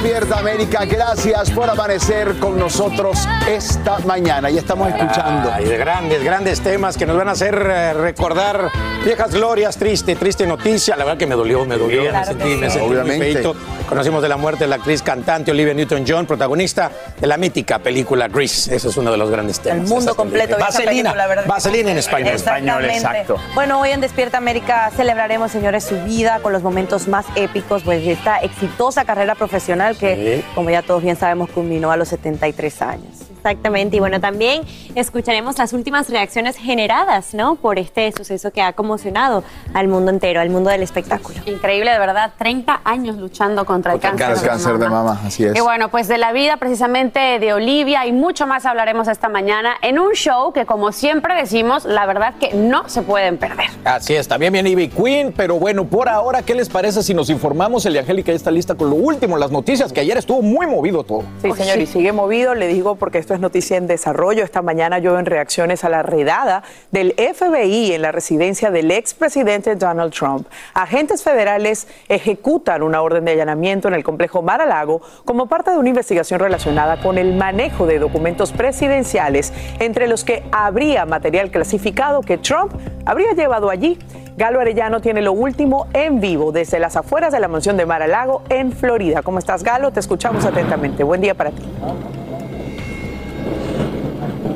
Despierta 0.00 0.38
América. 0.38 0.84
Gracias 0.84 1.50
por 1.50 1.68
amanecer 1.68 2.38
con 2.38 2.56
nosotros 2.56 3.18
esta 3.48 3.98
mañana. 4.06 4.48
Y 4.48 4.56
estamos 4.56 4.86
escuchando. 4.90 5.50
Ay, 5.52 5.64
de 5.64 5.76
grandes, 5.76 6.22
grandes 6.22 6.60
temas 6.60 6.96
que 6.96 7.04
nos 7.04 7.16
van 7.16 7.28
a 7.28 7.32
hacer 7.32 7.54
eh, 7.68 7.94
recordar 7.94 8.70
viejas 9.04 9.34
glorias, 9.34 9.76
triste, 9.76 10.14
triste 10.14 10.46
noticia. 10.46 10.94
La 10.94 11.04
verdad 11.04 11.18
que 11.18 11.26
me 11.26 11.34
dolió, 11.34 11.64
me 11.64 11.76
dolió. 11.76 12.12
me 12.12 12.24
sentí, 12.24 12.44
me 12.44 12.70
sentí 12.70 12.86
muy 12.86 12.96
Obviamente. 12.96 13.32
feíto. 13.32 13.56
Conocimos 13.88 14.22
de 14.22 14.28
la 14.28 14.36
muerte 14.36 14.64
de 14.64 14.68
la 14.68 14.76
actriz 14.76 15.02
cantante 15.02 15.50
Olivia 15.50 15.74
Newton-John, 15.74 16.26
protagonista 16.26 16.92
de 17.20 17.26
la 17.26 17.36
mítica 17.36 17.80
película 17.80 18.28
Grease. 18.28 18.76
Ese 18.76 18.90
es 18.90 18.96
uno 18.96 19.10
de 19.10 19.16
los 19.16 19.30
grandes 19.30 19.58
temas. 19.58 19.80
El 19.80 19.88
mundo 19.88 20.14
completo. 20.14 20.56
esa 20.56 20.66
Vaselina, 20.66 20.90
película, 21.10 21.26
¿verdad? 21.26 21.46
Vaselina 21.46 21.90
en 21.90 21.98
español. 21.98 22.34
Exactamente. 22.34 23.34
Bueno, 23.54 23.80
hoy 23.80 23.90
en 23.90 24.00
Despierta 24.00 24.38
América 24.38 24.92
celebraremos, 24.96 25.50
señores, 25.50 25.82
su 25.82 25.96
vida 26.04 26.38
con 26.40 26.52
los 26.52 26.62
momentos 26.62 27.08
más 27.08 27.26
épicos 27.34 27.82
pues, 27.82 28.04
de 28.04 28.12
esta 28.12 28.36
exitosa 28.38 29.04
carrera 29.04 29.34
profesional 29.34 29.87
que, 29.94 30.44
como 30.54 30.70
ya 30.70 30.82
todos 30.82 31.02
bien 31.02 31.16
sabemos, 31.16 31.50
culminó 31.50 31.90
a 31.90 31.96
los 31.96 32.08
73 32.08 32.82
años. 32.82 33.28
Exactamente, 33.38 33.96
y 33.96 34.00
bueno, 34.00 34.20
también 34.20 34.62
escucharemos 34.96 35.56
las 35.58 35.72
últimas 35.72 36.10
reacciones 36.10 36.56
generadas, 36.56 37.34
¿no? 37.34 37.54
Por 37.54 37.78
este 37.78 38.10
suceso 38.12 38.50
que 38.50 38.60
ha 38.60 38.72
conmocionado 38.72 39.44
al 39.74 39.86
mundo 39.86 40.10
entero, 40.10 40.40
al 40.40 40.50
mundo 40.50 40.70
del 40.70 40.82
espectáculo. 40.82 41.38
Increíble, 41.46 41.92
de 41.92 41.98
verdad, 42.00 42.32
30 42.36 42.80
años 42.84 43.16
luchando 43.16 43.64
contra 43.64 43.94
el 43.94 44.00
Contra 44.00 44.26
cáncer. 44.26 44.44
el 44.44 44.50
cáncer 44.50 44.78
de 44.78 44.88
mama, 44.88 45.20
así 45.24 45.44
es. 45.44 45.56
Y 45.56 45.60
bueno, 45.60 45.88
pues 45.88 46.08
de 46.08 46.18
la 46.18 46.32
vida 46.32 46.56
precisamente 46.56 47.38
de 47.38 47.52
Olivia 47.52 48.06
y 48.06 48.12
mucho 48.12 48.46
más 48.48 48.66
hablaremos 48.66 49.06
esta 49.06 49.28
mañana 49.28 49.74
en 49.82 50.00
un 50.00 50.12
show 50.14 50.52
que 50.52 50.66
como 50.66 50.90
siempre 50.90 51.34
decimos, 51.36 51.84
la 51.84 52.06
verdad 52.06 52.34
que 52.40 52.54
no 52.54 52.88
se 52.88 53.02
pueden 53.02 53.38
perder. 53.38 53.68
Así 53.84 54.14
es, 54.14 54.26
también 54.26 54.52
viene 54.52 54.70
Ivy 54.70 54.88
Queen, 54.88 55.32
pero 55.34 55.60
bueno, 55.60 55.84
por 55.84 56.08
ahora, 56.08 56.42
¿qué 56.42 56.56
les 56.56 56.68
parece 56.68 57.04
si 57.04 57.14
nos 57.14 57.30
informamos? 57.30 57.86
El 57.86 57.96
Angélica 57.96 58.32
ya 58.32 58.36
está 58.36 58.50
lista 58.50 58.74
con 58.74 58.90
lo 58.90 58.96
último, 58.96 59.38
las 59.38 59.52
noticias, 59.52 59.77
que 59.86 60.00
ayer 60.00 60.18
estuvo 60.18 60.42
muy 60.42 60.66
movido 60.66 61.04
todo. 61.04 61.22
Sí, 61.40 61.52
señor, 61.52 61.78
y 61.78 61.86
sigue 61.86 62.10
movido, 62.10 62.54
le 62.54 62.66
digo 62.66 62.96
porque 62.96 63.18
esto 63.18 63.32
es 63.32 63.38
noticia 63.38 63.76
en 63.76 63.86
desarrollo. 63.86 64.42
Esta 64.42 64.60
mañana 64.60 64.98
yo 64.98 65.16
en 65.18 65.24
reacciones 65.24 65.84
a 65.84 65.88
la 65.88 66.02
redada 66.02 66.64
del 66.90 67.14
FBI 67.14 67.92
en 67.92 68.02
la 68.02 68.10
residencia 68.10 68.72
del 68.72 68.90
expresidente 68.90 69.76
Donald 69.76 70.12
Trump. 70.12 70.48
Agentes 70.74 71.22
federales 71.22 71.86
ejecutan 72.08 72.82
una 72.82 73.02
orden 73.02 73.24
de 73.24 73.32
allanamiento 73.32 73.86
en 73.86 73.94
el 73.94 74.02
complejo 74.02 74.42
Mar-a-Lago 74.42 75.00
como 75.24 75.46
parte 75.46 75.70
de 75.70 75.78
una 75.78 75.90
investigación 75.90 76.40
relacionada 76.40 77.00
con 77.00 77.16
el 77.16 77.36
manejo 77.36 77.86
de 77.86 78.00
documentos 78.00 78.50
presidenciales, 78.50 79.52
entre 79.78 80.08
los 80.08 80.24
que 80.24 80.42
habría 80.50 81.06
material 81.06 81.52
clasificado 81.52 82.22
que 82.22 82.36
Trump 82.38 82.72
habría 83.06 83.32
llevado 83.32 83.70
allí. 83.70 83.96
Galo 84.38 84.60
Arellano 84.60 85.00
tiene 85.00 85.20
lo 85.20 85.32
último 85.32 85.88
en 85.92 86.20
vivo 86.20 86.52
desde 86.52 86.78
las 86.78 86.94
afueras 86.94 87.32
de 87.32 87.40
la 87.40 87.48
mansión 87.48 87.76
de 87.76 87.84
Mar-a-Lago 87.84 88.44
en 88.48 88.70
Florida. 88.70 89.20
¿Cómo 89.22 89.40
estás, 89.40 89.64
Galo? 89.64 89.90
Te 89.90 89.98
escuchamos 89.98 90.44
atentamente. 90.44 91.02
Buen 91.02 91.20
día 91.20 91.34
para 91.34 91.50
ti. 91.50 91.60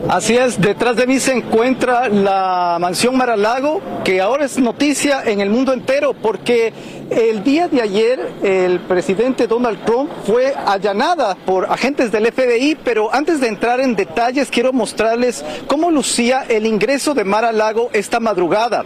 Así 0.09 0.37
es, 0.37 0.61
detrás 0.61 0.95
de 0.95 1.09
mí 1.09 1.19
se 1.19 1.33
encuentra 1.33 2.09
la 2.09 2.77
mansión 2.81 3.17
Maralago, 3.17 3.81
que 4.05 4.21
ahora 4.21 4.45
es 4.45 4.57
noticia 4.57 5.25
en 5.25 5.41
el 5.41 5.51
mundo 5.51 5.73
entero, 5.73 6.15
porque 6.15 6.73
el 7.11 7.43
día 7.43 7.67
de 7.67 7.83
ayer 7.83 8.21
el 8.45 8.79
presidente 8.81 9.49
Donald 9.49 9.85
Trump 9.85 10.11
fue 10.25 10.55
allanada 10.65 11.35
por 11.45 11.65
agentes 11.69 12.13
del 12.13 12.31
FBI, 12.31 12.77
pero 12.85 13.13
antes 13.13 13.41
de 13.41 13.49
entrar 13.49 13.81
en 13.81 13.97
detalles 13.97 14.49
quiero 14.49 14.73
mostrarles 14.73 15.45
cómo 15.67 15.91
lucía 15.91 16.45
el 16.49 16.67
ingreso 16.67 17.15
de 17.15 17.25
Mar-a-Lago 17.25 17.91
esta 17.93 18.21
madrugada. 18.21 18.85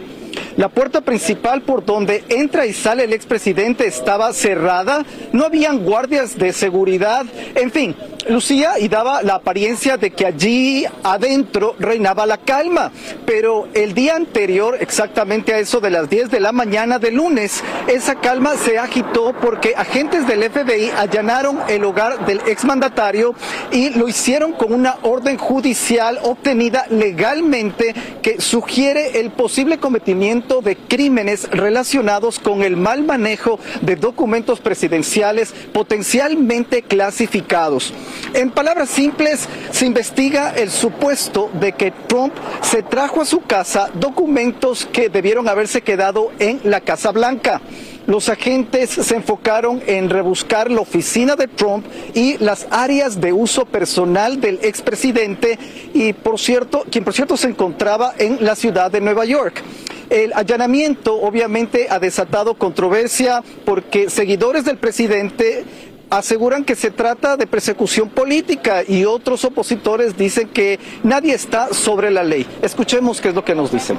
La 0.57 0.69
puerta 0.69 1.01
principal 1.01 1.61
por 1.61 1.85
donde 1.85 2.23
entra 2.29 2.65
y 2.65 2.73
sale 2.73 3.03
el 3.03 3.13
expresidente 3.13 3.85
estaba 3.85 4.33
cerrada, 4.33 5.05
no 5.31 5.45
habían 5.45 5.85
guardias 5.85 6.35
de 6.35 6.51
seguridad, 6.51 7.27
en 7.53 7.69
fin, 7.69 7.95
lucía 8.27 8.79
y 8.79 8.87
daba 8.87 9.21
la 9.21 9.35
apariencia 9.35 9.97
de 9.97 10.09
que 10.09 10.25
allí 10.25 10.83
adentro 11.03 11.75
reinaba 11.77 12.25
la 12.25 12.39
calma. 12.39 12.91
Pero 13.25 13.67
el 13.75 13.93
día 13.93 14.15
anterior, 14.15 14.77
exactamente 14.79 15.53
a 15.53 15.59
eso 15.59 15.79
de 15.79 15.91
las 15.91 16.09
10 16.09 16.31
de 16.31 16.39
la 16.39 16.51
mañana 16.51 16.97
de 16.97 17.11
lunes, 17.11 17.63
esa 17.87 18.15
calma 18.15 18.55
se 18.55 18.79
agitó 18.79 19.33
porque 19.39 19.75
agentes 19.77 20.25
del 20.25 20.43
FBI 20.49 20.89
allanaron 20.97 21.59
el 21.69 21.83
hogar 21.83 22.25
del 22.25 22.41
exmandatario 22.47 23.35
y 23.71 23.91
lo 23.91 24.07
hicieron 24.07 24.53
con 24.53 24.73
una 24.73 24.97
orden 25.03 25.37
judicial 25.37 26.17
obtenida 26.23 26.87
legalmente 26.89 27.93
que 28.23 28.41
sugiere 28.41 29.19
el 29.19 29.29
posible 29.29 29.77
cometimiento 29.77 30.46
de 30.47 30.77
crímenes 30.77 31.49
relacionados 31.51 32.39
con 32.39 32.63
el 32.63 32.77
mal 32.77 33.03
manejo 33.03 33.59
de 33.81 33.97
documentos 33.97 34.61
presidenciales 34.61 35.53
potencialmente 35.73 36.81
clasificados. 36.83 37.93
En 38.33 38.49
palabras 38.49 38.89
simples, 38.89 39.47
se 39.71 39.85
investiga 39.85 40.51
el 40.55 40.71
supuesto 40.71 41.49
de 41.59 41.73
que 41.73 41.91
Trump 41.91 42.33
se 42.61 42.81
trajo 42.81 43.21
a 43.21 43.25
su 43.25 43.41
casa 43.41 43.89
documentos 43.93 44.87
que 44.91 45.09
debieron 45.09 45.49
haberse 45.49 45.81
quedado 45.81 46.31
en 46.39 46.61
la 46.63 46.79
Casa 46.79 47.11
Blanca. 47.11 47.61
Los 48.07 48.29
agentes 48.29 48.89
se 48.89 49.15
enfocaron 49.17 49.83
en 49.85 50.09
rebuscar 50.09 50.71
la 50.71 50.79
oficina 50.79 51.35
de 51.35 51.49
Trump 51.49 51.85
y 52.13 52.37
las 52.37 52.65
áreas 52.71 53.19
de 53.19 53.33
uso 53.33 53.65
personal 53.65 54.39
del 54.39 54.59
expresidente 54.61 55.59
y 55.93 56.13
por 56.13 56.39
cierto, 56.39 56.85
quien 56.89 57.03
por 57.03 57.13
cierto 57.13 57.35
se 57.35 57.49
encontraba 57.49 58.13
en 58.17 58.37
la 58.39 58.55
ciudad 58.55 58.89
de 58.89 59.01
Nueva 59.01 59.25
York. 59.25 59.61
El 60.09 60.31
allanamiento 60.33 61.15
obviamente 61.21 61.87
ha 61.89 61.99
desatado 61.99 62.53
controversia 62.53 63.43
porque 63.65 64.09
seguidores 64.09 64.63
del 64.63 64.77
presidente 64.77 65.65
aseguran 66.09 66.63
que 66.63 66.75
se 66.75 66.91
trata 66.91 67.35
de 67.35 67.47
persecución 67.47 68.09
política 68.09 68.83
y 68.87 69.05
otros 69.05 69.43
opositores 69.43 70.17
dicen 70.17 70.47
que 70.47 70.79
nadie 71.03 71.33
está 71.33 71.73
sobre 71.73 72.11
la 72.11 72.23
ley. 72.23 72.45
Escuchemos 72.61 73.19
qué 73.19 73.29
es 73.29 73.35
lo 73.35 73.43
que 73.43 73.55
nos 73.55 73.71
dicen. 73.71 73.97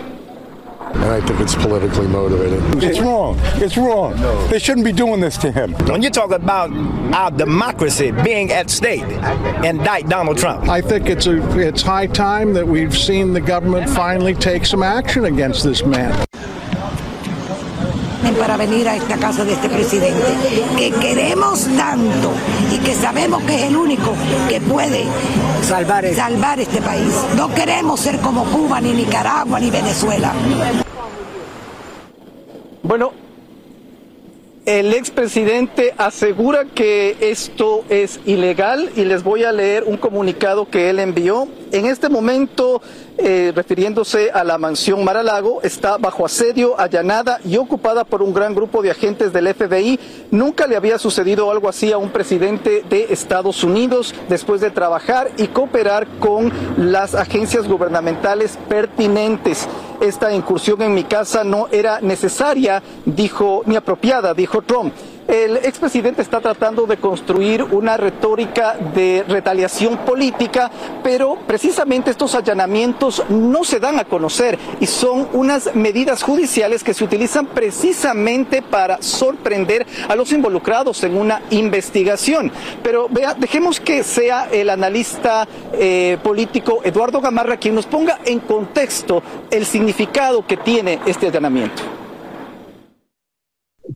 And 0.81 1.05
I 1.05 1.21
think 1.21 1.41
it's 1.41 1.55
politically 1.55 2.07
motivated. 2.07 2.83
It's 2.83 3.01
wrong. 3.01 3.37
It's 3.57 3.77
wrong. 3.77 4.17
They 4.49 4.59
shouldn't 4.59 4.85
be 4.85 4.93
doing 4.93 5.21
this 5.21 5.37
to 5.39 5.51
him. 5.51 5.73
When 5.87 6.03
you 6.03 6.11
talk 6.11 6.31
about 6.31 6.71
our 7.15 7.31
democracy 7.31 8.13
being 8.13 8.53
at 8.53 8.71
stake, 8.71 9.03
indict 9.65 10.09
Donald 10.09 10.39
Trump. 10.39 10.69
I 10.69 10.81
think 10.81 11.09
it's 11.09 11.27
a, 11.27 11.59
it's 11.59 11.83
high 11.83 12.07
time 12.07 12.53
that 12.55 12.67
we've 12.67 12.97
seen 12.97 13.33
the 13.33 13.41
government 13.41 13.91
finally 13.91 14.35
take 14.35 14.65
some 14.65 14.83
action 14.83 15.25
against 15.25 15.65
this 15.65 15.85
man. 15.85 16.25
Para 18.35 18.57
venir 18.57 18.89
a 18.89 18.97
esta 18.97 19.17
casa 19.17 19.45
de 19.45 19.53
este 19.53 19.69
presidente, 19.69 20.27
que 20.77 20.91
queremos 20.93 21.67
tanto 21.77 22.33
y 22.75 22.79
que 22.79 22.95
sabemos 22.95 23.43
que 23.43 23.55
es 23.55 23.63
el 23.65 23.77
único 23.77 24.15
que 24.49 24.61
puede 24.61 25.05
salvar, 25.63 26.07
salvar 26.15 26.61
este 26.61 26.81
país. 26.81 27.15
No 27.37 27.53
queremos 27.55 28.01
ser 28.01 28.19
como 28.19 28.45
Cuba, 28.45 28.81
ni 28.81 28.93
Nicaragua, 28.93 29.61
ni 29.61 29.71
Venezuela. 29.71 30.33
Bueno, 32.83 33.13
el 34.69 34.93
expresidente 34.93 35.95
asegura 35.97 36.67
que 36.67 37.17
esto 37.21 37.85
es 37.89 38.21
ilegal 38.27 38.91
y 38.97 39.05
les 39.05 39.23
voy 39.23 39.45
a 39.45 39.53
leer 39.53 39.85
un 39.85 39.97
comunicado 39.97 40.69
que 40.69 40.91
él 40.91 40.99
envió. 40.99 41.49
En 41.73 41.87
este 41.87 42.11
momento, 42.11 42.83
eh, 43.21 43.53
refiriéndose 43.55 44.31
a 44.31 44.45
la 44.45 44.59
mansión 44.59 45.03
Maralago, 45.03 45.61
está 45.63 45.99
bajo 45.99 46.25
asedio, 46.25 46.79
allanada 46.79 47.41
y 47.45 47.57
ocupada 47.57 48.05
por 48.05 48.23
un 48.23 48.33
gran 48.33 48.55
grupo 48.55 48.81
de 48.81 48.93
agentes 48.93 49.33
del 49.33 49.53
FBI. 49.53 49.99
Nunca 50.31 50.69
le 50.69 50.77
había 50.77 50.99
sucedido 50.99 51.51
algo 51.51 51.69
así 51.69 51.91
a 51.91 51.99
un 51.99 52.11
presidente 52.11 52.85
de 52.89 53.09
Estados 53.11 53.65
Unidos 53.65 54.15
después 54.29 54.61
de 54.61 54.71
trabajar 54.71 55.33
y 55.37 55.49
cooperar 55.49 56.07
con 56.21 56.53
las 56.77 57.17
agencias 57.17 57.67
gubernamentales 57.67 58.57
pertinentes. 58.69 59.69
Esta 60.01 60.33
incursión 60.33 60.81
en 60.83 60.95
mi 60.95 61.03
casa 61.03 61.43
no 61.43 61.67
era 61.73 62.01
necesaria, 62.01 62.83
dijo, 63.05 63.63
ni 63.67 63.75
apropiada, 63.75 64.33
dijo 64.33 64.63
Trump. 64.63 64.95
El 65.29 65.59
expresidente 65.59 66.23
está 66.23 66.41
tratando 66.41 66.87
de 66.87 66.97
construir 66.97 67.63
una 67.63 67.99
retórica 67.99 68.79
de 68.95 69.27
retaliación 69.29 69.99
política, 69.99 70.71
pero 71.03 71.37
precisamente 71.47 72.11
estos 72.11 72.35
allanamientos 72.35 73.23
no 73.29 73.63
se 73.63 73.79
dan 73.79 73.99
a 73.99 74.07
conocer 74.07 74.59
y 74.81 74.87
son 74.87 75.29
unas 75.35 75.75
medidas 75.75 76.23
judiciales 76.23 76.83
que 76.83 76.95
se 76.95 77.05
utilizan 77.05 77.45
precisamente 77.45 78.63
para 78.63 79.03
sorprender 79.03 79.87
a 80.09 80.17
los 80.17 80.33
involucrados 80.33 81.05
en 81.05 81.15
una 81.15 81.43
investigación. 81.51 82.51
Pero 82.83 83.07
vea, 83.11 83.35
dejemos 83.35 83.81
que 83.81 84.05
sea 84.05 84.49
el 84.51 84.71
analista 84.71 85.47
eh, 85.75 86.17
político 86.23 86.81
Eduardo 86.85 87.21
Gamarra 87.21 87.59
quien 87.59 87.75
nos 87.75 87.85
ponga 87.85 88.19
en 88.25 88.41
contexto 88.41 89.23
el 89.51 89.67
significado 89.67 90.47
que 90.47 90.57
tiene 90.57 91.01
este 91.05 91.27
allanamiento 91.27 91.98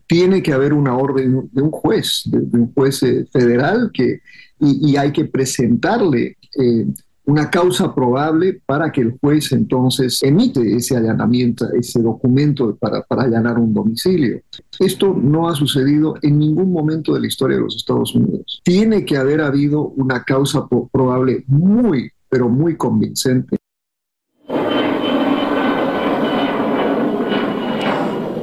tiene 0.07 0.41
que 0.41 0.53
haber 0.53 0.73
una 0.73 0.95
orden 0.95 1.49
de 1.51 1.61
un 1.61 1.71
juez, 1.71 2.23
de, 2.25 2.39
un 2.57 2.73
juez 2.73 3.03
eh, 3.03 3.25
federal, 3.31 3.91
que, 3.93 4.21
y, 4.59 4.95
hay 4.95 5.11
que 5.11 5.25
presentarle 5.25 6.37
eh, 6.59 6.85
una 7.25 7.49
causa 7.49 7.93
probable 7.95 8.61
para 8.65 8.91
que 8.91 9.01
el 9.01 9.17
juez 9.19 9.51
entonces 9.53 10.21
emite 10.23 10.75
ese 10.75 10.97
allanamiento, 10.97 11.71
ese 11.71 12.01
documento 12.01 12.75
para, 12.75 13.01
para 13.03 13.23
allanar 13.23 13.57
un 13.57 13.73
domicilio. 13.73 14.41
Esto 14.79 15.13
no 15.13 15.47
ha 15.47 15.55
sucedido 15.55 16.15
en 16.21 16.39
ningún 16.39 16.71
momento 16.71 17.13
de 17.13 17.21
la 17.21 17.27
historia 17.27 17.57
de 17.57 17.63
los 17.63 17.77
Estados 17.77 18.13
Unidos. 18.13 18.61
Tiene 18.63 19.05
que 19.05 19.17
haber 19.17 19.41
habido 19.41 19.87
una 19.95 20.23
causa 20.23 20.67
probable 20.91 21.43
muy, 21.47 22.11
pero 22.29 22.49
muy 22.49 22.75
convincente 22.75 23.57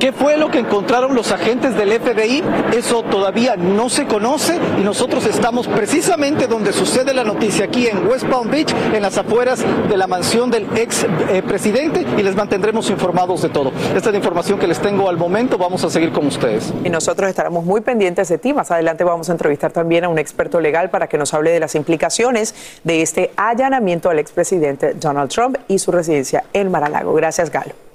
¿Qué 0.00 0.09
fue 0.20 0.36
lo 0.36 0.50
que 0.50 0.58
encontraron 0.58 1.14
los 1.14 1.32
agentes 1.32 1.74
del 1.76 1.98
FBI? 1.98 2.44
Eso 2.76 3.02
todavía 3.02 3.56
no 3.56 3.88
se 3.88 4.06
conoce 4.06 4.58
y 4.78 4.82
nosotros 4.82 5.24
estamos 5.24 5.66
precisamente 5.66 6.46
donde 6.46 6.74
sucede 6.74 7.14
la 7.14 7.24
noticia, 7.24 7.64
aquí 7.64 7.86
en 7.86 8.06
West 8.06 8.26
Palm 8.26 8.50
Beach, 8.50 8.70
en 8.92 9.00
las 9.00 9.16
afueras 9.16 9.64
de 9.88 9.96
la 9.96 10.06
mansión 10.06 10.50
del 10.50 10.66
ex 10.76 11.04
eh, 11.04 11.42
presidente 11.42 12.04
y 12.18 12.22
les 12.22 12.36
mantendremos 12.36 12.90
informados 12.90 13.40
de 13.40 13.48
todo. 13.48 13.72
Esta 13.96 14.10
es 14.10 14.12
la 14.12 14.18
información 14.18 14.58
que 14.58 14.66
les 14.66 14.78
tengo 14.78 15.08
al 15.08 15.16
momento, 15.16 15.56
vamos 15.56 15.82
a 15.84 15.90
seguir 15.90 16.12
con 16.12 16.26
ustedes. 16.26 16.70
Y 16.84 16.90
nosotros 16.90 17.30
estaremos 17.30 17.64
muy 17.64 17.80
pendientes 17.80 18.28
de 18.28 18.36
ti. 18.36 18.52
Más 18.52 18.70
adelante 18.70 19.04
vamos 19.04 19.30
a 19.30 19.32
entrevistar 19.32 19.72
también 19.72 20.04
a 20.04 20.10
un 20.10 20.18
experto 20.18 20.60
legal 20.60 20.90
para 20.90 21.08
que 21.08 21.16
nos 21.16 21.32
hable 21.32 21.50
de 21.50 21.60
las 21.60 21.74
implicaciones 21.74 22.54
de 22.84 23.00
este 23.00 23.30
allanamiento 23.36 24.10
al 24.10 24.18
expresidente 24.18 24.92
Donald 24.92 25.30
Trump 25.30 25.56
y 25.66 25.78
su 25.78 25.90
residencia 25.90 26.44
en 26.52 26.70
Maralago. 26.70 27.14
Gracias, 27.14 27.50
Galo. 27.50 27.89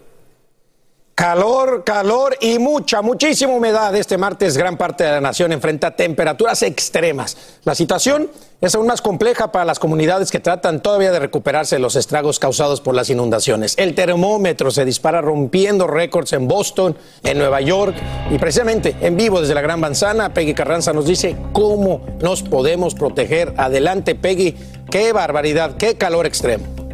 Calor, 1.16 1.86
calor 1.86 2.36
y 2.42 2.60
mucha, 2.60 3.02
muchísima 3.02 3.54
humedad. 3.54 3.96
Este 3.96 4.18
martes 4.18 4.58
gran 4.58 4.76
parte 4.76 5.06
de 5.06 5.12
la 5.12 5.22
nación 5.22 5.54
enfrenta 5.54 5.96
temperaturas 5.96 6.62
extremas. 6.62 7.38
La 7.64 7.74
situación 7.74 8.30
es 8.60 8.76
aún 8.76 8.88
más 8.88 9.02
compleja 9.02 9.50
para 9.50 9.64
las 9.64 9.80
comunidades 9.80 10.30
que 10.30 10.42
tratan 10.42 10.84
todavía 10.84 11.14
de 11.14 11.20
recuperarse 11.20 11.78
de 11.78 11.80
los 11.80 11.96
estragos 11.96 12.38
causados 12.38 12.82
por 12.82 12.96
las 12.96 13.10
inundaciones. 13.10 13.76
El 13.78 13.96
termómetro 13.96 14.72
se 14.72 14.84
dispara 14.84 15.22
rompiendo 15.22 15.88
récords 15.88 16.34
en 16.34 16.50
Boston, 16.50 16.98
en 17.24 17.38
Nueva 17.38 17.62
York 17.62 17.96
y 18.30 18.38
precisamente 18.38 18.98
en 19.00 19.16
vivo 19.16 19.40
desde 19.40 19.56
la 19.56 19.62
Gran 19.62 19.80
Manzana, 19.80 20.34
Peggy 20.34 20.54
Carranza 20.54 20.92
nos 20.92 21.06
dice 21.06 21.38
cómo 21.54 22.02
nos 22.22 22.44
podemos 22.44 22.94
proteger. 22.94 23.54
Adelante, 23.56 24.16
Peggy. 24.16 24.54
Qué 24.92 25.14
barbaridad, 25.14 25.78
qué 25.78 25.96
calor 25.96 26.26
extremo. 26.26 26.85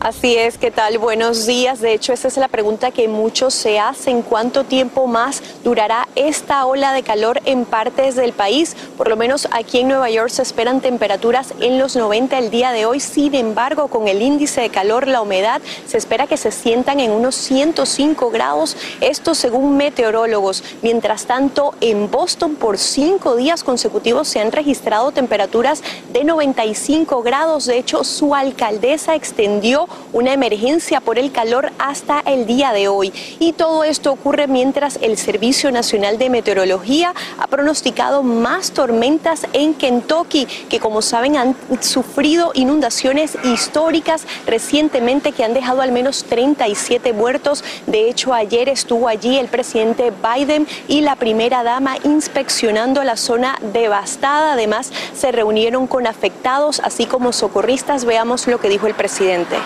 Así 0.00 0.36
es, 0.36 0.58
¿qué 0.58 0.70
tal? 0.70 0.96
Buenos 0.98 1.44
días. 1.44 1.80
De 1.80 1.92
hecho, 1.92 2.12
esa 2.12 2.28
es 2.28 2.36
la 2.36 2.46
pregunta 2.46 2.92
que 2.92 3.08
muchos 3.08 3.52
se 3.52 3.80
hacen. 3.80 4.22
¿Cuánto 4.22 4.62
tiempo 4.62 5.08
más 5.08 5.42
durará 5.64 6.06
esta 6.14 6.64
ola 6.66 6.92
de 6.92 7.02
calor 7.02 7.40
en 7.46 7.64
partes 7.64 8.14
del 8.14 8.32
país? 8.32 8.76
Por 8.96 9.08
lo 9.08 9.16
menos 9.16 9.48
aquí 9.50 9.80
en 9.80 9.88
Nueva 9.88 10.08
York 10.08 10.28
se 10.28 10.42
esperan 10.42 10.80
temperaturas 10.80 11.52
en 11.58 11.80
los 11.80 11.96
90 11.96 12.38
el 12.38 12.50
día 12.52 12.70
de 12.70 12.86
hoy. 12.86 13.00
Sin 13.00 13.34
embargo, 13.34 13.88
con 13.88 14.06
el 14.06 14.22
índice 14.22 14.60
de 14.60 14.70
calor, 14.70 15.08
la 15.08 15.20
humedad, 15.20 15.60
se 15.88 15.98
espera 15.98 16.28
que 16.28 16.36
se 16.36 16.52
sientan 16.52 17.00
en 17.00 17.10
unos 17.10 17.34
105 17.34 18.30
grados. 18.30 18.76
Esto 19.00 19.34
según 19.34 19.76
meteorólogos. 19.76 20.62
Mientras 20.80 21.26
tanto, 21.26 21.74
en 21.80 22.08
Boston 22.08 22.54
por 22.54 22.78
cinco 22.78 23.34
días 23.34 23.64
consecutivos 23.64 24.28
se 24.28 24.38
han 24.38 24.52
registrado 24.52 25.10
temperaturas 25.10 25.82
de 26.12 26.22
95 26.22 27.20
grados. 27.24 27.66
De 27.66 27.78
hecho, 27.78 28.04
su 28.04 28.32
alcaldesa 28.36 29.16
extendió 29.16 29.87
una 30.12 30.32
emergencia 30.32 31.00
por 31.00 31.18
el 31.18 31.32
calor 31.32 31.72
hasta 31.78 32.20
el 32.20 32.46
día 32.46 32.72
de 32.72 32.88
hoy. 32.88 33.12
Y 33.38 33.52
todo 33.52 33.84
esto 33.84 34.12
ocurre 34.12 34.46
mientras 34.46 34.98
el 35.02 35.16
Servicio 35.16 35.70
Nacional 35.70 36.18
de 36.18 36.30
Meteorología 36.30 37.14
ha 37.38 37.46
pronosticado 37.46 38.22
más 38.22 38.72
tormentas 38.72 39.46
en 39.52 39.74
Kentucky, 39.74 40.46
que 40.68 40.80
como 40.80 41.02
saben 41.02 41.36
han 41.36 41.56
sufrido 41.80 42.52
inundaciones 42.54 43.36
históricas 43.44 44.26
recientemente 44.46 45.32
que 45.32 45.44
han 45.44 45.54
dejado 45.54 45.82
al 45.82 45.92
menos 45.92 46.24
37 46.24 47.12
muertos. 47.12 47.64
De 47.86 48.08
hecho, 48.08 48.32
ayer 48.32 48.68
estuvo 48.68 49.08
allí 49.08 49.38
el 49.38 49.48
presidente 49.48 50.12
Biden 50.12 50.66
y 50.88 51.00
la 51.00 51.16
primera 51.16 51.62
dama 51.62 51.96
inspeccionando 52.04 53.04
la 53.04 53.16
zona 53.16 53.58
devastada. 53.72 54.52
Además, 54.52 54.92
se 55.14 55.32
reunieron 55.32 55.86
con 55.86 56.06
afectados, 56.06 56.80
así 56.80 57.06
como 57.06 57.32
socorristas. 57.32 58.04
Veamos 58.04 58.46
lo 58.46 58.60
que 58.60 58.68
dijo 58.68 58.86
el 58.86 58.94
presidente. 58.94 59.56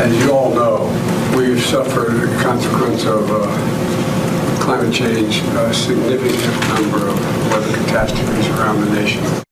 As 0.00 0.14
you 0.22 0.32
all 0.32 0.54
know, 0.54 1.34
we've 1.34 1.62
suffered 1.62 2.28
a 2.28 2.42
consequence 2.42 3.04
of 3.04 3.26
uh, 3.30 4.60
climate 4.60 4.92
change, 4.92 5.38
a 5.38 5.72
significant 5.72 6.68
number 6.68 7.08
of 7.08 7.18
weather 7.50 7.72
catastrophes 7.84 8.48
around 8.48 8.80
the 8.82 8.90
nation. 8.90 9.49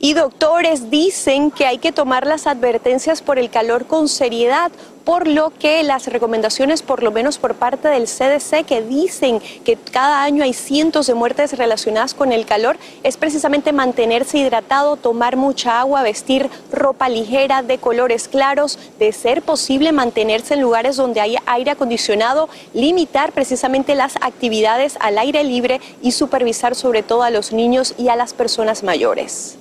Y 0.00 0.14
doctores 0.14 0.90
dicen 0.90 1.50
que 1.50 1.66
hay 1.66 1.78
que 1.78 1.90
tomar 1.90 2.24
las 2.24 2.46
advertencias 2.46 3.20
por 3.20 3.36
el 3.36 3.50
calor 3.50 3.86
con 3.86 4.08
seriedad, 4.08 4.70
por 5.02 5.26
lo 5.26 5.50
que 5.50 5.82
las 5.82 6.06
recomendaciones, 6.06 6.82
por 6.82 7.02
lo 7.02 7.10
menos 7.10 7.38
por 7.38 7.56
parte 7.56 7.88
del 7.88 8.04
CDC, 8.04 8.64
que 8.64 8.80
dicen 8.80 9.40
que 9.64 9.76
cada 9.76 10.22
año 10.22 10.44
hay 10.44 10.52
cientos 10.52 11.08
de 11.08 11.14
muertes 11.14 11.58
relacionadas 11.58 12.14
con 12.14 12.30
el 12.30 12.46
calor, 12.46 12.76
es 13.02 13.16
precisamente 13.16 13.72
mantenerse 13.72 14.38
hidratado, 14.38 14.94
tomar 14.94 15.36
mucha 15.36 15.80
agua, 15.80 16.04
vestir 16.04 16.48
ropa 16.70 17.08
ligera 17.08 17.62
de 17.62 17.78
colores 17.78 18.28
claros, 18.28 18.78
de 19.00 19.10
ser 19.10 19.42
posible 19.42 19.90
mantenerse 19.90 20.54
en 20.54 20.60
lugares 20.60 20.94
donde 20.94 21.20
haya 21.20 21.42
aire 21.46 21.72
acondicionado, 21.72 22.48
limitar 22.72 23.32
precisamente 23.32 23.96
las 23.96 24.14
actividades 24.20 24.96
al 25.00 25.18
aire 25.18 25.42
libre 25.42 25.80
y 26.02 26.12
supervisar 26.12 26.76
sobre 26.76 27.02
todo 27.02 27.24
a 27.24 27.30
los 27.30 27.52
niños 27.52 27.94
y 27.98 28.10
a 28.10 28.14
las 28.14 28.32
personas 28.32 28.84
mayores. 28.84 29.58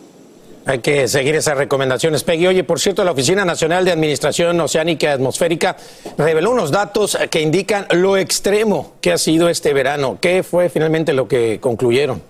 Hay 0.67 0.79
que 0.79 1.07
seguir 1.07 1.33
esas 1.33 1.57
recomendaciones, 1.57 2.25
Peggy. 2.25 2.47
Oye, 2.47 2.65
por 2.65 2.81
cierto, 2.81 3.05
la 3.05 3.11
Oficina 3.11 3.45
Nacional 3.45 3.85
de 3.85 3.91
Administración 3.93 4.59
Oceánica 4.59 5.07
y 5.07 5.09
Atmosférica 5.11 5.77
reveló 6.17 6.51
unos 6.51 6.71
datos 6.71 7.17
que 7.31 7.39
indican 7.39 7.87
lo 7.91 8.17
extremo 8.17 8.95
que 8.99 9.13
ha 9.13 9.17
sido 9.17 9.47
este 9.47 9.71
verano. 9.71 10.17
¿Qué 10.19 10.43
fue 10.43 10.67
finalmente 10.67 11.13
lo 11.13 11.25
que 11.25 11.61
concluyeron? 11.61 12.21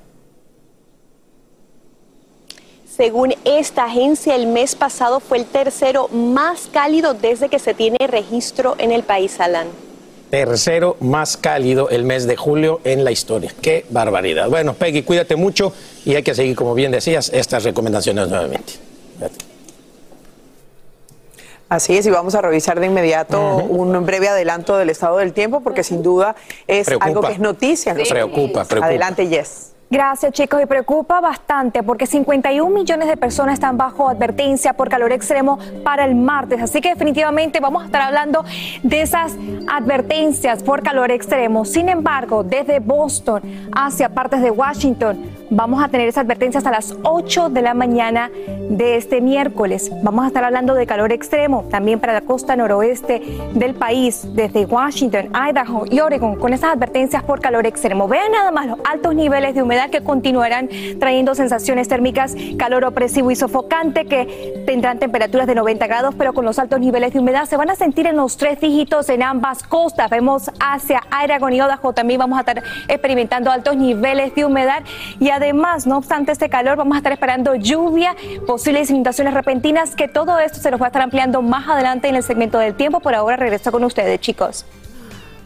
Según 2.87 3.33
esta 3.43 3.85
agencia, 3.85 4.35
el 4.35 4.45
mes 4.45 4.75
pasado 4.75 5.19
fue 5.19 5.39
el 5.39 5.45
tercero 5.45 6.07
más 6.09 6.69
cálido 6.71 7.15
desde 7.15 7.49
que 7.49 7.57
se 7.57 7.73
tiene 7.73 7.97
registro 8.07 8.75
en 8.77 8.91
el 8.91 9.01
país, 9.01 9.39
Alan. 9.39 9.86
Tercero 10.29 10.97
más 10.99 11.37
cálido 11.37 11.89
el 11.89 12.03
mes 12.03 12.27
de 12.27 12.35
julio 12.35 12.81
en 12.83 13.03
la 13.03 13.11
historia. 13.11 13.53
Qué 13.61 13.85
barbaridad. 13.89 14.49
Bueno, 14.49 14.73
Peggy, 14.73 15.03
cuídate 15.03 15.35
mucho 15.35 15.71
y 16.05 16.15
hay 16.15 16.23
que 16.23 16.35
seguir, 16.35 16.55
como 16.55 16.73
bien 16.73 16.91
decías, 16.91 17.29
estas 17.33 17.63
recomendaciones 17.63 18.27
nuevamente. 18.27 18.73
Así 21.69 21.97
es, 21.97 22.05
y 22.05 22.09
vamos 22.09 22.33
a 22.35 22.41
revisar 22.41 22.79
de 22.79 22.87
inmediato 22.87 23.57
un 23.57 24.05
breve 24.05 24.29
adelanto 24.29 24.77
del 24.77 24.89
estado 24.89 25.17
del 25.17 25.33
tiempo, 25.33 25.61
porque 25.61 25.83
sin 25.83 26.01
duda 26.01 26.35
es 26.65 26.85
Preocupa. 26.87 27.07
algo 27.07 27.21
que 27.21 27.33
es 27.33 27.39
noticia. 27.39 27.93
Preocupa, 27.93 28.63
preocupa. 28.65 28.85
Adelante, 28.85 29.27
Jess. 29.27 29.71
Gracias 29.89 30.33
chicos 30.33 30.61
y 30.61 30.65
preocupa 30.65 31.21
bastante 31.21 31.81
porque 31.81 32.07
51 32.07 32.69
millones 32.69 33.07
de 33.07 33.15
personas 33.15 33.53
están 33.53 33.77
bajo 33.77 34.09
advertencia 34.09 34.73
por 34.73 34.89
calor 34.89 35.13
extremo 35.13 35.59
para 35.85 36.03
el 36.03 36.13
martes, 36.13 36.61
así 36.61 36.81
que 36.81 36.89
definitivamente 36.89 37.61
vamos 37.61 37.83
a 37.83 37.85
estar 37.85 38.01
hablando 38.01 38.43
de 38.83 39.01
esas 39.01 39.37
advertencias 39.71 40.61
por 40.61 40.83
calor 40.83 41.09
extremo. 41.09 41.63
Sin 41.63 41.87
embargo, 41.87 42.43
desde 42.43 42.79
Boston 42.81 43.41
hacia 43.73 44.09
partes 44.09 44.41
de 44.41 44.51
Washington 44.51 45.23
vamos 45.49 45.83
a 45.83 45.87
tener 45.87 46.07
esa 46.07 46.21
advertencia 46.21 46.57
hasta 46.57 46.71
las 46.71 46.95
8 47.03 47.49
de 47.49 47.61
la 47.61 47.73
mañana 47.73 48.29
de 48.69 48.97
este 48.97 49.21
miércoles. 49.21 49.91
Vamos 50.03 50.25
a 50.25 50.27
estar 50.27 50.43
hablando 50.43 50.73
de 50.73 50.85
calor 50.85 51.11
extremo 51.11 51.65
también 51.69 51.99
para 51.99 52.13
la 52.13 52.21
costa 52.21 52.55
noroeste 52.55 53.21
del 53.53 53.73
país, 53.73 54.27
desde 54.33 54.65
Washington, 54.65 55.29
Idaho 55.33 55.85
y 55.89 55.99
Oregon, 55.99 56.35
con 56.35 56.53
esas 56.53 56.73
advertencias 56.73 57.23
por 57.23 57.39
calor 57.39 57.65
extremo. 57.65 58.07
Vean 58.07 58.31
nada 58.31 58.51
más 58.51 58.67
los 58.67 58.79
altos 58.83 59.15
niveles 59.15 59.55
de 59.55 59.63
humedad 59.63 59.89
que 59.89 60.03
continuarán 60.03 60.69
trayendo 60.99 61.35
sensaciones 61.35 61.87
térmicas, 61.87 62.35
calor 62.57 62.85
opresivo 62.85 63.31
y 63.31 63.35
sofocante 63.35 64.05
que 64.05 64.63
tendrán 64.65 64.99
temperaturas 64.99 65.47
de 65.47 65.55
90 65.55 65.87
grados, 65.87 66.15
pero 66.17 66.33
con 66.33 66.45
los 66.45 66.59
altos 66.59 66.79
niveles 66.79 67.13
de 67.13 67.19
humedad 67.19 67.45
se 67.45 67.57
van 67.57 67.69
a 67.69 67.75
sentir 67.75 68.07
en 68.07 68.17
los 68.17 68.37
tres 68.37 68.59
dígitos 68.59 69.09
en 69.09 69.23
ambas 69.23 69.63
costas. 69.63 70.09
Vemos 70.09 70.51
hacia 70.59 71.01
Idaho 71.23 71.49
y 71.49 71.55
Idaho 71.55 71.93
también 71.93 72.19
vamos 72.19 72.37
a 72.37 72.41
estar 72.41 72.61
experimentando 72.87 73.51
altos 73.51 73.77
niveles 73.77 74.35
de 74.35 74.45
humedad 74.45 74.83
y 75.19 75.29
además, 75.37 75.87
no 75.87 75.97
obstante 75.97 76.31
este 76.31 76.49
calor, 76.49 76.77
vamos 76.77 76.95
a 76.95 76.97
estar 76.97 77.13
esperando 77.13 77.55
lluvia, 77.55 78.15
posibles 78.45 78.89
inundaciones 78.89 79.33
repentinas, 79.33 79.95
que 79.95 80.07
todo 80.07 80.39
esto 80.39 80.59
se 80.59 80.69
nos 80.69 80.81
va 80.81 80.85
a 80.85 80.89
estar 80.89 81.01
ampliando 81.01 81.41
más 81.41 81.67
adelante 81.67 82.07
en 82.09 82.15
el 82.15 82.23
segmento 82.23 82.59
del 82.59 82.75
tiempo. 82.75 82.99
Por 82.99 83.15
ahora 83.15 83.37
regreso 83.37 83.71
con 83.71 83.83
ustedes, 83.83 84.19
chicos. 84.19 84.65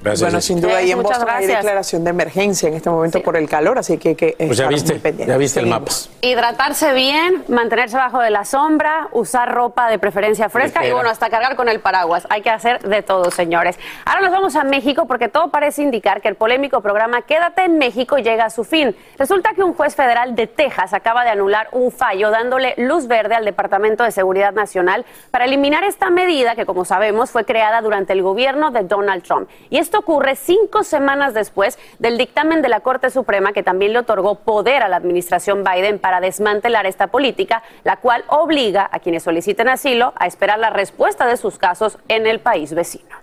Gracias, 0.02 0.22
bueno, 0.22 0.42
sin 0.42 0.60
duda, 0.62 0.78
ahí 0.78 0.92
en 0.92 0.98
Muchas 0.98 1.20
Boston 1.20 1.30
hay 1.30 1.46
gracias. 1.46 1.64
declaración 1.64 2.04
de 2.04 2.10
emergencia 2.10 2.70
en 2.70 2.76
este 2.76 2.90
momento 2.90 3.22
por 3.22 3.38
el 3.38 3.48
calor, 3.48 3.78
así 3.78 3.98
que 3.98 4.10
hay 4.10 4.16
que 4.16 4.36
Pues 4.38 4.58
ya 4.58 4.68
viste, 4.68 5.00
ya 5.26 5.38
viste 5.38 5.60
el 5.60 5.68
mapa. 5.68 5.92
Hidratarse 6.22 6.94
bien, 6.94 7.44
mantenerse 7.48 7.98
bajo 7.98 8.20
de 8.20 8.30
la 8.32 8.46
sombra, 8.46 9.10
usar 9.12 9.54
ropa 9.54 9.90
de 9.90 10.00
preferencia 10.00 10.50
fresca 10.50 10.86
y 10.86 10.92
bueno, 10.92 11.10
hasta 11.10 11.30
cargar 11.30 11.56
con 11.56 11.70
el 11.70 11.80
paraguas. 11.80 12.26
Hay 12.30 12.42
que 12.42 12.50
hacer 12.50 12.82
de 12.82 13.04
todo, 13.04 13.30
señores. 13.32 13.78
Ahora 14.06 14.22
nos 14.22 14.32
vamos 14.32 14.56
a 14.56 14.64
México 14.64 15.06
porque 15.06 15.28
todo 15.30 15.50
parece 15.50 15.82
indicar 15.84 16.22
que 16.22 16.28
el 16.28 16.36
polémico 16.36 16.82
programa 16.82 17.22
Quédate 17.22 17.64
en 17.64 17.78
México 17.78 18.18
llega 18.18 18.46
a 18.46 18.50
su 18.50 18.64
fin. 18.64 18.96
Resulta 19.18 19.54
que 19.54 19.64
un 19.64 19.74
juez 19.74 19.96
federal 19.96 20.36
de 20.36 20.48
Texas 20.48 20.94
acaba 20.94 21.24
de 21.24 21.30
anular 21.30 21.68
un 21.72 21.92
fallo 21.92 22.32
dándole 22.32 22.74
luz 22.78 23.08
verde 23.08 23.36
al 23.36 23.46
Departamento 23.46 24.04
de 24.04 24.12
Seguridad 24.12 24.54
Nacional 24.54 25.06
para 25.30 25.46
eliminar 25.46 25.84
esta 25.84 26.10
medida 26.10 26.56
que, 26.56 26.66
como 26.66 26.86
sabemos, 26.86 27.32
fue 27.32 27.46
creada 27.46 27.82
durante 27.82 28.14
el 28.14 28.22
gobierno 28.22 28.72
de 28.72 28.84
Donald 28.84 29.24
Trump. 29.24 29.50
Y 29.70 29.78
esto 29.92 30.00
ocurre 30.00 30.38
cinco 30.38 30.86
semanas 30.86 31.34
después 31.34 31.78
del 32.00 32.18
dictamen 32.18 32.62
de 32.62 32.70
la 32.70 32.80
Corte 32.80 33.10
Suprema 33.10 33.52
que 33.52 33.62
también 33.62 33.92
le 33.92 34.00
otorgó 34.00 34.36
poder 34.36 34.84
a 34.84 34.88
la 34.88 34.96
administración 34.96 35.66
Biden 35.66 36.00
para 36.00 36.22
desmantelar 36.22 36.86
esta 36.86 37.08
política, 37.08 37.62
la 37.84 37.98
cual 37.98 38.24
obliga 38.30 38.90
a 38.90 39.00
quienes 39.00 39.24
soliciten 39.24 39.68
asilo 39.68 40.14
a 40.16 40.28
esperar 40.28 40.60
la 40.60 40.70
respuesta 40.70 41.28
de 41.28 41.36
sus 41.36 41.58
casos 41.58 41.98
en 42.08 42.26
el 42.26 42.40
país 42.40 42.74
vecino. 42.74 43.18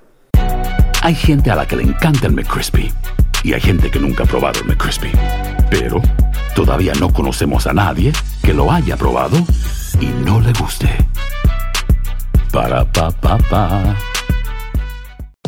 Hay 1.00 1.14
gente 1.14 1.50
a 1.50 1.54
la 1.54 1.64
que 1.64 1.76
le 1.76 1.84
encanta 1.84 2.26
el 2.26 2.34
McCrispy 2.34 2.92
y 3.42 3.54
hay 3.54 3.62
gente 3.62 3.90
que 3.90 3.98
nunca 3.98 4.24
ha 4.24 4.26
probado 4.26 4.60
el 4.60 4.66
McCrispy. 4.66 5.10
Pero 5.70 6.02
todavía 6.54 6.92
no 7.00 7.10
conocemos 7.10 7.66
a 7.66 7.72
nadie 7.72 8.12
que 8.44 8.52
lo 8.52 8.70
haya 8.70 8.98
probado 8.98 9.38
y 10.02 10.06
no 10.22 10.38
le 10.38 10.52
guste. 10.52 10.94
Para 12.52 12.84
pa 12.84 13.10
pa 13.10 13.38
pa. 13.48 13.96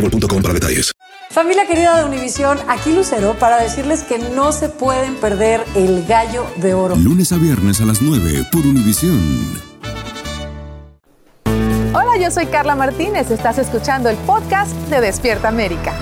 boostmobile.com 0.00 0.42
para 0.42 0.54
detalles. 0.54 0.92
Familia 1.30 1.66
querida 1.66 1.98
de 1.98 2.04
Univisión, 2.04 2.58
aquí 2.68 2.92
Lucero 2.92 3.34
para 3.38 3.60
decirles 3.60 4.02
que 4.02 4.18
no 4.18 4.52
se 4.52 4.68
pueden 4.68 5.14
perder 5.16 5.62
el 5.74 6.06
gallo 6.06 6.46
de 6.56 6.74
oro. 6.74 6.96
Lunes 6.96 7.32
a 7.32 7.36
viernes 7.36 7.80
a 7.80 7.84
las 7.84 8.00
9 8.00 8.46
por 8.50 8.66
Univisión. 8.66 9.20
Hola, 11.92 12.16
yo 12.18 12.30
soy 12.30 12.46
Carla 12.46 12.74
Martínez. 12.74 13.30
Estás 13.30 13.58
escuchando 13.58 14.08
el 14.08 14.16
podcast 14.18 14.72
de 14.88 15.00
Despierta 15.00 15.48
América. 15.48 15.94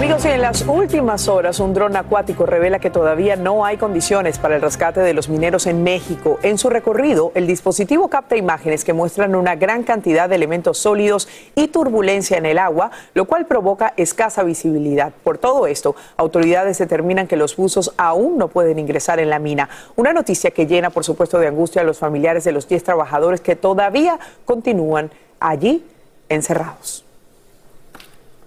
Amigos, 0.00 0.24
en 0.24 0.40
las 0.40 0.62
últimas 0.66 1.28
horas 1.28 1.60
un 1.60 1.74
dron 1.74 1.94
acuático 1.94 2.46
revela 2.46 2.78
que 2.78 2.88
todavía 2.88 3.36
no 3.36 3.66
hay 3.66 3.76
condiciones 3.76 4.38
para 4.38 4.56
el 4.56 4.62
rescate 4.62 5.00
de 5.00 5.12
los 5.12 5.28
mineros 5.28 5.66
en 5.66 5.82
México. 5.82 6.38
En 6.42 6.56
su 6.56 6.70
recorrido, 6.70 7.32
el 7.34 7.46
dispositivo 7.46 8.08
capta 8.08 8.34
imágenes 8.34 8.82
que 8.82 8.94
muestran 8.94 9.34
una 9.34 9.56
gran 9.56 9.82
cantidad 9.82 10.30
de 10.30 10.36
elementos 10.36 10.78
sólidos 10.78 11.28
y 11.54 11.68
turbulencia 11.68 12.38
en 12.38 12.46
el 12.46 12.56
agua, 12.56 12.90
lo 13.12 13.26
cual 13.26 13.44
provoca 13.44 13.92
escasa 13.98 14.42
visibilidad. 14.42 15.12
Por 15.22 15.36
todo 15.36 15.66
esto, 15.66 15.94
autoridades 16.16 16.78
determinan 16.78 17.26
que 17.26 17.36
los 17.36 17.54
buzos 17.54 17.92
aún 17.98 18.38
no 18.38 18.48
pueden 18.48 18.78
ingresar 18.78 19.20
en 19.20 19.28
la 19.28 19.38
mina. 19.38 19.68
Una 19.96 20.14
noticia 20.14 20.50
que 20.50 20.66
llena, 20.66 20.88
por 20.88 21.04
supuesto, 21.04 21.38
de 21.38 21.48
angustia 21.48 21.82
a 21.82 21.84
los 21.84 21.98
familiares 21.98 22.44
de 22.44 22.52
los 22.52 22.66
10 22.66 22.84
trabajadores 22.84 23.42
que 23.42 23.54
todavía 23.54 24.18
continúan 24.46 25.10
allí 25.40 25.84
encerrados. 26.30 27.04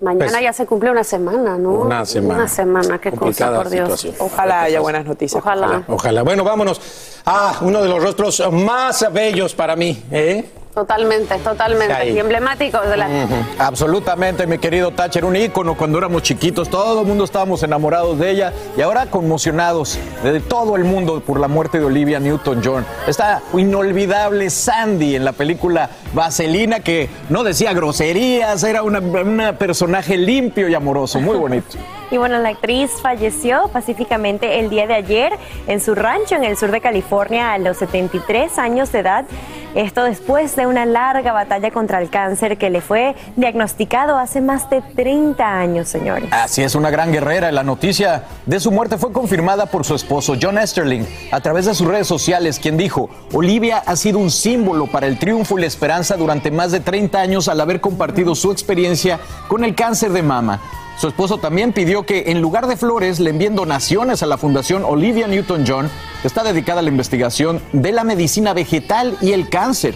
Mañana 0.04 0.32
Pues- 0.32 0.44
ya 0.44 0.52
se 0.54 0.66
cumple 0.66 0.92
una 0.92 1.04
semana, 1.04 1.58
¿no? 1.58 1.72
Una 1.72 2.06
semana. 2.06 2.42
Una 2.42 2.48
semana, 2.50 3.00
qué 3.00 3.12
cosa, 3.12 3.56
por 3.56 3.70
Dios. 3.70 4.00
situación. 4.02 4.16
Ojalá 4.32 4.64
haya 4.64 4.82
buenas 4.82 5.06
noticias. 5.06 5.42
Ojalá. 5.42 5.84
Ojalá. 5.88 6.24
Bueno, 6.24 6.44
vámonos 6.44 6.82
a 7.26 7.54
uno 7.62 7.82
de 7.82 7.88
los 7.88 8.04
rostros 8.04 8.44
más 8.52 9.06
bellos 9.14 9.56
para 9.56 9.76
mí. 9.78 10.04
¿eh? 10.12 10.44
Totalmente, 10.74 11.38
totalmente. 11.40 11.94
Ahí. 11.94 12.14
Y 12.14 12.20
emblemáticos 12.20 12.88
de 12.88 12.98
la... 12.98 13.08
Absolutamente, 13.60 14.48
mi 14.48 14.58
querido 14.58 14.92
Thatcher, 14.92 15.24
un 15.24 15.36
ícono 15.36 15.78
cuando 15.78 16.00
éramos 16.00 16.24
chiquitos, 16.24 16.70
todo 16.70 17.02
el 17.02 17.08
mundo 17.08 17.24
estábamos 17.26 17.62
enamorados 17.62 18.18
de 18.18 18.32
ella 18.32 18.54
y 18.76 18.82
ahora 18.82 19.06
conmocionados 19.06 20.00
de 20.24 20.40
todo 20.40 20.76
el 20.76 20.84
mundo 20.84 21.22
por 21.22 21.40
la 21.40 21.48
muerte 21.48 21.80
de 21.80 21.86
Olivia 21.86 22.20
Newton-John. 22.20 22.86
Esta 23.08 23.42
inolvidable 23.54 24.50
Sandy 24.50 25.16
en 25.16 25.26
la 25.26 25.34
película 25.34 25.90
Vaselina 26.14 26.80
que 26.80 27.10
no 27.30 27.44
decía 27.44 27.74
groserías, 27.74 28.64
era 28.64 28.82
una, 28.82 29.00
una 29.00 29.58
personaje 29.58 30.18
limpio 30.18 30.68
y 30.70 30.74
amoroso, 30.74 31.20
muy 31.20 31.38
bonito. 31.38 31.78
Y 32.14 32.18
bueno, 32.18 32.38
la 32.38 32.50
actriz 32.50 32.92
falleció 33.02 33.70
pacíficamente 33.74 34.60
el 34.60 34.70
día 34.70 34.86
de 34.86 34.94
ayer 34.94 35.34
en 35.66 35.82
su 35.82 35.96
rancho 35.96 36.36
en 36.36 36.44
el 36.44 36.56
sur 36.58 36.70
de 36.70 36.80
California 36.80 37.54
a 37.54 37.58
los 37.58 37.78
73 37.78 38.60
años 38.60 38.92
de 38.92 39.00
edad. 39.00 39.26
Esto 39.74 40.04
después 40.04 40.56
de 40.56 40.68
una 40.68 40.86
larga 40.86 41.34
batalla 41.34 41.72
contra 41.72 42.00
el 42.00 42.12
cáncer 42.12 42.60
que 42.60 42.70
le 42.70 42.82
fue 42.82 43.16
diagnosticado 43.36 44.20
hace 44.20 44.42
más 44.42 44.70
de 44.70 44.84
30 44.84 45.44
años, 45.44 45.90
señores. 45.90 46.30
Así 46.32 46.62
es, 46.62 46.76
una 46.76 46.92
gran 46.92 47.12
guerrera. 47.12 47.52
La 47.52 47.64
noticia 47.64 48.26
de 48.46 48.60
su 48.60 48.72
muerte 48.72 49.00
fue 49.00 49.12
confirmada 49.12 49.66
por 49.66 49.84
su 49.84 49.96
esposo 49.96 50.36
John 50.40 50.60
Esterling 50.60 51.06
a 51.32 51.42
través 51.42 51.66
de 51.66 51.74
sus 51.74 51.88
redes 51.88 52.06
sociales, 52.06 52.60
quien 52.60 52.78
dijo, 52.78 53.10
Olivia 53.34 53.82
ha 53.84 53.96
sido 53.96 54.20
un 54.20 54.30
símbolo 54.30 54.86
para 54.86 55.08
el 55.08 55.18
triunfo 55.18 55.58
y 55.58 55.62
la 55.62 55.68
esperanza 55.68 56.16
durante 56.16 56.52
más 56.52 56.72
de 56.72 56.80
30 56.80 57.20
años 57.20 57.48
al 57.48 57.60
haber 57.60 57.82
compartido 57.82 58.36
su 58.36 58.52
experiencia 58.52 59.20
con 59.48 59.64
el 59.64 59.74
cáncer 59.74 60.12
de 60.12 60.22
mama. 60.22 60.62
Su 60.98 61.08
esposo 61.08 61.38
también 61.38 61.74
pidió 61.74 62.06
que 62.06 62.26
en 62.28 62.42
lugar 62.42 62.68
de 62.68 62.78
flores 62.78 63.20
le 63.20 63.32
envíen 63.32 63.56
donaciones 63.56 64.24
a 64.24 64.28
la 64.28 64.38
Fundación 64.38 64.84
Olivia 64.86 65.28
Newton-John, 65.28 65.90
que 66.22 66.28
está 66.28 66.44
dedicada 66.44 66.80
a 66.80 66.84
la 66.84 66.90
investigación 66.90 67.62
de 67.74 67.92
la 67.92 68.04
medicina 68.04 68.54
vegetal 68.54 69.18
y 69.22 69.32
el 69.32 69.50
cáncer. 69.50 69.96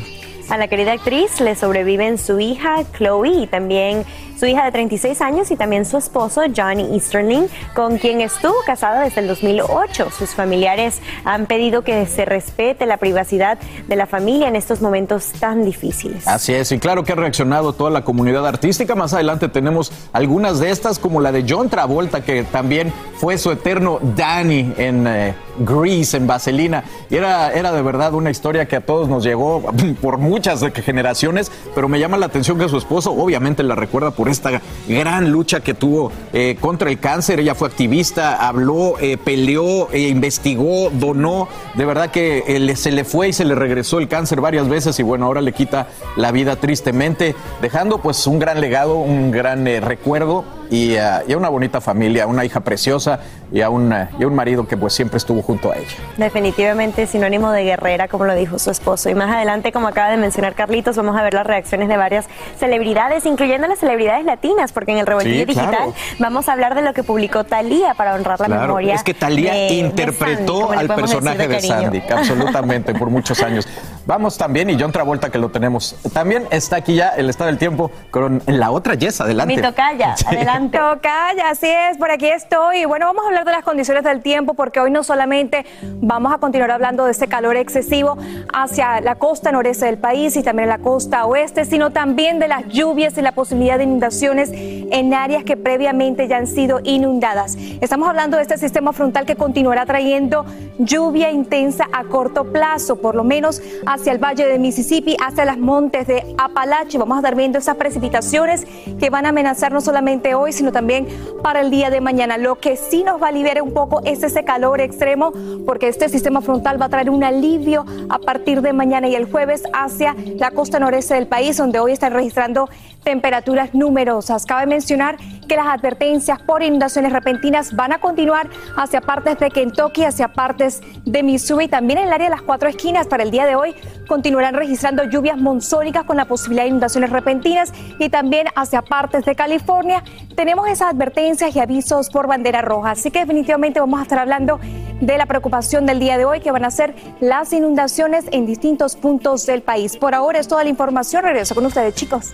A 0.50 0.58
la 0.58 0.68
querida 0.68 0.94
actriz 0.94 1.40
le 1.42 1.56
sobreviven 1.56 2.18
su 2.18 2.40
hija 2.40 2.84
Chloe 2.98 3.44
y 3.44 3.48
también 3.48 4.06
su 4.38 4.46
hija 4.46 4.66
de 4.66 4.72
36 4.72 5.22
años 5.22 5.52
y 5.52 5.56
también 5.56 5.86
su 5.86 5.98
esposo 5.98 6.42
Johnny 6.56 6.94
Easterling, 6.94 7.48
con 7.74 7.98
quien 7.98 8.22
estuvo 8.22 8.56
casada 8.66 9.02
desde 9.02 9.22
el 9.22 9.28
2008. 9.28 10.10
Sus 10.18 10.32
familiares 10.32 11.02
han 11.26 11.46
pedido 11.46 11.84
que 11.84 12.06
se 12.06 12.26
respete 12.26 12.86
la 12.86 12.98
privacidad 12.98 13.58
de 13.88 13.96
la 13.96 14.06
familia 14.06 14.48
en 14.48 14.56
estos 14.56 14.82
momentos 14.82 15.32
tan 15.40 15.66
difíciles. 15.66 16.28
Así 16.28 16.54
es, 16.54 16.72
y 16.72 16.80
claro 16.80 17.04
que 17.04 17.14
ha 17.14 17.16
reaccionado 17.16 17.74
toda 17.74 17.90
la 17.90 18.04
comunidad 18.04 18.46
artística. 18.46 18.96
Más 18.96 19.14
adelante 19.14 19.50
tenemos 19.50 19.92
algunas 20.14 20.60
de 20.60 20.70
estas, 20.70 21.00
como 21.00 21.20
la 21.20 21.32
de 21.32 21.46
John 21.48 21.70
Travolta, 21.70 22.24
que 22.24 22.44
también 22.44 22.94
fue 23.18 23.38
su 23.38 23.52
eterno 23.52 24.00
Danny 24.16 24.74
en 24.78 25.08
eh, 25.08 25.34
Grease, 25.60 26.18
en 26.18 26.28
Vaselina. 26.28 26.84
Y 27.10 27.16
era, 27.16 27.52
era 27.52 27.72
de 27.72 27.82
verdad 27.82 28.14
una 28.14 28.30
historia 28.30 28.68
que 28.68 28.76
a 28.76 28.82
todos 28.82 29.10
nos 29.10 29.24
llegó 29.24 29.64
por 30.02 30.18
muchas 30.18 30.64
generaciones, 30.74 31.52
pero 31.74 31.88
me 31.90 32.00
llama 32.00 32.18
la 32.18 32.28
atención 32.28 32.60
que 32.60 32.70
su 32.70 32.78
esposo 32.78 33.12
obviamente 33.12 33.64
la 33.64 33.76
recuerda 33.76 34.12
por 34.12 34.27
esta 34.30 34.62
gran 34.88 35.32
lucha 35.32 35.60
que 35.60 35.74
tuvo 35.74 36.12
eh, 36.34 36.58
contra 36.60 36.90
el 36.90 37.00
cáncer. 37.00 37.40
Ella 37.40 37.56
fue 37.56 37.68
activista, 37.68 38.48
habló, 38.48 39.00
eh, 39.00 39.18
peleó, 39.18 39.92
eh, 39.92 40.10
investigó, 40.10 40.90
donó. 40.92 41.48
De 41.76 41.86
verdad 41.86 42.12
que 42.12 42.74
se 42.76 42.92
le 42.92 43.04
fue 43.04 43.30
y 43.30 43.34
se 43.34 43.46
le 43.46 43.56
regresó 43.56 44.00
el 44.00 44.08
cáncer 44.08 44.42
varias 44.42 44.68
veces 44.68 45.00
y 45.00 45.04
bueno, 45.04 45.26
ahora 45.26 45.42
le 45.42 45.54
quita 45.54 45.88
la 46.16 46.32
vida 46.32 46.56
tristemente, 46.56 47.36
dejando 47.62 48.00
pues 48.00 48.26
un 48.28 48.40
gran 48.40 48.62
legado, 48.62 48.96
un 48.96 49.32
gran 49.32 49.66
recuerdo 49.82 50.46
y, 50.70 50.98
a 50.98 51.24
una 51.36 51.50
bonita 51.50 51.82
familia, 51.82 52.28
una 52.28 52.46
hija 52.46 52.60
preciosa 52.62 53.20
y 53.52 53.62
a, 53.62 53.70
un, 53.70 53.94
y 54.20 54.24
a 54.24 54.28
un 54.28 54.36
marido 54.36 54.68
que 54.68 54.76
pues 54.76 54.94
siempre 54.94 55.18
estuvo 55.18 55.42
junto 55.42 55.72
a 55.72 55.78
ella. 55.78 55.88
Definitivamente 56.18 57.08
sinónimo 57.08 57.52
de 57.52 57.64
guerrera, 57.64 58.08
como 58.08 58.26
lo 58.26 58.36
dijo 58.36 58.60
su 58.60 58.72
esposo. 58.72 59.10
Y 59.10 59.16
más 59.16 59.34
adelante, 59.34 59.72
como 59.72 59.88
acaba 59.88 60.10
de 60.10 60.18
mencionar 60.18 60.56
Carlitos, 60.56 60.98
vamos 60.98 61.16
a 61.18 61.24
ver 61.24 61.34
las 61.34 61.48
reacciones 61.48 61.88
de 61.88 61.98
varias 61.98 62.26
celebridades, 62.60 63.26
incluyendo 63.26 63.68
las 63.68 63.80
celebridades 63.80 64.26
latinas, 64.26 64.72
porque 64.72 64.92
en 64.92 64.98
el 65.00 65.08
revoltillo 65.08 65.46
digital 65.46 65.94
vamos 66.20 66.50
a 66.50 66.54
hablar 66.54 66.76
de 66.76 66.82
lo 66.82 66.94
que 66.94 67.04
publicó 67.04 67.44
Talía 67.44 67.94
para 67.94 68.16
honrar 68.16 68.40
la 68.40 68.48
memoria. 68.48 68.96
Es 68.96 69.04
que 69.04 69.14
Talía 69.14 69.72
interpretó 69.72 70.72
al 70.72 70.88
personaje 70.88 71.48
de, 71.48 71.62
Sandy, 71.62 72.04
absolutamente, 72.10 72.94
por 72.94 73.10
muchos 73.10 73.42
años. 73.42 73.68
Vamos 74.06 74.38
también, 74.38 74.70
y 74.70 74.80
John 74.80 74.92
Travolta 74.92 75.30
que 75.30 75.38
lo 75.38 75.50
tenemos. 75.50 75.96
También 76.14 76.48
está 76.50 76.78
aquí 76.78 76.96
ya 76.96 77.10
el 77.10 77.30
estado 77.30 77.48
del 77.48 77.58
tiempo 77.58 77.92
con 78.10 78.42
la 78.46 78.72
otra 78.72 78.96
Yes, 78.96 79.22
adelante. 79.22 79.56
Mi 79.56 79.62
tocaya, 79.62 80.16
adelante. 80.26 80.57
Tocaya, 80.58 81.52
así 81.52 81.68
es, 81.68 82.00
por 82.00 82.10
aquí 82.10 82.26
estoy. 82.26 82.86
Bueno, 82.86 83.06
vamos 83.06 83.24
a 83.26 83.28
hablar 83.28 83.46
de 83.46 83.52
las 83.52 83.64
condiciones 83.64 84.04
del 84.04 84.22
tiempo 84.22 84.56
porque 84.56 84.80
hoy 84.80 84.90
no 84.90 85.04
solamente 85.04 85.68
vamos 86.02 86.34
a 86.34 86.40
continuar 86.40 86.72
hablando 86.72 87.06
de 87.06 87.12
ese 87.12 87.28
calor 87.28 87.56
excesivo 87.56 88.18
hacia 88.52 89.00
la 89.02 89.16
costa 89.16 89.52
noreste 89.52 89.86
del 89.86 90.00
país 90.00 90.36
y 90.36 90.42
también 90.42 90.68
la 90.68 90.80
costa 90.80 91.26
oeste, 91.26 91.64
sino 91.64 91.92
también 91.92 92.40
de 92.40 92.48
las 92.48 92.68
lluvias 92.70 93.16
y 93.20 93.22
la 93.22 93.34
posibilidad 93.34 93.78
de 93.78 93.84
inundaciones 93.84 94.50
en 94.52 95.14
áreas 95.14 95.44
que 95.44 95.58
previamente 95.58 96.28
ya 96.28 96.38
han 96.38 96.48
sido 96.48 96.80
inundadas. 96.84 97.56
Estamos 97.80 98.10
hablando 98.10 98.38
de 98.38 98.44
este 98.44 98.58
sistema 98.58 98.94
frontal 98.94 99.28
que 99.28 99.36
continuará 99.36 99.86
trayendo 99.86 100.44
lluvia 100.80 101.30
intensa 101.30 101.88
a 101.94 102.04
corto 102.06 102.52
plazo, 102.52 102.96
por 102.96 103.14
lo 103.14 103.24
menos 103.24 103.62
hacia 103.86 104.12
el 104.12 104.18
valle 104.18 104.48
de 104.48 104.58
Mississippi, 104.58 105.18
hacia 105.24 105.46
las 105.46 105.60
montes 105.60 106.08
de 106.08 106.36
Apalache. 106.40 106.98
Vamos 106.98 107.18
a 107.18 107.20
estar 107.20 107.36
viendo 107.36 107.60
esas 107.60 107.76
precipitaciones 107.76 108.66
que 109.00 109.12
van 109.12 109.28
a 109.28 109.30
amenazar 109.30 109.72
no 109.72 109.82
solamente 109.82 110.34
hoy, 110.34 110.47
sino 110.54 110.72
también 110.72 111.08
para 111.44 111.62
el 111.62 111.70
día 111.70 111.90
de 111.90 112.02
mañana. 112.02 112.38
Lo 112.38 112.56
que 112.56 112.76
sí 112.76 113.04
nos 113.04 113.22
va 113.22 113.30
a 113.30 113.32
liberar 113.32 113.62
un 113.62 113.74
poco 113.74 114.02
es 114.06 114.24
ese 114.24 114.44
calor 114.44 114.82
extremo, 114.82 115.32
porque 115.66 115.88
este 115.88 116.10
sistema 116.10 116.42
frontal 116.42 116.82
va 116.82 116.86
a 116.86 116.90
traer 116.90 117.10
un 117.10 117.24
alivio 117.24 117.86
a 118.10 118.20
partir 118.20 118.62
de 118.62 118.74
mañana 118.74 119.08
y 119.08 119.16
el 119.16 119.30
jueves 119.30 119.64
hacia 119.74 120.16
la 120.38 120.52
costa 120.52 120.80
noreste 120.80 121.14
del 121.14 121.28
país, 121.28 121.58
donde 121.58 121.80
hoy 121.80 121.92
están 121.92 122.14
registrando 122.14 122.70
temperaturas 123.08 123.74
numerosas. 123.74 124.46
Cabe 124.46 124.66
mencionar 124.66 125.16
que 125.48 125.56
las 125.56 125.68
advertencias 125.68 126.42
por 126.42 126.62
inundaciones 126.62 127.14
repentinas 127.14 127.74
van 127.74 127.94
a 127.94 128.00
continuar 128.00 128.50
hacia 128.76 129.00
partes 129.00 129.40
de 129.40 129.50
Kentucky, 129.50 130.04
hacia 130.04 130.28
partes 130.28 130.82
de 131.06 131.24
Missouri 131.24 131.66
y 131.66 131.68
también 131.70 132.00
en 132.00 132.08
el 132.08 132.14
área 132.14 132.26
de 132.30 132.36
las 132.36 132.42
cuatro 132.42 132.68
esquinas. 132.68 133.08
Para 133.08 133.24
el 133.24 133.32
día 133.32 133.46
de 133.46 133.56
hoy 133.56 133.74
continuarán 134.10 134.56
registrando 134.56 135.06
lluvias 135.06 135.38
monzónicas 135.38 136.04
con 136.04 136.18
la 136.18 136.26
posibilidad 136.26 136.64
de 136.64 136.68
inundaciones 136.68 137.10
repentinas 137.10 137.72
y 137.98 138.10
también 138.10 138.48
hacia 138.58 138.82
partes 138.82 139.24
de 139.24 139.36
California. 139.36 140.04
Tenemos 140.36 140.68
esas 140.68 140.94
advertencias 140.94 141.56
y 141.56 141.62
avisos 141.62 142.10
por 142.10 142.28
bandera 142.28 142.62
roja. 142.62 142.92
Así 142.92 143.10
que 143.10 143.20
definitivamente 143.20 143.80
vamos 143.80 144.02
a 144.02 144.04
estar 144.04 144.20
hablando 144.20 144.60
de 145.00 145.18
la 145.18 145.28
preocupación 145.28 145.86
del 145.86 146.00
día 146.00 146.18
de 146.18 146.26
hoy 146.26 146.42
que 146.42 146.52
van 146.52 146.66
a 146.66 146.72
ser 146.72 146.94
las 147.22 147.54
inundaciones 147.54 148.26
en 148.32 148.46
distintos 148.46 148.98
puntos 148.98 149.46
del 149.46 149.62
país. 149.62 149.96
Por 149.96 150.14
ahora 150.14 150.40
es 150.40 150.50
toda 150.50 150.66
la 150.66 150.70
información. 150.70 151.24
Regreso 151.24 151.56
con 151.56 151.66
ustedes, 151.66 151.96
chicos. 151.96 152.34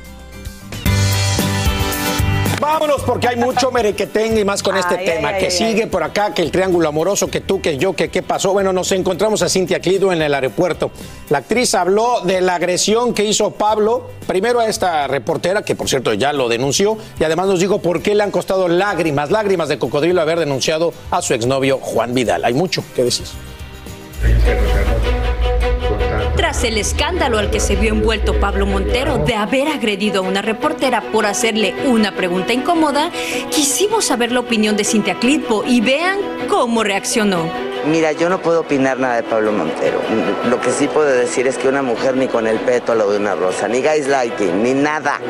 Vámonos 2.64 3.02
porque 3.02 3.28
hay 3.28 3.36
mucho 3.36 3.72
merequetén 3.74 4.38
y 4.38 4.46
más 4.46 4.64
con 4.64 4.78
este 4.78 4.96
tema. 5.00 5.34
que 5.34 5.52
sigue 5.52 5.86
por 5.88 6.02
acá, 6.02 6.34
que 6.34 6.42
el 6.42 6.50
triángulo 6.50 6.88
amoroso, 6.88 7.30
que 7.30 7.42
tú, 7.42 7.60
que 7.60 7.78
yo, 7.78 7.92
que 7.92 8.08
qué 8.08 8.22
pasó. 8.24 8.54
Bueno, 8.54 8.72
nos 8.72 8.90
encontramos 8.94 9.42
a 9.42 9.50
Cintia 9.50 9.82
Clido 9.82 10.14
en 10.14 10.22
el 10.22 10.34
aeropuerto. 10.34 10.90
La 11.30 11.40
actriz 11.40 11.76
habló 11.76 12.22
de 12.22 12.40
la 12.40 12.56
agresión 12.56 13.14
que 13.14 13.26
hizo 13.26 13.52
Pablo, 13.52 14.12
primero 14.28 14.62
a 14.62 14.68
esta 14.68 15.08
reportera, 15.08 15.64
que 15.64 15.76
por 15.76 15.90
cierto 15.90 16.14
ya 16.14 16.32
lo 16.32 16.48
denunció, 16.48 16.98
y 17.20 17.26
además 17.26 17.48
nos 17.48 17.60
dijo 17.60 17.80
por 17.80 18.02
qué 18.02 18.16
le 18.16 18.24
han 18.24 18.32
costado 18.32 18.70
lágrimas, 18.70 19.30
lágrimas 19.30 19.68
de 19.68 19.78
cocodrilo 19.78 20.22
haber 20.22 20.40
denunciado 20.40 20.94
a 21.12 21.22
su 21.22 21.34
exnovio 21.34 21.80
Juan 21.80 22.14
Vidal. 22.14 22.46
Hay 22.46 22.54
mucho 22.54 22.82
que 22.96 23.04
decir. 23.04 23.26
Tras 26.44 26.66
el 26.66 26.78
escándalo 26.78 27.38
al 27.38 27.50
que 27.52 27.62
se 27.62 27.78
vio 27.78 27.94
envuelto 27.94 28.38
Pablo 28.38 28.66
Montero 28.66 29.18
de 29.18 29.34
haber 29.34 29.70
agredido 29.70 30.20
a 30.20 30.28
una 30.28 30.42
reportera 30.42 31.00
por 31.00 31.26
hacerle 31.26 31.74
una 31.86 32.18
pregunta 32.18 32.52
incómoda, 32.52 33.12
quisimos 33.50 34.04
saber 34.04 34.34
la 34.34 34.42
opinión 34.42 34.76
de 34.76 34.84
Cintia 34.84 35.18
Clitbo 35.20 35.64
y 35.66 35.80
vean 35.80 36.20
cómo 36.50 36.84
reaccionó. 36.84 37.50
Mira, 37.90 38.12
yo 38.12 38.28
no 38.28 38.42
puedo 38.42 38.60
opinar 38.60 39.00
nada 39.00 39.16
de 39.16 39.24
Pablo 39.24 39.54
Montero. 39.54 40.02
Lo 40.50 40.60
que 40.60 40.72
sí 40.72 40.90
puedo 40.90 41.08
decir 41.08 41.48
es 41.48 41.58
que 41.58 41.70
una 41.70 41.82
mujer 41.82 42.18
ni 42.18 42.28
con 42.28 42.46
el 42.46 42.60
peto 42.60 42.94
lo 42.94 43.10
de 43.10 43.20
una 43.20 43.36
rosa, 43.36 43.70
ni 43.70 43.82
gaslighting, 43.82 44.62
ni 44.62 44.74
nada. 44.74 45.22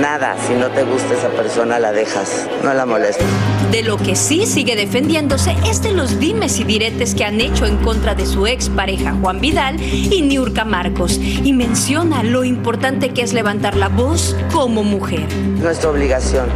Nada, 0.00 0.34
si 0.46 0.54
no 0.54 0.68
te 0.70 0.82
gusta 0.82 1.14
esa 1.14 1.28
persona 1.28 1.78
la 1.78 1.92
dejas, 1.92 2.48
no 2.64 2.74
la 2.74 2.84
molestes. 2.84 3.26
De 3.70 3.82
lo 3.82 3.96
que 3.96 4.16
sí 4.16 4.44
sigue 4.44 4.74
defendiéndose 4.74 5.54
es 5.68 5.82
de 5.82 5.92
los 5.92 6.18
dimes 6.18 6.58
y 6.58 6.64
diretes 6.64 7.14
que 7.14 7.24
han 7.24 7.40
hecho 7.40 7.64
en 7.64 7.76
contra 7.76 8.14
de 8.14 8.26
su 8.26 8.46
ex 8.46 8.68
pareja 8.68 9.14
Juan 9.20 9.40
Vidal 9.40 9.80
y 9.80 10.22
Niurka 10.22 10.64
Marcos 10.64 11.18
y 11.18 11.52
menciona 11.52 12.24
lo 12.24 12.42
importante 12.42 13.10
que 13.10 13.22
es 13.22 13.32
levantar 13.32 13.76
la 13.76 13.88
voz 13.88 14.36
como 14.52 14.82
mujer. 14.82 15.32
Nuestra 15.60 15.90
obligación, 15.90 16.46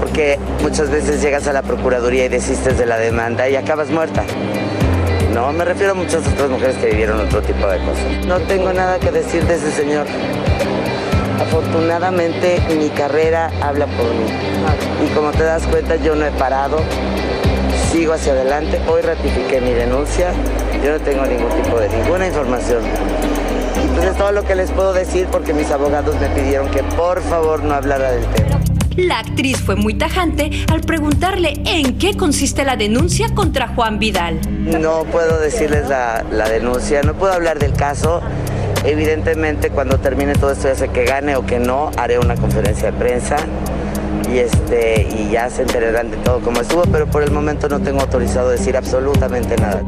porque 0.00 0.38
muchas 0.62 0.90
veces 0.90 1.22
llegas 1.22 1.46
a 1.46 1.54
la 1.54 1.62
Procuraduría 1.62 2.26
y 2.26 2.28
desistes 2.28 2.76
de 2.76 2.84
la 2.84 2.98
demanda 2.98 3.48
y 3.48 3.56
acabas 3.56 3.90
muerta. 3.90 4.24
No, 5.34 5.52
me 5.52 5.64
refiero 5.64 5.92
a 5.92 5.94
muchas 5.94 6.26
otras 6.26 6.50
mujeres 6.50 6.76
que 6.76 6.86
vivieron 6.88 7.20
otro 7.20 7.40
tipo 7.40 7.66
de 7.66 7.78
cosas. 7.78 8.26
No 8.26 8.38
tengo 8.40 8.72
nada 8.72 8.98
que 8.98 9.10
decir 9.10 9.44
de 9.44 9.54
ese 9.54 9.70
señor. 9.72 10.06
Afortunadamente 11.40 12.60
mi 12.76 12.90
carrera 12.90 13.50
habla 13.62 13.86
por 13.86 14.06
mí. 14.06 14.26
Y 15.04 15.08
como 15.14 15.30
te 15.30 15.42
das 15.42 15.66
cuenta, 15.66 15.96
yo 15.96 16.14
no 16.14 16.26
he 16.26 16.30
parado, 16.32 16.78
sigo 17.90 18.12
hacia 18.12 18.32
adelante. 18.32 18.80
Hoy 18.86 19.00
ratifiqué 19.02 19.60
mi 19.60 19.72
denuncia, 19.72 20.32
yo 20.84 20.92
no 20.92 21.00
tengo 21.00 21.24
ningún 21.24 21.50
tipo 21.62 21.80
de 21.80 21.88
ninguna 21.88 22.26
información. 22.26 22.82
Entonces 23.82 24.16
todo 24.16 24.32
lo 24.32 24.44
que 24.44 24.54
les 24.54 24.70
puedo 24.70 24.92
decir 24.92 25.26
porque 25.32 25.52
mis 25.54 25.70
abogados 25.70 26.14
me 26.20 26.28
pidieron 26.28 26.70
que 26.70 26.82
por 26.82 27.22
favor 27.22 27.62
no 27.62 27.74
hablara 27.74 28.12
del 28.12 28.24
tema. 28.26 28.60
La 28.96 29.20
actriz 29.20 29.58
fue 29.58 29.76
muy 29.76 29.94
tajante 29.94 30.50
al 30.70 30.82
preguntarle 30.82 31.54
en 31.64 31.96
qué 31.96 32.16
consiste 32.16 32.64
la 32.64 32.76
denuncia 32.76 33.28
contra 33.34 33.68
Juan 33.68 33.98
Vidal. 33.98 34.40
No 34.48 35.04
puedo 35.04 35.38
decirles 35.38 35.88
la, 35.88 36.24
la 36.30 36.48
denuncia, 36.48 37.00
no 37.02 37.14
puedo 37.14 37.32
hablar 37.32 37.58
del 37.58 37.72
caso. 37.72 38.20
Evidentemente 38.84 39.70
cuando 39.70 39.98
termine 39.98 40.34
todo 40.34 40.52
esto, 40.52 40.68
ya 40.68 40.74
sé 40.74 40.88
que 40.88 41.04
gane 41.04 41.36
o 41.36 41.44
que 41.44 41.58
no, 41.58 41.90
haré 41.96 42.18
una 42.18 42.34
conferencia 42.36 42.90
de 42.90 42.98
prensa 42.98 43.36
y, 44.32 44.38
este, 44.38 45.02
y 45.02 45.30
ya 45.30 45.50
se 45.50 45.62
enterarán 45.62 46.10
de 46.10 46.16
todo 46.18 46.40
como 46.40 46.60
estuvo, 46.60 46.82
pero 46.82 47.06
por 47.06 47.22
el 47.22 47.30
momento 47.30 47.68
no 47.68 47.80
tengo 47.80 48.00
autorizado 48.00 48.50
decir 48.50 48.76
absolutamente 48.76 49.56
nada. 49.56 49.82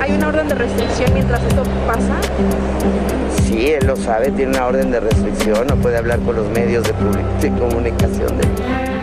¿hay 0.00 0.12
una 0.12 0.28
orden 0.28 0.48
de 0.48 0.54
restricción 0.54 1.12
mientras 1.12 1.42
esto 1.42 1.62
pasa? 1.86 2.16
Sí, 3.44 3.70
él 3.72 3.86
lo 3.86 3.96
sabe, 3.96 4.30
tiene 4.30 4.52
una 4.52 4.66
orden 4.66 4.90
de 4.90 5.00
restricción, 5.00 5.66
no 5.66 5.76
puede 5.76 5.98
hablar 5.98 6.20
con 6.20 6.36
los 6.36 6.48
medios 6.48 6.84
de, 6.84 6.92
de 7.40 7.58
comunicación. 7.58 8.38
De... 8.38 8.46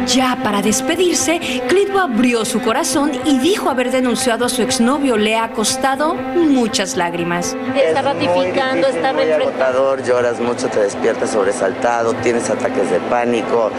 Ya 0.08 0.40
para 0.44 0.64
despedirse, 0.64 1.40
Clitbo 1.68 2.00
abrió 2.00 2.44
su 2.44 2.62
corazón 2.62 3.12
y 3.26 3.38
dijo 3.38 3.70
haber 3.70 3.92
denunciado 3.92 4.46
a 4.46 4.50
su 4.50 4.64
exnovio. 4.64 5.18
Le 5.18 5.38
ha 5.38 5.52
costado 5.52 6.16
muchas 6.16 6.98
lágrimas. 6.98 7.56
Está 7.76 8.02
ratificando, 8.02 8.88
está 8.88 9.14
muy 9.14 9.30
agotador, 9.30 10.04
lloras 10.04 10.40
mucho, 10.40 10.68
te 10.68 10.80
despiertas 10.80 11.30
sobresaltado, 11.30 12.14
tienes 12.24 12.50
ataques 12.50 12.90
de 12.90 13.00
pánico, 13.02 13.70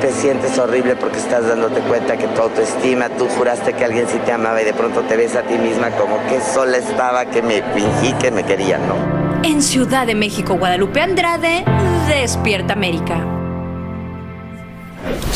te 0.00 0.12
sientes 0.12 0.58
horrible 0.58 0.96
porque 0.96 1.18
estás 1.18 1.46
dándote 1.46 1.80
cuenta 1.80 2.16
que 2.16 2.26
tu 2.28 2.42
autoestima, 2.42 3.08
tú 3.10 3.26
juraste 3.36 3.72
que 3.72 3.84
alguien 3.84 4.06
sí 4.08 4.18
te 4.24 4.32
amaba 4.32 4.60
y 4.62 4.64
de 4.64 4.74
pronto 4.74 5.02
te 5.02 5.16
ves 5.16 5.34
a 5.36 5.42
ti 5.42 5.58
misma 5.58 5.90
como 5.90 6.18
que 6.28 6.40
sola 6.40 6.76
estaba, 6.76 7.26
que 7.26 7.42
me 7.42 7.62
fingí 7.74 8.12
que 8.14 8.30
me 8.30 8.44
quería, 8.44 8.78
¿no? 8.78 9.42
En 9.42 9.62
Ciudad 9.62 10.06
de 10.06 10.14
México, 10.14 10.54
Guadalupe 10.54 11.00
Andrade, 11.00 11.64
Despierta 12.08 12.72
América. 12.72 13.37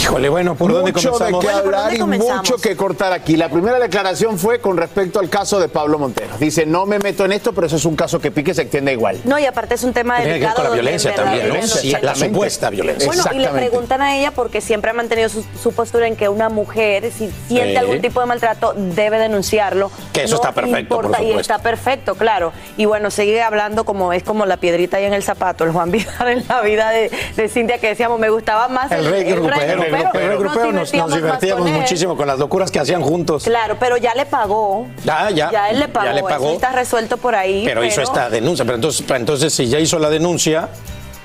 Híjole, 0.00 0.28
bueno, 0.28 0.54
¿por 0.54 0.72
dónde 0.72 0.92
mucho 0.92 1.12
comenzamos? 1.12 1.42
de 1.44 1.48
qué 1.48 1.54
hablar 1.54 1.94
y 1.94 2.02
mucho 2.02 2.56
que 2.56 2.76
cortar 2.76 3.12
aquí. 3.12 3.36
La 3.36 3.48
primera 3.48 3.78
declaración 3.78 4.38
fue 4.38 4.60
con 4.60 4.76
respecto 4.76 5.20
al 5.20 5.28
caso 5.30 5.60
de 5.60 5.68
Pablo 5.68 5.98
Montero. 5.98 6.36
Dice, 6.38 6.66
no 6.66 6.86
me 6.86 6.98
meto 6.98 7.24
en 7.24 7.32
esto, 7.32 7.52
pero 7.52 7.66
eso 7.66 7.76
es 7.76 7.84
un 7.84 7.94
caso 7.96 8.20
que 8.20 8.30
pique 8.30 8.52
se 8.54 8.62
extiende 8.62 8.92
igual. 8.92 9.20
No, 9.24 9.38
y 9.38 9.46
aparte 9.46 9.74
es 9.74 9.84
un 9.84 9.92
tema 9.92 10.16
Tiene 10.16 10.24
que 10.24 10.40
ver 10.40 10.40
delicado. 10.40 10.56
con 10.56 10.64
la 10.70 10.82
violencia 10.82 11.10
en 11.10 11.16
también, 11.16 11.48
¿no? 11.48 11.62
Sí, 11.66 11.94
la 12.02 12.14
supuesta 12.14 12.70
violencia. 12.70 13.06
Bueno, 13.06 13.22
y 13.32 13.38
le 13.38 13.48
preguntan 13.48 14.02
a 14.02 14.16
ella 14.16 14.32
porque 14.32 14.60
siempre 14.60 14.90
ha 14.90 14.94
mantenido 14.94 15.28
su, 15.28 15.44
su 15.62 15.72
postura 15.72 16.06
en 16.06 16.16
que 16.16 16.28
una 16.28 16.48
mujer, 16.48 17.10
si 17.12 17.30
siente 17.48 17.70
Sí. 17.72 17.76
algún 17.76 18.00
tipo 18.00 18.20
de 18.20 18.26
maltrato, 18.26 18.74
debe 18.76 19.18
denunciarlo. 19.18 19.90
Que 20.12 20.24
eso 20.24 20.34
está 20.36 20.52
perfecto, 20.52 20.96
por 21.00 21.10
Y 21.22 21.30
está 21.32 21.58
perfecto, 21.60 22.14
claro. 22.16 22.52
Y 22.76 22.84
bueno, 22.86 23.10
sigue 23.10 23.40
hablando 23.40 23.84
como 23.84 24.12
es 24.12 24.22
como 24.24 24.46
la 24.46 24.56
piedrita 24.56 24.96
ahí 24.96 25.04
en 25.04 25.14
el 25.14 25.22
zapato, 25.22 25.64
el 25.64 25.70
Juan 25.72 25.90
Vidal 25.92 26.28
en 26.28 26.44
la 26.48 26.60
vida 26.60 26.90
de, 26.90 27.10
de 27.36 27.48
Cintia, 27.48 27.78
que 27.78 27.88
decíamos, 27.88 28.18
me 28.18 28.28
gustaba 28.30 28.68
más 28.68 28.90
El 28.92 29.06
rey 29.06 29.24
grupero, 29.24 29.54
el 29.54 29.60
rey 29.60 29.61
grupero, 29.66 30.38
grupero, 30.38 30.72
nos, 30.72 30.90
divertíamos 30.90 31.64
con 31.64 31.72
muchísimo 31.72 32.16
con 32.16 32.26
las 32.26 32.38
locuras 32.38 32.70
que 32.70 32.78
hacían 32.78 33.02
juntos. 33.02 33.44
Claro, 33.44 33.76
pero 33.78 33.96
ya 33.96 34.14
le 34.14 34.26
pagó. 34.26 34.86
Ya, 35.04 35.30
ya. 35.30 35.50
Ya 35.50 35.70
él 35.70 35.80
le 35.80 35.88
pagó. 35.88 36.06
Ya 36.06 36.12
le 36.12 36.22
pagó. 36.22 36.44
Eso 36.46 36.54
está 36.54 36.72
resuelto 36.72 37.16
por 37.16 37.34
ahí. 37.34 37.62
Pero 37.64 37.84
hizo 37.84 38.00
esta 38.00 38.30
denuncia. 38.30 38.64
Pero 38.64 38.76
entonces, 38.76 39.04
pero 39.06 39.18
entonces, 39.18 39.52
si 39.52 39.68
ya 39.68 39.78
hizo 39.78 39.98
la 39.98 40.10
denuncia 40.10 40.68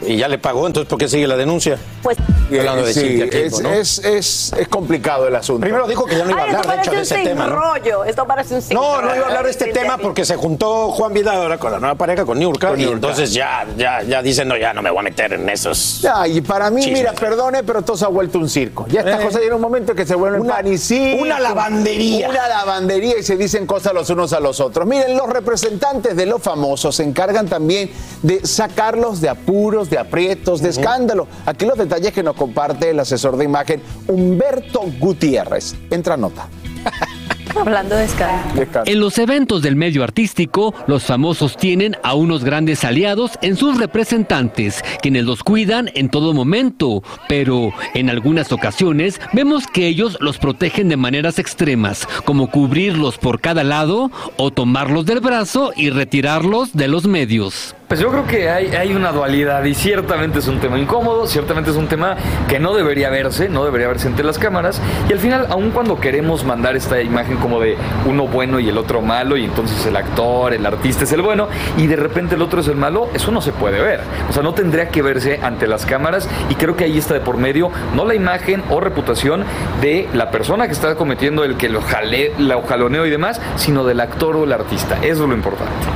y 0.02 0.16
ya 0.18 0.28
le 0.28 0.38
pagó, 0.38 0.68
entonces 0.68 0.88
¿por 0.90 1.00
qué 1.00 1.08
sigue 1.08 1.28
la 1.28 1.36
denuncia? 1.38 1.78
Pues 2.04 2.18
hablando 2.52 2.86
de 2.86 2.94
Sí, 2.94 3.00
Cintia 3.02 3.26
es, 3.42 3.60
¿no? 3.62 3.72
es, 3.74 3.98
es, 4.06 4.54
es 4.58 4.68
complicado 4.68 5.28
el 5.28 5.36
asunto. 5.36 5.62
Primero 5.62 5.88
dijo 5.88 6.06
que 6.06 6.16
ya 6.18 6.24
no 6.24 6.32
iba 6.32 6.42
a 6.42 6.44
Ay, 6.44 6.50
hablar, 6.56 6.68
de 6.68 6.82
hecho, 6.82 6.92
parece 6.92 7.16
de 7.16 7.22
un 7.22 7.28
ese 7.28 7.30
tema. 7.30 7.48
¿no? 7.48 7.56
rollo. 7.56 8.04
Esto 8.06 8.26
parece 8.28 8.56
un 8.56 8.62
No, 8.72 9.02
no 9.02 9.16
iba 9.16 9.26
a 9.26 9.28
hablar 9.28 9.46
de 9.46 9.52
este 9.52 9.66
tema 9.74 9.98
porque 9.98 10.24
se 10.24 10.36
juntó 10.36 10.92
Juan 10.92 11.14
Vidal 11.14 11.38
ahora 11.38 11.58
con 11.58 11.72
la 11.72 11.80
nueva 11.80 11.96
pareja, 11.96 12.26
con 12.26 12.38
Niurka, 12.40 12.74
y 12.78 12.84
entonces 12.86 13.34
ya, 13.34 13.66
ya, 13.78 14.02
ya 14.04 14.22
dicen, 14.22 14.48
no, 14.48 14.56
ya 14.56 14.74
no 14.74 14.82
me 14.82 14.90
voy 14.92 15.00
a 15.00 15.04
meter 15.04 15.34
en 15.34 15.50
esos. 15.50 16.02
Ya, 16.02 16.28
y 16.28 16.42
para 16.42 16.70
mí, 16.70 16.82
Chismes. 16.82 17.00
mira, 17.00 17.14
perdone, 17.14 17.64
pero 17.64 17.82
todo 17.82 17.98
se 17.98 18.06
ha 18.06 18.10
vuelto 18.10 18.38
un 18.40 18.50
circo. 18.50 18.86
Ya 18.88 19.02
estas 19.02 19.20
Eh. 19.20 19.24
cosas 19.26 19.42
llegan 19.42 19.56
un 19.56 19.62
momento 19.62 19.94
que 19.96 20.06
se 20.06 20.16
vuelven 20.16 20.42
Una- 20.42 20.56
pan 20.58 20.68
y 20.68 20.78
circo. 20.78 21.24
una 21.24 21.40
lavandería. 21.40 22.30
Una 22.30 22.48
lavandería 22.48 23.18
y 23.20 23.24
se 23.24 23.36
dicen 23.36 23.66
cosas 23.66 23.94
los 23.94 24.10
unos 24.10 24.32
a 24.34 24.40
los 24.40 24.60
otros. 24.60 24.86
Miren, 24.88 25.18
los 25.18 25.28
representantes 25.28 26.16
de 26.16 26.26
los 26.26 26.42
famosos 26.42 26.96
se 26.96 27.04
encargan 27.04 27.48
también 27.48 27.90
de 28.22 28.46
sacarlos 28.46 29.20
de 29.22 29.30
apuros, 29.30 29.87
de 29.90 29.98
aprietos, 29.98 30.62
de 30.62 30.70
escándalo. 30.70 31.28
Aquí 31.46 31.66
los 31.66 31.78
detalles 31.78 32.14
que 32.14 32.24
nos 32.24 32.36
comparte 32.36 32.90
el 32.90 33.00
asesor 33.00 33.38
de 33.38 33.46
imagen 33.46 33.82
Humberto 34.08 34.82
Gutiérrez. 35.00 35.76
Entra 35.90 36.18
nota. 36.18 36.48
Hablando 37.56 37.96
de 37.96 38.06
escándalo. 38.06 38.68
En 38.86 39.00
los 39.00 39.18
eventos 39.18 39.62
del 39.62 39.76
medio 39.76 40.04
artístico, 40.04 40.76
los 40.86 41.06
famosos 41.06 41.58
tienen 41.58 41.96
a 42.04 42.14
unos 42.14 42.44
grandes 42.44 42.84
aliados 42.84 43.32
en 43.42 43.56
sus 43.56 43.80
representantes, 43.80 44.84
quienes 45.02 45.24
los 45.24 45.44
cuidan 45.44 45.90
en 45.96 46.10
todo 46.10 46.34
momento, 46.34 47.04
pero 47.28 47.72
en 47.94 48.10
algunas 48.10 48.52
ocasiones 48.52 49.20
vemos 49.34 49.66
que 49.66 49.88
ellos 49.88 50.18
los 50.20 50.38
protegen 50.38 50.90
de 50.90 50.98
maneras 50.98 51.40
extremas, 51.40 52.08
como 52.26 52.52
cubrirlos 52.52 53.18
por 53.18 53.40
cada 53.42 53.64
lado 53.64 54.12
o 54.36 54.52
tomarlos 54.52 55.06
del 55.06 55.20
brazo 55.20 55.72
y 55.76 55.90
retirarlos 55.90 56.74
de 56.74 56.88
los 56.88 57.08
medios. 57.08 57.77
Pues 57.88 58.02
yo 58.02 58.10
creo 58.10 58.28
que 58.28 58.50
hay, 58.50 58.94
una 58.94 59.14
dualidad 59.14 59.64
y 59.64 59.74
ciertamente 59.74 60.40
es 60.40 60.48
un 60.50 60.60
tema 60.60 60.78
incómodo, 60.78 61.26
ciertamente 61.26 61.70
es 61.72 61.78
un 61.78 61.88
tema 61.88 62.18
que 62.50 62.60
no 62.60 62.74
debería 62.74 63.10
verse, 63.10 63.48
no 63.48 63.64
debería 63.64 63.88
verse 63.88 64.10
entre 64.10 64.26
las 64.26 64.38
cámaras 64.38 64.82
y 65.08 65.14
al 65.14 65.20
final, 65.20 65.48
aun 65.50 65.72
cuando 65.72 65.98
queremos 65.98 66.44
mandar 66.44 66.76
esta 66.76 67.02
imagen 67.02 67.38
como 67.38 67.62
de 67.62 67.78
uno 68.06 68.28
bueno 68.28 68.60
y 68.60 68.68
el 68.68 68.78
otro 68.78 69.02
malo 69.02 69.38
y 69.38 69.46
entonces 69.46 69.86
el 69.86 69.96
actor, 69.96 70.54
el 70.54 70.66
artista 70.66 71.06
es 71.06 71.14
el 71.14 71.22
bueno 71.22 71.48
y 71.78 71.88
de 71.88 71.96
repente 71.96 72.36
el 72.36 72.42
otro 72.42 72.60
es 72.60 72.68
el 72.68 72.76
malo, 72.76 73.08
eso 73.14 73.32
no 73.32 73.40
se 73.40 73.54
puede 73.54 73.82
ver. 73.82 74.02
O 74.30 74.34
sea, 74.34 74.44
no 74.44 74.54
tendría 74.54 74.90
que 74.90 75.02
verse 75.02 75.40
ante 75.42 75.66
las 75.66 75.86
cámaras 75.86 76.28
y 76.50 76.56
creo 76.56 76.76
que 76.76 76.84
ahí 76.84 76.98
está 76.98 77.14
de 77.14 77.22
por 77.22 77.38
medio 77.38 77.72
no 77.96 78.04
la 78.04 78.16
imagen 78.16 78.64
o 78.70 78.82
reputación 78.82 79.46
de 79.80 80.10
la 80.14 80.30
persona 80.30 80.66
que 80.68 80.74
está 80.74 80.96
cometiendo 80.96 81.46
el 81.46 81.56
que 81.56 81.70
lo 81.70 81.82
jale, 81.82 82.34
lo 82.38 82.64
jaloneo 82.64 83.06
y 83.06 83.10
demás, 83.10 83.40
sino 83.56 83.86
del 83.86 84.02
actor 84.02 84.36
o 84.36 84.44
el 84.44 84.52
artista. 84.52 84.98
Eso 85.02 85.24
es 85.24 85.30
lo 85.30 85.34
importante. 85.34 85.88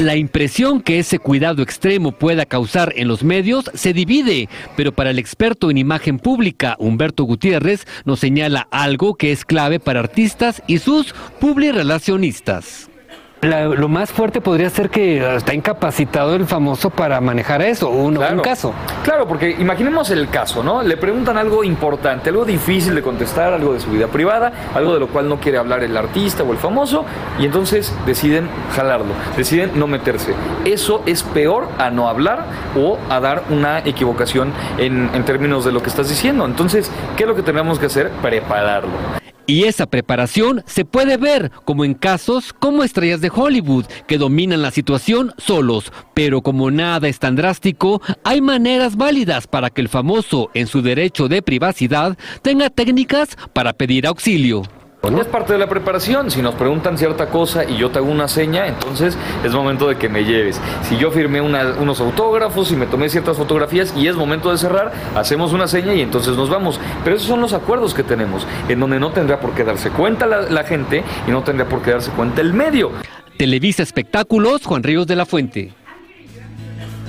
La 0.00 0.16
impresión 0.16 0.80
que 0.80 0.98
ese 0.98 1.18
cuidado 1.18 1.62
extremo 1.62 2.12
pueda 2.12 2.46
causar 2.46 2.94
en 2.96 3.06
los 3.06 3.22
medios 3.22 3.70
se 3.74 3.92
divide, 3.92 4.48
pero 4.74 4.92
para 4.92 5.10
el 5.10 5.18
experto 5.18 5.70
en 5.70 5.76
imagen 5.76 6.18
pública, 6.18 6.74
Humberto 6.78 7.24
Gutiérrez, 7.24 7.86
nos 8.06 8.18
señala 8.18 8.66
algo 8.70 9.14
que 9.14 9.30
es 9.30 9.44
clave 9.44 9.78
para 9.78 10.00
artistas 10.00 10.62
y 10.66 10.78
sus 10.78 11.12
publirelacionistas. 11.38 12.89
Lo 13.42 13.88
más 13.88 14.12
fuerte 14.12 14.40
podría 14.40 14.68
ser 14.68 14.90
que 14.90 15.36
está 15.36 15.54
incapacitado 15.54 16.34
el 16.34 16.44
famoso 16.46 16.90
para 16.90 17.20
manejar 17.20 17.62
eso, 17.62 17.88
un, 17.88 18.16
Claro. 18.16 18.42
caso. 18.42 18.74
Claro, 19.02 19.26
porque 19.26 19.50
imaginemos 19.58 20.10
el 20.10 20.28
caso, 20.28 20.62
¿no? 20.62 20.82
Le 20.82 20.96
preguntan 20.98 21.38
algo 21.38 21.64
importante, 21.64 22.28
algo 22.28 22.44
difícil 22.44 22.94
de 22.94 23.02
contestar, 23.02 23.54
algo 23.54 23.72
de 23.72 23.80
su 23.80 23.90
vida 23.90 24.08
privada, 24.08 24.52
algo 24.74 24.92
de 24.92 25.00
lo 25.00 25.08
cual 25.08 25.28
no 25.28 25.38
quiere 25.40 25.56
hablar 25.56 25.82
el 25.82 25.96
artista 25.96 26.42
o 26.42 26.52
el 26.52 26.58
famoso, 26.58 27.04
y 27.38 27.46
entonces 27.46 27.94
deciden 28.04 28.48
jalarlo, 28.76 29.14
deciden 29.36 29.70
no 29.74 29.86
meterse. 29.86 30.34
Eso 30.66 31.02
es 31.06 31.22
peor 31.22 31.68
a 31.78 31.88
no 31.90 32.08
hablar 32.08 32.44
o 32.76 32.98
a 33.08 33.20
dar 33.20 33.44
una 33.48 33.78
equivocación 33.78 34.52
en, 34.76 35.10
en 35.14 35.24
términos 35.24 35.64
de 35.64 35.72
lo 35.72 35.82
que 35.82 35.88
estás 35.88 36.08
diciendo. 36.10 36.44
Entonces, 36.44 36.90
¿qué 37.16 37.22
es 37.22 37.28
lo 37.28 37.34
que 37.34 37.42
tenemos 37.42 37.78
que 37.78 37.86
hacer? 37.86 38.10
Prepararlo. 38.22 38.90
Y 39.46 39.64
esa 39.64 39.86
preparación 39.86 40.62
se 40.66 40.84
puede 40.84 41.16
ver 41.16 41.50
como 41.64 41.84
en 41.84 41.94
casos 41.94 42.52
como 42.52 42.84
estrellas 42.84 43.20
de 43.20 43.32
Hollywood 43.34 43.86
que 44.06 44.18
dominan 44.18 44.62
la 44.62 44.70
situación 44.70 45.32
solos, 45.38 45.92
pero 46.14 46.42
como 46.42 46.70
nada 46.70 47.08
es 47.08 47.18
tan 47.18 47.36
drástico, 47.36 48.00
hay 48.24 48.40
maneras 48.40 48.96
válidas 48.96 49.46
para 49.46 49.70
que 49.70 49.80
el 49.80 49.88
famoso 49.88 50.50
en 50.54 50.66
su 50.66 50.82
derecho 50.82 51.28
de 51.28 51.42
privacidad 51.42 52.16
tenga 52.42 52.70
técnicas 52.70 53.36
para 53.52 53.72
pedir 53.72 54.06
auxilio. 54.06 54.62
Es 55.02 55.26
parte 55.26 55.52
de 55.54 55.58
la 55.58 55.66
preparación. 55.66 56.30
Si 56.30 56.40
nos 56.42 56.54
preguntan 56.54 56.96
cierta 56.96 57.26
cosa 57.26 57.64
y 57.64 57.76
yo 57.76 57.90
te 57.90 57.98
hago 57.98 58.10
una 58.10 58.28
seña, 58.28 58.66
entonces 58.66 59.16
es 59.44 59.52
momento 59.52 59.88
de 59.88 59.96
que 59.96 60.08
me 60.08 60.24
lleves. 60.24 60.60
Si 60.88 60.96
yo 60.98 61.10
firmé 61.10 61.40
una- 61.40 61.74
unos 61.78 62.00
autógrafos 62.00 62.70
y 62.70 62.76
me 62.76 62.86
tomé 62.86 63.08
ciertas 63.08 63.36
fotografías 63.36 63.92
y 63.96 64.06
es 64.08 64.14
momento 64.14 64.50
de 64.50 64.58
cerrar, 64.58 64.92
hacemos 65.16 65.52
una 65.52 65.66
seña 65.68 65.94
y 65.94 66.00
entonces 66.02 66.36
nos 66.36 66.48
vamos. 66.48 66.78
Pero 67.02 67.16
esos 67.16 67.28
son 67.28 67.40
los 67.40 67.52
acuerdos 67.54 67.92
que 67.92 68.02
tenemos, 68.02 68.46
en 68.68 68.78
donde 68.80 69.00
no 69.00 69.10
tendrá 69.10 69.40
por 69.40 69.52
qué 69.52 69.64
darse 69.64 69.90
cuenta 69.90 70.26
la, 70.26 70.42
la 70.42 70.64
gente 70.64 71.02
y 71.26 71.30
no 71.30 71.42
tendrá 71.42 71.66
por 71.66 71.82
qué 71.82 71.90
darse 71.92 72.10
cuenta 72.12 72.40
el 72.40 72.52
medio. 72.54 72.92
Televisa 73.36 73.82
Espectáculos, 73.82 74.64
Juan 74.64 74.82
Ríos 74.82 75.06
de 75.06 75.16
la 75.16 75.26
Fuente. 75.26 75.72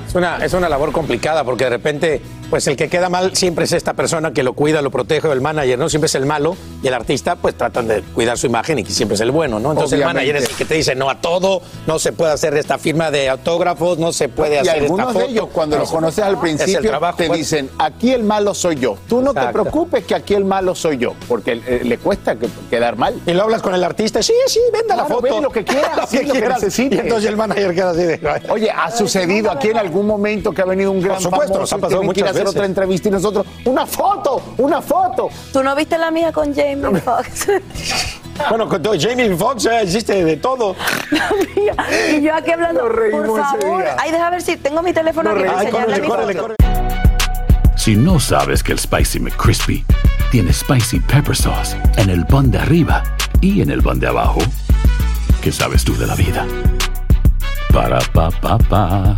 Es 0.08 0.16
una, 0.16 0.38
es 0.38 0.54
una 0.54 0.68
labor 0.70 0.92
complicada 0.92 1.44
porque 1.44 1.66
de 1.66 1.70
repente, 1.70 2.22
pues 2.52 2.68
el 2.68 2.76
que 2.76 2.88
queda 2.90 3.10
mal 3.10 3.36
siempre 3.36 3.66
es 3.66 3.72
esta 3.72 3.94
persona 3.94 4.32
que 4.34 4.44
lo 4.44 4.54
cuida, 4.54 4.82
lo 4.84 4.92
protege, 4.92 5.28
o 5.28 5.34
el 5.34 5.42
manager, 5.42 5.80
¿no? 5.80 5.90
Siempre 5.90 6.06
es 6.08 6.16
el 6.16 6.26
malo 6.28 6.56
y 6.84 6.88
el 6.88 6.94
artista, 6.94 7.36
pues 7.38 7.56
tratan 7.56 7.88
de 7.88 8.02
cuidar 8.14 8.38
su 8.38 8.46
imagen 8.46 8.78
y 8.78 8.84
que 8.84 8.92
siempre 8.92 9.16
es 9.16 9.22
el 9.22 9.32
bueno, 9.32 9.60
¿no? 9.60 9.72
Entonces 9.72 9.98
Obviamente. 9.98 10.22
el 10.22 10.28
manager 10.28 10.44
es 10.44 10.50
el 10.52 10.56
que 10.58 10.66
te 10.66 10.76
dice 10.76 10.94
no 10.94 11.10
a 11.10 11.20
todo, 11.22 11.62
no 11.88 11.98
se 11.98 12.12
puede 12.12 12.34
hacer 12.34 12.56
esta 12.58 12.78
firma 12.78 13.10
de 13.10 13.30
autógrafos, 13.30 13.98
no 13.98 14.12
se 14.14 14.30
puede 14.30 14.56
y 14.56 14.58
hacer 14.60 14.74
esta 14.76 14.82
algunos 14.84 15.08
foto. 15.14 15.20
de 15.20 15.32
ellos, 15.32 15.48
cuando 15.52 15.78
los 15.78 15.88
Eso. 15.88 15.96
conoces 15.96 16.24
al 16.24 16.40
principio, 16.40 16.82
trabajo, 16.82 17.18
te 17.18 17.28
pues. 17.28 17.40
dicen, 17.40 17.70
aquí 17.80 18.12
el 18.12 18.24
malo 18.24 18.54
soy 18.54 18.76
yo. 18.76 18.98
Tú 19.08 19.22
no 19.22 19.34
te 19.34 19.48
preocupes 19.48 20.04
que 20.06 20.14
aquí 20.14 20.34
el 20.34 20.44
malo 20.46 20.76
soy 20.76 20.98
yo, 20.98 21.14
porque 21.30 21.54
eh, 21.66 21.82
le 21.86 21.98
cuesta 21.98 22.36
que- 22.36 22.50
quedar 22.70 22.98
mal. 22.98 23.16
Y 23.26 23.32
lo 23.32 23.44
hablas 23.44 23.62
con 23.62 23.74
el 23.74 23.84
artista, 23.84 24.22
sí, 24.22 24.34
sí, 24.48 24.60
venda 24.74 24.96
la 24.98 25.06
foto. 25.06 25.22
ve 25.22 25.42
lo 25.42 25.50
que 25.50 25.64
quieras, 25.64 25.96
Lo 25.98 26.08
sí, 26.08 26.18
que 26.20 26.24
lo 26.26 26.34
que 26.34 26.40
quieras. 26.40 26.62
necesites. 26.64 26.98
Y 26.98 27.02
entonces 27.02 27.30
el 27.30 27.38
manager 27.38 27.74
queda 27.74 27.92
así 27.92 28.04
de... 28.04 28.40
Oye, 28.50 28.70
ha 28.70 28.92
sucedido 28.92 29.50
aquí 29.52 29.70
en 29.70 29.78
algún 29.78 30.06
momento 30.06 30.52
que 30.52 30.62
ha 30.62 30.66
venido 30.66 30.92
un 30.92 31.00
gran 31.00 31.14
Por 31.16 31.22
supuesto, 31.24 31.54
famoso 31.54 31.60
nos 31.62 31.74
ha 31.74 31.78
pasado 31.78 32.04
muchas 32.04 32.36
hacer 32.42 32.48
otra 32.48 32.66
entrevista 32.66 33.08
y 33.10 33.12
nosotros, 33.12 33.46
una 33.66 33.86
foto, 33.86 34.42
una 34.58 34.82
foto. 34.82 35.30
¿Tú 35.52 35.64
no 35.64 35.76
viste 35.76 35.98
la 35.98 36.12
mía 36.12 36.32
con 36.32 36.54
Jamie 36.54 37.00
Foxx? 37.00 37.48
Bueno, 38.50 38.68
con 38.68 38.82
todo, 38.82 38.96
Jamie 39.00 39.36
Foxx 39.36 39.64
ya 39.64 39.82
existe 39.82 40.24
de 40.24 40.38
todo. 40.38 40.76
y 42.12 42.22
yo 42.22 42.34
aquí 42.34 42.52
hablando, 42.52 42.82
por 42.82 43.40
favor. 43.40 43.86
Ay, 44.00 44.12
deja 44.12 44.30
ver 44.32 44.42
si 44.42 44.58
tengo 44.58 44.82
mi 44.82 44.94
teléfono 44.94 45.30
aquí 45.30 45.44
para 45.44 45.60
Ay, 45.60 45.68
enseñarle 45.68 46.02
córrele, 46.08 46.34
mi 46.34 46.40
córrele, 46.40 46.56
foto. 46.56 46.56
Si 47.76 47.96
no 47.96 48.20
sabes 48.20 48.64
que 48.64 48.72
el 48.72 48.80
Spicy 48.80 49.20
McCrispy 49.20 49.86
tiene 50.32 50.54
Spicy 50.54 51.00
Pepper 51.02 51.36
Sauce 51.36 51.78
en 51.98 52.10
el 52.10 52.26
pan 52.26 52.50
de 52.50 52.58
arriba 52.60 53.04
y 53.42 53.62
en 53.62 53.70
el 53.70 53.84
pan 53.84 54.00
de 54.00 54.08
abajo, 54.08 54.40
¿qué 55.42 55.52
sabes 55.52 55.84
tú 55.84 55.96
de 55.98 56.08
la 56.08 56.16
vida? 56.16 56.48
Para, 57.74 58.00
pa, 58.14 58.30
pa, 58.32 58.58
pa. 58.58 59.18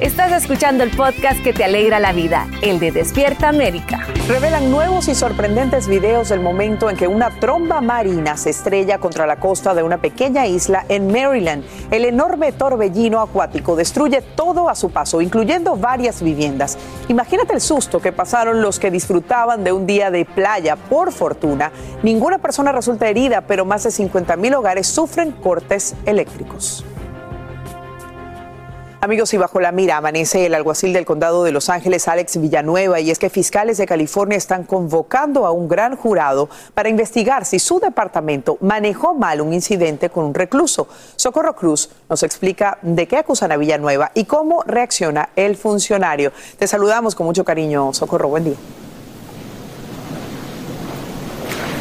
Estás 0.00 0.30
escuchando 0.30 0.84
el 0.84 0.96
podcast 0.96 1.42
que 1.42 1.52
te 1.52 1.64
alegra 1.64 1.98
la 1.98 2.12
vida, 2.12 2.46
el 2.62 2.78
de 2.78 2.92
Despierta 2.92 3.48
América. 3.48 4.06
Revelan 4.28 4.70
nuevos 4.70 5.08
y 5.08 5.14
sorprendentes 5.16 5.88
videos 5.88 6.28
del 6.28 6.38
momento 6.38 6.88
en 6.88 6.96
que 6.96 7.08
una 7.08 7.30
tromba 7.40 7.80
marina 7.80 8.36
se 8.36 8.50
estrella 8.50 8.98
contra 8.98 9.26
la 9.26 9.40
costa 9.40 9.74
de 9.74 9.82
una 9.82 9.98
pequeña 9.98 10.46
isla 10.46 10.86
en 10.88 11.10
Maryland. 11.10 11.64
El 11.90 12.04
enorme 12.04 12.52
torbellino 12.52 13.20
acuático 13.20 13.74
destruye 13.74 14.22
todo 14.22 14.68
a 14.68 14.76
su 14.76 14.90
paso, 14.90 15.20
incluyendo 15.20 15.74
varias 15.74 16.22
viviendas. 16.22 16.78
Imagínate 17.08 17.54
el 17.54 17.60
susto 17.60 17.98
que 17.98 18.12
pasaron 18.12 18.62
los 18.62 18.78
que 18.78 18.92
disfrutaban 18.92 19.64
de 19.64 19.72
un 19.72 19.84
día 19.84 20.12
de 20.12 20.24
playa. 20.24 20.76
Por 20.76 21.10
fortuna, 21.10 21.72
ninguna 22.04 22.38
persona 22.38 22.70
resulta 22.70 23.08
herida, 23.08 23.40
pero 23.40 23.64
más 23.64 23.82
de 23.82 23.90
50 23.90 24.36
mil 24.36 24.54
hogares 24.54 24.86
sufren 24.86 25.32
cortes 25.32 25.96
eléctricos. 26.06 26.84
Amigos, 29.00 29.32
y 29.32 29.36
bajo 29.36 29.60
la 29.60 29.70
mira 29.70 29.96
amanece 29.96 30.46
el 30.46 30.54
alguacil 30.54 30.92
del 30.92 31.06
condado 31.06 31.44
de 31.44 31.52
Los 31.52 31.68
Ángeles, 31.68 32.08
Alex 32.08 32.40
Villanueva, 32.40 32.98
y 32.98 33.12
es 33.12 33.20
que 33.20 33.30
fiscales 33.30 33.78
de 33.78 33.86
California 33.86 34.36
están 34.36 34.64
convocando 34.64 35.46
a 35.46 35.52
un 35.52 35.68
gran 35.68 35.94
jurado 35.94 36.48
para 36.74 36.88
investigar 36.88 37.44
si 37.44 37.60
su 37.60 37.78
departamento 37.78 38.58
manejó 38.60 39.14
mal 39.14 39.40
un 39.40 39.52
incidente 39.52 40.10
con 40.10 40.24
un 40.24 40.34
recluso. 40.34 40.88
Socorro 41.14 41.54
Cruz 41.54 41.90
nos 42.08 42.24
explica 42.24 42.78
de 42.82 43.06
qué 43.06 43.18
acusan 43.18 43.52
a 43.52 43.56
Villanueva 43.56 44.10
y 44.14 44.24
cómo 44.24 44.64
reacciona 44.64 45.28
el 45.36 45.56
funcionario. 45.56 46.32
Te 46.58 46.66
saludamos 46.66 47.14
con 47.14 47.24
mucho 47.24 47.44
cariño, 47.44 47.94
Socorro. 47.94 48.26
Buen 48.26 48.42
día. 48.42 48.56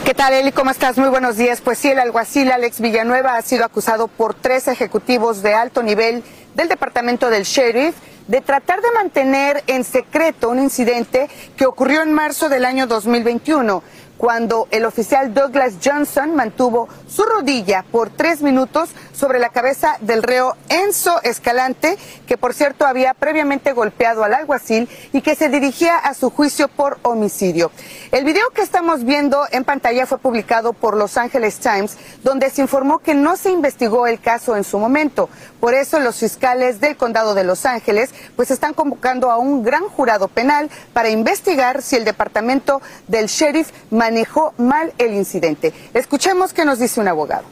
¿Qué 0.06 0.13
tal, 0.13 0.34
Eli? 0.34 0.51
¿Cómo 0.51 0.69
estás? 0.69 0.99
Muy 0.99 1.10
buenos 1.10 1.36
días. 1.36 1.62
Pues 1.62 1.80
sí, 1.80 1.89
el 1.89 1.99
alguacil 1.99 2.51
Alex 2.51 2.80
Villanueva 2.80 3.38
ha 3.38 3.41
sido 3.41 3.65
acusado 3.65 4.08
por 4.08 4.36
tres 4.36 4.67
ejecutivos 4.67 5.41
de 5.41 5.56
alto 5.56 5.82
nivel 5.82 6.23
del 6.58 6.67
departamento 6.67 7.30
del 7.30 7.43
sheriff 7.43 7.96
de 8.28 8.41
tratar 8.41 8.82
de 8.82 8.91
mantener 8.91 9.63
en 9.67 9.84
secreto 9.84 10.50
un 10.50 10.60
incidente 10.60 11.30
que 11.56 11.67
ocurrió 11.67 12.02
en 12.02 12.12
marzo 12.12 12.50
del 12.50 12.65
año 12.65 12.88
2021 12.88 13.84
cuando 14.17 14.67
el 14.71 14.86
oficial 14.86 15.34
Douglas 15.34 15.75
Johnson 15.84 16.36
mantuvo 16.36 16.89
su 17.08 17.23
rodilla 17.23 17.84
por 17.91 18.10
tres 18.10 18.41
minutos 18.41 18.89
sobre 19.13 19.39
la 19.39 19.49
cabeza 19.49 19.97
del 20.01 20.23
reo 20.23 20.56
Enzo 20.69 21.21
Escalante, 21.23 21.97
que 22.25 22.38
por 22.38 22.53
cierto 22.53 22.86
había 22.86 23.13
previamente 23.13 23.73
golpeado 23.73 24.23
al 24.23 24.34
alguacil 24.34 24.89
y 25.13 25.21
que 25.21 25.36
se 25.36 25.49
dirigía 25.49 25.95
a 25.97 26.13
su 26.13 26.30
juicio 26.30 26.67
por 26.67 26.99
homicidio. 27.03 27.71
El 28.12 28.25
video 28.25 28.49
que 28.51 28.62
estamos 28.62 29.03
viendo 29.03 29.45
en 29.51 29.63
pantalla 29.63 30.06
fue 30.06 30.17
publicado 30.17 30.73
por 30.73 30.95
Los 30.95 31.17
Angeles 31.17 31.60
Times, 31.60 31.97
donde 32.23 32.49
se 32.49 32.62
informó 32.62 32.99
que 32.99 33.13
no 33.13 33.38
se 33.38 33.51
investigó 33.51 34.08
el 34.08 34.19
caso 34.19 34.56
en 34.56 34.63
su 34.63 34.80
momento. 34.80 35.30
Por 35.60 35.73
eso 35.73 35.99
los 35.99 36.17
fiscales 36.17 36.80
del 36.80 36.97
condado 36.97 37.34
de 37.34 37.43
Los 37.43 37.65
Ángeles 37.65 38.12
pues 38.36 38.51
están 38.51 38.73
convocando 38.73 39.32
a 39.32 39.38
un 39.38 39.63
gran 39.63 39.84
jurado 39.84 40.27
penal 40.27 40.69
para 40.93 41.10
investigar 41.10 41.82
si 41.82 41.95
el 41.95 42.06
departamento 42.06 42.82
del 43.08 43.27
sheriff 43.27 43.71
manejó 44.08 44.54
mal 44.58 44.93
el 44.98 45.13
incidente. 45.13 45.74
Escuchemos 45.93 46.54
qué 46.54 46.63
nos 46.63 46.80
dice 46.80 47.02
un 47.02 47.10
abogado. 47.10 47.43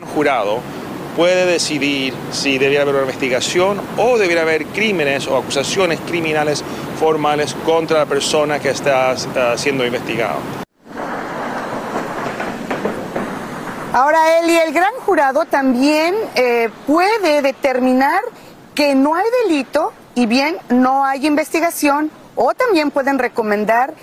Un 0.00 0.06
jurado 0.06 0.60
puede 1.16 1.44
decidir 1.44 2.14
si 2.30 2.56
debiera 2.58 2.82
haber 2.82 2.94
una 2.94 3.02
investigación 3.02 3.80
o 3.96 4.16
debiera 4.16 4.42
haber 4.42 4.66
crímenes 4.66 5.26
o 5.26 5.36
acusaciones 5.36 5.98
criminales 6.06 6.62
formales 7.00 7.56
contra 7.66 7.98
la 7.98 8.06
persona 8.06 8.60
que 8.60 8.70
está 8.70 9.12
uh, 9.12 9.58
siendo 9.58 9.84
investigada. 9.84 10.36
Ahora, 13.92 14.38
Eli, 14.38 14.56
el 14.56 14.72
gran 14.72 14.92
jurado 15.04 15.46
también 15.46 16.14
eh, 16.36 16.68
puede 16.86 17.42
determinar 17.42 18.20
que 18.76 18.94
no 18.94 19.16
hay 19.16 19.24
delito 19.48 19.92
y 20.14 20.26
bien 20.26 20.58
no 20.68 21.04
hay 21.04 21.26
investigación 21.26 22.12
o 22.36 22.54
también 22.54 22.92
pueden 22.92 23.18
recomendar 23.18 23.94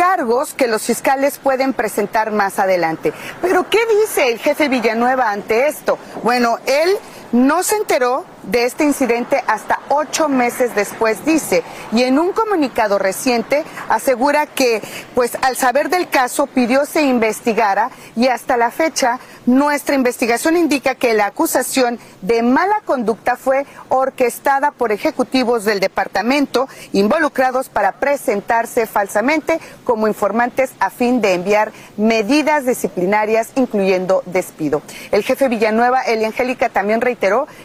cargos 0.00 0.54
que 0.54 0.66
los 0.66 0.80
fiscales 0.80 1.38
pueden 1.38 1.74
presentar 1.74 2.30
más 2.30 2.58
adelante. 2.58 3.12
Pero 3.42 3.68
¿qué 3.68 3.80
dice 4.00 4.32
el 4.32 4.38
jefe 4.38 4.70
Villanueva 4.70 5.30
ante 5.30 5.68
esto? 5.68 5.98
Bueno, 6.22 6.58
él 6.64 6.96
no 7.32 7.62
se 7.62 7.76
enteró 7.76 8.24
de 8.42 8.64
este 8.64 8.84
incidente 8.84 9.42
hasta 9.46 9.80
ocho 9.88 10.28
meses 10.28 10.74
después, 10.74 11.24
dice, 11.24 11.62
y 11.92 12.02
en 12.02 12.18
un 12.18 12.32
comunicado 12.32 12.98
reciente 12.98 13.64
asegura 13.88 14.46
que, 14.46 14.82
pues 15.14 15.36
al 15.42 15.56
saber 15.56 15.90
del 15.90 16.08
caso, 16.08 16.46
pidió 16.46 16.86
se 16.86 17.02
investigara 17.02 17.90
y 18.16 18.28
hasta 18.28 18.56
la 18.56 18.70
fecha 18.70 19.20
nuestra 19.46 19.94
investigación 19.94 20.56
indica 20.56 20.94
que 20.94 21.14
la 21.14 21.26
acusación 21.26 21.98
de 22.22 22.42
mala 22.42 22.80
conducta 22.84 23.36
fue 23.36 23.66
orquestada 23.88 24.70
por 24.70 24.92
ejecutivos 24.92 25.64
del 25.64 25.80
departamento 25.80 26.68
involucrados 26.92 27.68
para 27.68 27.92
presentarse 27.92 28.86
falsamente 28.86 29.60
como 29.84 30.08
informantes 30.08 30.70
a 30.80 30.90
fin 30.90 31.20
de 31.20 31.34
enviar 31.34 31.72
medidas 31.96 32.66
disciplinarias, 32.66 33.50
incluyendo 33.54 34.22
despido. 34.26 34.82
El 35.10 35.22
jefe 35.22 35.48
Villanueva, 35.48 36.02
Eli 36.02 36.24
Angélica, 36.24 36.68
también 36.68 37.00
reiteró 37.00 37.19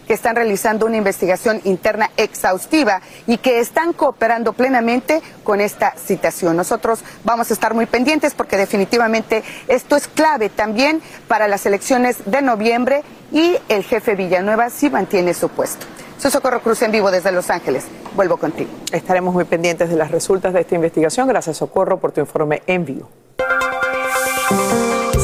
que 0.08 0.14
están 0.14 0.36
realizando 0.36 0.86
una 0.86 0.98
investigación 0.98 1.62
interna 1.64 2.12
exhaustiva 2.18 3.02
y 3.26 3.38
que 3.38 3.60
están 3.60 3.94
cooperando 3.94 4.54
plenamente 4.54 5.22
con 5.44 5.62
esta 5.62 5.94
citación. 5.98 6.58
Nosotros 6.58 7.00
vamos 7.24 7.50
a 7.50 7.54
estar 7.54 7.74
muy 7.74 7.86
pendientes 7.86 8.34
porque 8.34 8.58
definitivamente 8.58 9.44
esto 9.68 9.96
es 9.96 10.08
clave 10.08 10.50
también 10.50 11.02
para 11.28 11.48
las 11.48 11.66
elecciones 11.66 12.18
de 12.26 12.42
noviembre 12.42 13.04
y 13.32 13.58
el 13.70 13.84
jefe 13.84 14.16
Villanueva 14.16 14.70
sí 14.70 14.90
mantiene 14.90 15.34
su 15.34 15.50
puesto. 15.50 15.86
Soy 16.18 16.32
Socorro 16.32 16.62
Cruz 16.62 16.82
en 16.82 16.92
vivo 16.92 17.12
desde 17.12 17.32
Los 17.32 17.50
Ángeles. 17.50 17.86
Vuelvo 18.16 18.38
contigo. 18.38 18.70
Estaremos 18.92 19.34
muy 19.34 19.44
pendientes 19.44 19.90
de 19.90 19.96
las 19.96 20.12
resultas 20.12 20.54
de 20.54 20.62
esta 20.62 20.76
investigación. 20.76 21.28
Gracias, 21.28 21.58
Socorro, 21.58 22.00
por 22.00 22.12
tu 22.12 22.22
informe 22.22 22.64
en 22.68 22.86
vivo. 22.86 23.10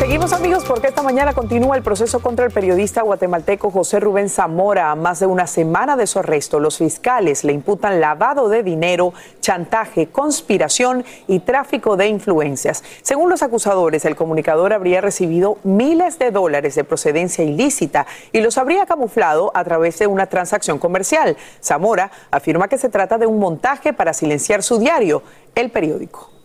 Seguimos 0.01 0.33
amigos 0.33 0.63
porque 0.67 0.87
esta 0.87 1.03
mañana 1.03 1.35
continúa 1.35 1.77
el 1.77 1.83
proceso 1.83 2.21
contra 2.21 2.43
el 2.43 2.51
periodista 2.51 3.03
guatemalteco 3.03 3.69
José 3.69 3.99
Rubén 3.99 4.29
Zamora. 4.29 4.89
A 4.89 4.95
más 4.95 5.19
de 5.19 5.27
una 5.27 5.45
semana 5.45 5.95
de 5.95 6.07
su 6.07 6.17
arresto, 6.17 6.59
los 6.59 6.79
fiscales 6.79 7.43
le 7.43 7.53
imputan 7.53 8.01
lavado 8.01 8.49
de 8.49 8.63
dinero, 8.63 9.13
chantaje, 9.41 10.07
conspiración 10.07 11.05
y 11.27 11.41
tráfico 11.41 11.97
de 11.97 12.07
influencias. 12.07 12.83
Según 13.03 13.29
los 13.29 13.43
acusadores, 13.43 14.03
el 14.05 14.15
comunicador 14.15 14.73
habría 14.73 15.01
recibido 15.01 15.59
miles 15.63 16.17
de 16.17 16.31
dólares 16.31 16.73
de 16.73 16.83
procedencia 16.83 17.43
ilícita 17.43 18.07
y 18.31 18.41
los 18.41 18.57
habría 18.57 18.87
camuflado 18.87 19.51
a 19.53 19.63
través 19.63 19.99
de 19.99 20.07
una 20.07 20.25
transacción 20.25 20.79
comercial. 20.79 21.37
Zamora 21.63 22.09
afirma 22.31 22.67
que 22.67 22.79
se 22.79 22.89
trata 22.89 23.19
de 23.19 23.27
un 23.27 23.37
montaje 23.37 23.93
para 23.93 24.13
silenciar 24.13 24.63
su 24.63 24.79
diario, 24.79 25.21
el 25.53 25.69
periódico. 25.69 26.40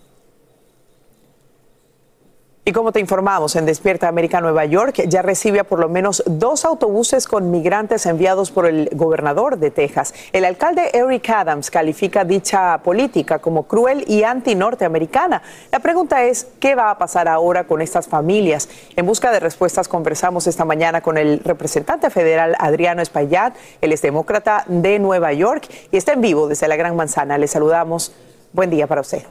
Y 2.68 2.72
como 2.72 2.90
te 2.90 2.98
informamos, 2.98 3.54
en 3.54 3.64
Despierta 3.64 4.08
América 4.08 4.40
Nueva 4.40 4.64
York 4.64 5.04
ya 5.06 5.22
recibe 5.22 5.60
a 5.60 5.64
por 5.64 5.78
lo 5.78 5.88
menos 5.88 6.24
dos 6.26 6.64
autobuses 6.64 7.28
con 7.28 7.52
migrantes 7.52 8.06
enviados 8.06 8.50
por 8.50 8.66
el 8.66 8.90
gobernador 8.92 9.58
de 9.58 9.70
Texas. 9.70 10.12
El 10.32 10.44
alcalde 10.44 10.90
Eric 10.92 11.30
Adams 11.30 11.70
califica 11.70 12.24
dicha 12.24 12.76
política 12.78 13.38
como 13.38 13.68
cruel 13.68 14.02
y 14.08 14.24
anti-norteamericana. 14.24 15.42
La 15.70 15.78
pregunta 15.78 16.24
es, 16.24 16.48
¿qué 16.58 16.74
va 16.74 16.90
a 16.90 16.98
pasar 16.98 17.28
ahora 17.28 17.68
con 17.68 17.82
estas 17.82 18.08
familias? 18.08 18.68
En 18.96 19.06
busca 19.06 19.30
de 19.30 19.38
respuestas 19.38 19.86
conversamos 19.86 20.48
esta 20.48 20.64
mañana 20.64 21.02
con 21.02 21.18
el 21.18 21.38
representante 21.44 22.10
federal 22.10 22.56
Adriano 22.58 23.00
Espaillat, 23.00 23.54
él 23.80 23.92
es 23.92 24.02
demócrata 24.02 24.64
de 24.66 24.98
Nueva 24.98 25.32
York 25.32 25.68
y 25.92 25.96
está 25.96 26.14
en 26.14 26.20
vivo 26.20 26.48
desde 26.48 26.66
la 26.66 26.74
Gran 26.74 26.96
Manzana. 26.96 27.38
Le 27.38 27.46
saludamos. 27.46 28.12
Buen 28.52 28.70
día 28.70 28.88
para 28.88 29.02
usted. 29.02 29.22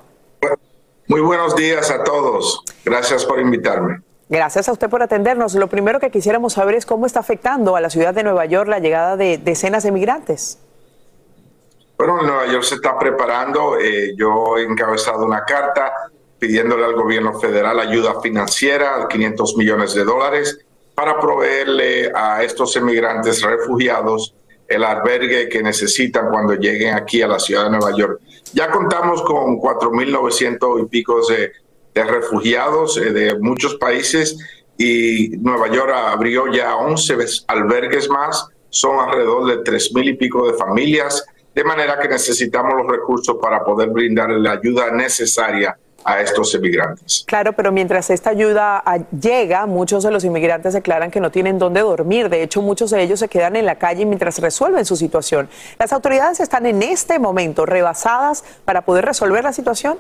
Muy 1.08 1.22
buenos 1.22 1.56
días 1.56 1.92
a 1.92 2.04
todos. 2.04 2.64
Gracias 2.84 3.26
por 3.26 3.40
invitarme. 3.40 4.02
Gracias 4.28 4.68
a 4.68 4.72
usted 4.72 4.90
por 4.90 5.04
atendernos. 5.04 5.54
Lo 5.54 5.68
primero 5.68 6.00
que 6.00 6.10
quisiéramos 6.10 6.54
saber 6.54 6.74
es 6.74 6.86
cómo 6.88 7.06
está 7.06 7.20
afectando 7.20 7.76
a 7.76 7.82
la 7.82 7.92
ciudad 7.92 8.14
de 8.14 8.24
Nueva 8.24 8.46
York 8.46 8.68
la 8.68 8.80
llegada 8.80 9.16
de 9.16 9.38
decenas 9.38 9.84
de 9.84 9.92
migrantes. 9.92 10.58
Bueno, 11.96 12.24
Nueva 12.24 12.48
York 12.48 12.64
se 12.64 12.76
está 12.76 12.98
preparando. 12.98 13.78
Eh, 13.80 14.16
yo 14.18 14.58
he 14.58 14.64
encabezado 14.64 15.26
una 15.26 15.46
carta 15.46 15.94
pidiéndole 16.40 16.84
al 16.86 16.96
gobierno 16.96 17.40
federal 17.40 17.80
ayuda 17.80 18.20
financiera, 18.20 19.08
500 19.08 19.58
millones 19.58 19.94
de 19.94 20.04
dólares, 20.04 20.58
para 20.96 21.20
proveerle 21.20 22.12
a 22.14 22.42
estos 22.44 22.76
emigrantes 22.76 23.44
refugiados 23.44 24.34
el 24.68 24.84
albergue 24.84 25.48
que 25.50 25.62
necesitan 25.62 26.30
cuando 26.30 26.56
lleguen 26.56 26.96
aquí 26.96 27.22
a 27.22 27.28
la 27.28 27.40
ciudad 27.40 27.66
de 27.66 27.70
Nueva 27.70 27.96
York. 27.96 28.20
Ya 28.54 28.70
contamos 28.72 29.22
con 29.24 29.60
4.900 29.60 30.84
y 30.84 30.86
pico 30.88 31.20
de, 31.28 31.52
refugiados 32.04 32.98
eh, 32.98 33.12
de 33.12 33.40
muchos 33.40 33.76
países 33.76 34.38
y 34.78 35.30
Nueva 35.38 35.70
York 35.70 35.92
abrió 35.94 36.52
ya 36.52 36.76
11 36.76 37.18
albergues 37.48 38.10
más, 38.10 38.48
son 38.70 39.00
alrededor 39.00 39.48
de 39.48 39.72
3.000 39.72 40.10
y 40.10 40.14
pico 40.14 40.52
de 40.52 40.58
familias, 40.58 41.26
de 41.54 41.64
manera 41.64 41.98
que 41.98 42.10
necesitamos 42.10 42.74
los 42.76 42.88
recursos 42.88 43.38
para 43.42 43.64
poder 43.64 43.90
brindar 43.90 44.30
la 44.32 44.52
ayuda 44.52 44.92
necesaria 44.92 45.78
a 46.06 46.22
estos 46.22 46.54
inmigrantes. 46.54 47.26
Claro, 47.28 47.54
pero 47.54 47.72
mientras 47.72 48.12
esta 48.12 48.30
ayuda 48.30 48.82
ah, 48.86 49.00
llega, 49.20 49.66
muchos 49.66 50.04
de 50.04 50.12
los 50.12 50.24
inmigrantes 50.24 50.74
declaran 50.74 51.10
que 51.10 51.20
no 51.20 51.32
tienen 51.32 51.58
dónde 51.58 51.82
dormir. 51.82 52.30
De 52.30 52.44
hecho, 52.44 52.62
muchos 52.62 52.92
de 52.92 53.02
ellos 53.02 53.20
se 53.20 53.28
quedan 53.28 53.56
en 53.56 53.66
la 53.66 53.80
calle 53.80 54.06
mientras 54.06 54.38
resuelven 54.38 54.86
su 54.86 54.96
situación. 54.96 55.50
¿Las 55.80 55.92
autoridades 55.92 56.40
están 56.40 56.68
en 56.68 56.84
este 56.84 57.18
momento 57.18 57.66
rebasadas 57.66 58.44
para 58.66 58.84
poder 58.84 59.04
resolver 59.04 59.44
la 59.44 59.52
situación? 59.52 59.98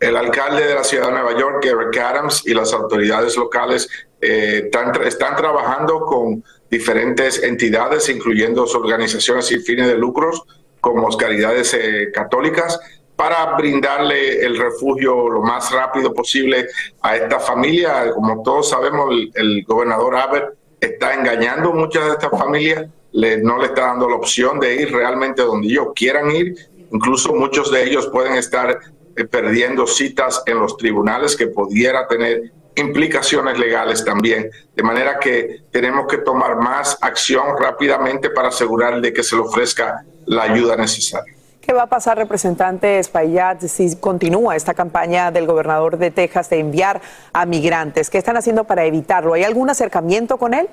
El 0.00 0.16
alcalde 0.16 0.66
de 0.66 0.74
la 0.74 0.82
ciudad 0.82 1.06
de 1.06 1.12
Nueva 1.12 1.38
York, 1.38 1.64
Eric 1.64 1.96
Adams, 1.96 2.42
y 2.44 2.52
las 2.52 2.72
autoridades 2.72 3.36
locales 3.36 3.88
eh, 4.20 4.62
están, 4.64 4.92
están 5.04 5.36
trabajando 5.36 6.00
con 6.00 6.42
diferentes 6.68 7.44
entidades, 7.44 8.08
incluyendo 8.08 8.64
organizaciones 8.64 9.46
sin 9.46 9.62
fines 9.62 9.86
de 9.86 9.96
lucros, 9.96 10.42
como 10.80 11.08
caridades 11.16 11.74
eh, 11.74 12.10
católicas, 12.12 12.78
para 13.18 13.56
brindarle 13.56 14.46
el 14.46 14.56
refugio 14.56 15.28
lo 15.28 15.42
más 15.42 15.72
rápido 15.72 16.14
posible 16.14 16.68
a 17.02 17.16
esta 17.16 17.40
familia. 17.40 18.12
Como 18.14 18.44
todos 18.44 18.70
sabemos, 18.70 19.12
el, 19.34 19.64
gobernador 19.64 20.14
Abbott 20.14 20.54
está 20.80 21.14
engañando 21.14 21.70
a 21.70 21.74
muchas 21.74 22.06
de 22.06 22.12
estas 22.12 22.30
familias, 22.30 22.86
le, 23.10 23.38
no 23.38 23.58
le 23.58 23.66
está 23.66 23.86
dando 23.86 24.08
la 24.08 24.14
opción 24.14 24.60
de 24.60 24.82
ir 24.82 24.92
realmente 24.92 25.42
donde 25.42 25.66
ellos 25.66 25.88
quieran 25.96 26.30
ir. 26.30 26.54
Incluso 26.92 27.34
muchos 27.34 27.72
de 27.72 27.82
ellos 27.82 28.06
pueden 28.06 28.34
estar 28.34 28.78
eh, 29.16 29.24
perdiendo 29.24 29.88
citas 29.88 30.40
en 30.46 30.60
los 30.60 30.76
tribunales 30.76 31.34
que 31.34 31.48
pudiera 31.48 32.06
tener 32.06 32.52
implicaciones 32.76 33.58
legales 33.58 34.04
también. 34.04 34.48
De 34.76 34.82
manera 34.84 35.18
que 35.18 35.64
tenemos 35.72 36.06
que 36.06 36.18
tomar 36.18 36.54
más 36.54 36.96
acción 37.00 37.46
rápidamente 37.58 38.30
para 38.30 38.50
asegurar 38.50 39.00
de 39.00 39.12
que 39.12 39.24
se 39.24 39.34
le 39.34 39.42
ofrezca 39.42 40.04
la 40.26 40.44
ayuda 40.44 40.76
necesaria. 40.76 41.37
¿Qué 41.68 41.74
va 41.74 41.82
a 41.82 41.86
pasar, 41.86 42.16
representante 42.16 42.98
Espaillat, 42.98 43.60
si 43.60 43.94
continúa 43.96 44.56
esta 44.56 44.72
campaña 44.72 45.30
del 45.30 45.46
gobernador 45.46 45.98
de 45.98 46.10
Texas 46.10 46.48
de 46.48 46.60
enviar 46.60 47.02
a 47.34 47.44
migrantes? 47.44 48.08
¿Qué 48.08 48.16
están 48.16 48.38
haciendo 48.38 48.64
para 48.64 48.86
evitarlo? 48.86 49.34
¿Hay 49.34 49.44
algún 49.44 49.68
acercamiento 49.68 50.38
con 50.38 50.54
él? 50.54 50.66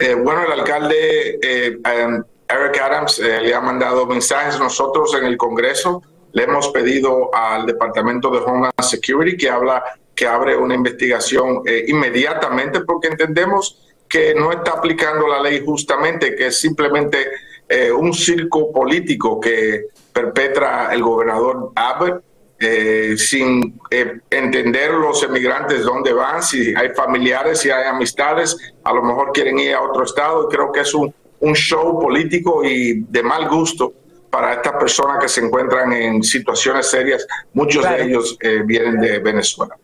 Eh, 0.00 0.14
bueno, 0.16 0.42
el 0.42 0.50
alcalde 0.50 1.38
eh, 1.40 1.78
em, 1.84 2.24
Eric 2.48 2.80
Adams 2.82 3.20
eh, 3.20 3.40
le 3.42 3.54
ha 3.54 3.60
mandado 3.60 4.06
mensajes. 4.06 4.58
Nosotros 4.58 5.14
en 5.14 5.26
el 5.26 5.36
Congreso 5.36 6.02
le 6.32 6.42
hemos 6.42 6.70
pedido 6.70 7.32
al 7.32 7.64
Departamento 7.64 8.30
de 8.30 8.38
Homeland 8.38 8.82
Security 8.82 9.36
que 9.36 9.48
habla 9.48 9.84
que 10.16 10.26
abre 10.26 10.56
una 10.56 10.74
investigación 10.74 11.62
inmediatamente 11.86 12.80
porque 12.80 13.06
entendemos 13.06 13.94
que 14.08 14.34
no 14.34 14.50
está 14.50 14.72
aplicando 14.72 15.28
la 15.28 15.40
ley 15.40 15.62
justamente, 15.64 16.34
que 16.34 16.48
es 16.48 16.60
simplemente 16.60 17.24
eh, 17.68 17.92
un 17.92 18.14
circo 18.14 18.72
político 18.72 19.38
que 19.38 19.88
perpetra 20.12 20.92
el 20.92 21.02
gobernador 21.02 21.70
Abbott 21.74 22.22
eh, 22.58 23.14
sin 23.16 23.78
eh, 23.90 24.20
entender 24.30 24.92
los 24.92 25.22
emigrantes 25.22 25.82
dónde 25.82 26.12
van, 26.12 26.42
si 26.42 26.74
hay 26.74 26.88
familiares, 26.90 27.60
si 27.60 27.70
hay 27.70 27.86
amistades, 27.86 28.56
a 28.82 28.92
lo 28.92 29.02
mejor 29.02 29.32
quieren 29.32 29.58
ir 29.58 29.74
a 29.74 29.82
otro 29.82 30.04
estado. 30.04 30.48
Y 30.48 30.54
creo 30.54 30.72
que 30.72 30.80
es 30.80 30.94
un, 30.94 31.14
un 31.40 31.54
show 31.54 32.00
político 32.00 32.64
y 32.64 33.00
de 33.00 33.22
mal 33.22 33.48
gusto 33.48 33.92
para 34.30 34.54
estas 34.54 34.72
personas 34.74 35.22
que 35.22 35.28
se 35.28 35.44
encuentran 35.44 35.92
en 35.92 36.22
situaciones 36.22 36.86
serias. 36.86 37.26
Muchos 37.52 37.88
de 37.88 38.02
ellos 38.02 38.38
vienen 38.64 38.98
de 38.98 39.18
Venezuela 39.18 39.76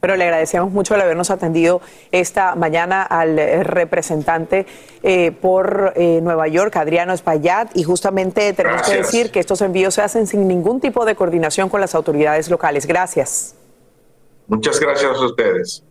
pero 0.00 0.16
le 0.16 0.24
agradecemos 0.24 0.70
mucho 0.70 0.94
el 0.94 1.00
habernos 1.00 1.30
atendido 1.30 1.80
esta 2.12 2.54
mañana 2.54 3.02
al 3.02 3.38
eh, 3.38 3.62
representante 3.64 4.66
eh, 5.02 5.32
por 5.32 5.92
eh, 5.96 6.20
Nueva 6.22 6.48
York, 6.48 6.76
Adriano 6.76 7.12
Espaillat, 7.12 7.76
y 7.76 7.82
justamente 7.82 8.52
tenemos 8.52 8.82
que 8.82 8.96
decir 8.96 9.30
que 9.30 9.40
estos 9.40 9.62
envíos 9.62 9.94
se 9.94 10.02
hacen 10.02 10.26
sin 10.26 10.46
ningún 10.46 10.80
tipo 10.80 11.04
de 11.04 11.14
coordinación 11.14 11.68
con 11.68 11.80
las 11.80 11.94
autoridades 11.94 12.50
locales. 12.50 12.86
Gracias. 12.86 13.54
Muchas 14.46 14.78
gracias 14.78 15.16
a 15.16 15.24
ustedes. 15.24 15.82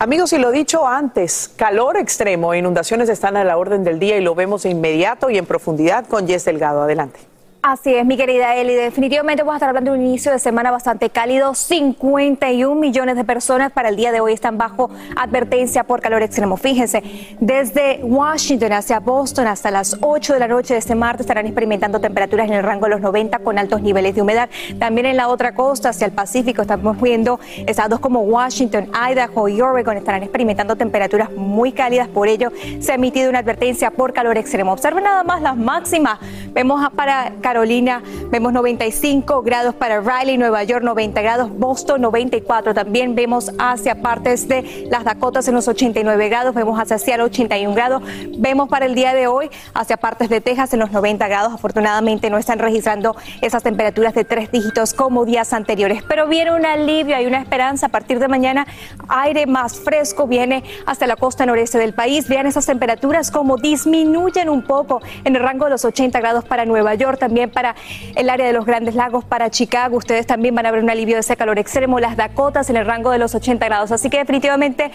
Amigos, 0.00 0.32
y 0.32 0.38
lo 0.38 0.52
dicho 0.52 0.86
antes, 0.86 1.50
calor 1.56 1.96
extremo 1.96 2.54
e 2.54 2.58
inundaciones 2.58 3.08
están 3.08 3.36
a 3.36 3.42
la 3.42 3.56
orden 3.56 3.82
del 3.82 3.98
día 3.98 4.16
y 4.16 4.20
lo 4.20 4.36
vemos 4.36 4.62
de 4.62 4.70
inmediato 4.70 5.28
y 5.28 5.38
en 5.38 5.44
profundidad 5.44 6.06
con 6.06 6.28
Jess 6.28 6.44
Delgado. 6.44 6.82
Adelante. 6.82 7.18
Así 7.60 7.92
es, 7.92 8.06
mi 8.06 8.16
querida 8.16 8.54
Eli. 8.54 8.72
Definitivamente 8.72 9.42
vamos 9.42 9.54
a 9.54 9.56
estar 9.56 9.68
hablando 9.70 9.90
de 9.90 9.98
un 9.98 10.06
inicio 10.06 10.30
de 10.30 10.38
semana 10.38 10.70
bastante 10.70 11.10
cálido. 11.10 11.54
51 11.54 12.80
millones 12.80 13.16
de 13.16 13.24
personas 13.24 13.72
para 13.72 13.88
el 13.88 13.96
día 13.96 14.12
de 14.12 14.20
hoy 14.20 14.32
están 14.32 14.58
bajo 14.58 14.90
advertencia 15.16 15.82
por 15.82 16.00
calor 16.00 16.22
extremo. 16.22 16.56
Fíjense, 16.56 17.02
desde 17.40 17.98
Washington 18.04 18.72
hacia 18.72 19.00
Boston 19.00 19.48
hasta 19.48 19.72
las 19.72 19.96
8 20.00 20.34
de 20.34 20.38
la 20.38 20.46
noche 20.46 20.74
de 20.74 20.78
este 20.78 20.94
martes 20.94 21.22
estarán 21.22 21.46
experimentando 21.46 22.00
temperaturas 22.00 22.46
en 22.46 22.54
el 22.54 22.62
rango 22.62 22.86
de 22.86 22.90
los 22.90 23.00
90 23.00 23.40
con 23.40 23.58
altos 23.58 23.82
niveles 23.82 24.14
de 24.14 24.22
humedad. 24.22 24.48
También 24.78 25.06
en 25.06 25.16
la 25.16 25.26
otra 25.26 25.52
costa, 25.52 25.88
hacia 25.88 26.06
el 26.06 26.12
Pacífico, 26.12 26.62
estamos 26.62 27.00
viendo 27.00 27.40
estados 27.66 27.98
como 27.98 28.20
Washington, 28.20 28.88
Idaho 29.10 29.48
y 29.48 29.60
Oregon 29.60 29.96
estarán 29.96 30.22
experimentando 30.22 30.76
temperaturas 30.76 31.32
muy 31.32 31.72
cálidas. 31.72 32.06
Por 32.06 32.28
ello, 32.28 32.52
se 32.78 32.92
ha 32.92 32.94
emitido 32.94 33.28
una 33.28 33.40
advertencia 33.40 33.90
por 33.90 34.12
calor 34.12 34.38
extremo. 34.38 34.72
Observen 34.72 35.02
nada 35.02 35.24
más 35.24 35.42
las 35.42 35.56
máximas. 35.56 36.20
Vemos 36.52 36.88
para 36.94 37.32
Carolina 37.58 38.04
vemos 38.30 38.52
95 38.52 39.42
grados 39.42 39.74
para 39.74 40.00
Raleigh, 40.00 40.38
Nueva 40.38 40.62
York 40.62 40.84
90 40.84 41.20
grados, 41.22 41.50
Boston 41.58 42.00
94. 42.02 42.72
También 42.72 43.16
vemos 43.16 43.50
hacia 43.58 44.00
partes 44.00 44.46
de 44.46 44.86
las 44.88 45.02
Dakotas 45.02 45.48
en 45.48 45.54
los 45.54 45.66
89 45.66 46.28
grados, 46.28 46.54
vemos 46.54 46.78
hacia 46.78 46.98
Seattle 46.98 47.24
81 47.24 47.74
grados. 47.74 48.02
Vemos 48.38 48.68
para 48.68 48.86
el 48.86 48.94
día 48.94 49.12
de 49.12 49.26
hoy 49.26 49.50
hacia 49.74 49.96
partes 49.96 50.28
de 50.28 50.40
Texas 50.40 50.72
en 50.72 50.78
los 50.78 50.92
90 50.92 51.26
grados. 51.26 51.52
Afortunadamente 51.52 52.30
no 52.30 52.38
están 52.38 52.60
registrando 52.60 53.16
esas 53.40 53.64
temperaturas 53.64 54.14
de 54.14 54.22
tres 54.22 54.52
dígitos 54.52 54.94
como 54.94 55.24
días 55.24 55.52
anteriores. 55.52 56.04
Pero 56.04 56.28
viene 56.28 56.52
un 56.52 56.64
alivio 56.64 57.20
y 57.20 57.26
una 57.26 57.40
esperanza. 57.40 57.86
A 57.86 57.88
partir 57.88 58.20
de 58.20 58.28
mañana 58.28 58.68
aire 59.08 59.46
más 59.46 59.80
fresco 59.80 60.28
viene 60.28 60.62
hasta 60.86 61.08
la 61.08 61.16
costa 61.16 61.44
noreste 61.44 61.76
del 61.78 61.92
país. 61.92 62.28
Vean 62.28 62.46
esas 62.46 62.66
temperaturas 62.66 63.32
como 63.32 63.56
disminuyen 63.56 64.48
un 64.48 64.62
poco 64.62 65.02
en 65.24 65.34
el 65.34 65.42
rango 65.42 65.64
de 65.64 65.72
los 65.72 65.84
80 65.84 66.20
grados 66.20 66.44
para 66.44 66.64
Nueva 66.64 66.94
York. 66.94 67.18
También 67.38 67.50
para 67.54 67.76
el 68.16 68.30
área 68.30 68.48
de 68.48 68.52
los 68.52 68.66
Grandes 68.66 68.96
Lagos, 68.96 69.24
para 69.24 69.48
Chicago. 69.48 69.96
Ustedes 69.96 70.26
también 70.26 70.56
van 70.56 70.66
a 70.66 70.72
ver 70.72 70.82
un 70.82 70.90
alivio 70.90 71.14
de 71.14 71.20
ese 71.20 71.36
calor 71.36 71.56
extremo. 71.56 72.00
Las 72.00 72.16
Dakotas 72.16 72.68
en 72.68 72.76
el 72.76 72.84
rango 72.84 73.12
de 73.12 73.18
los 73.18 73.32
80 73.32 73.64
grados. 73.64 73.92
Así 73.92 74.10
que 74.10 74.18
definitivamente 74.18 74.90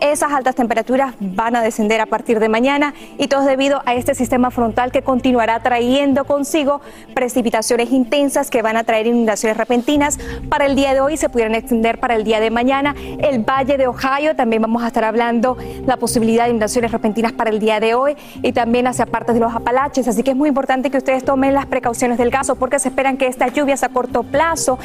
esas 0.00 0.32
altas 0.32 0.54
temperaturas 0.54 1.12
van 1.20 1.54
a 1.54 1.60
descender 1.60 2.00
a 2.00 2.06
partir 2.06 2.40
de 2.40 2.48
mañana 2.48 2.94
y 3.18 3.28
todo 3.28 3.42
es 3.42 3.46
debido 3.46 3.82
a 3.84 3.94
este 3.94 4.14
sistema 4.14 4.50
frontal 4.50 4.90
que 4.90 5.02
continuará 5.02 5.60
trayendo 5.60 6.24
consigo 6.24 6.80
precipitaciones 7.12 7.92
intensas 7.92 8.48
que 8.48 8.62
van 8.62 8.78
a 8.78 8.84
traer 8.84 9.06
inundaciones 9.06 9.58
repentinas 9.58 10.18
para 10.48 10.64
el 10.64 10.74
día 10.74 10.94
de 10.94 11.02
hoy 11.02 11.18
se 11.18 11.28
pudieran 11.28 11.54
extender 11.54 12.00
para 12.00 12.14
el 12.14 12.24
día 12.24 12.40
de 12.40 12.50
mañana. 12.50 12.94
El 13.18 13.44
Valle 13.44 13.76
de 13.76 13.86
Ohio 13.86 14.34
también 14.34 14.62
vamos 14.62 14.82
a 14.82 14.86
estar 14.86 15.04
hablando 15.04 15.58
la 15.84 15.98
posibilidad 15.98 16.44
de 16.44 16.50
inundaciones 16.50 16.90
repentinas 16.90 17.32
para 17.32 17.50
el 17.50 17.58
día 17.58 17.80
de 17.80 17.94
hoy 17.94 18.16
y 18.40 18.52
también 18.52 18.86
hacia 18.86 19.04
partes 19.04 19.34
de 19.34 19.42
los 19.42 19.54
Apalaches. 19.54 20.08
Así 20.08 20.22
que 20.22 20.30
es 20.30 20.36
muy 20.36 20.48
importante 20.48 20.90
que 20.90 20.96
ustedes 20.96 21.24
tomen 21.24 21.52
las 21.52 21.66
precauciones 21.66 21.81
precauciones 21.82 22.16
del 22.16 22.30
caso 22.30 22.54
porque 22.54 22.78
se 22.78 22.88
esperan 22.90 23.16
que 23.16 23.26
estas 23.26 23.52
lluvias 23.52 23.82
a 23.82 23.88
corto 23.88 24.22
plazo 24.22 24.78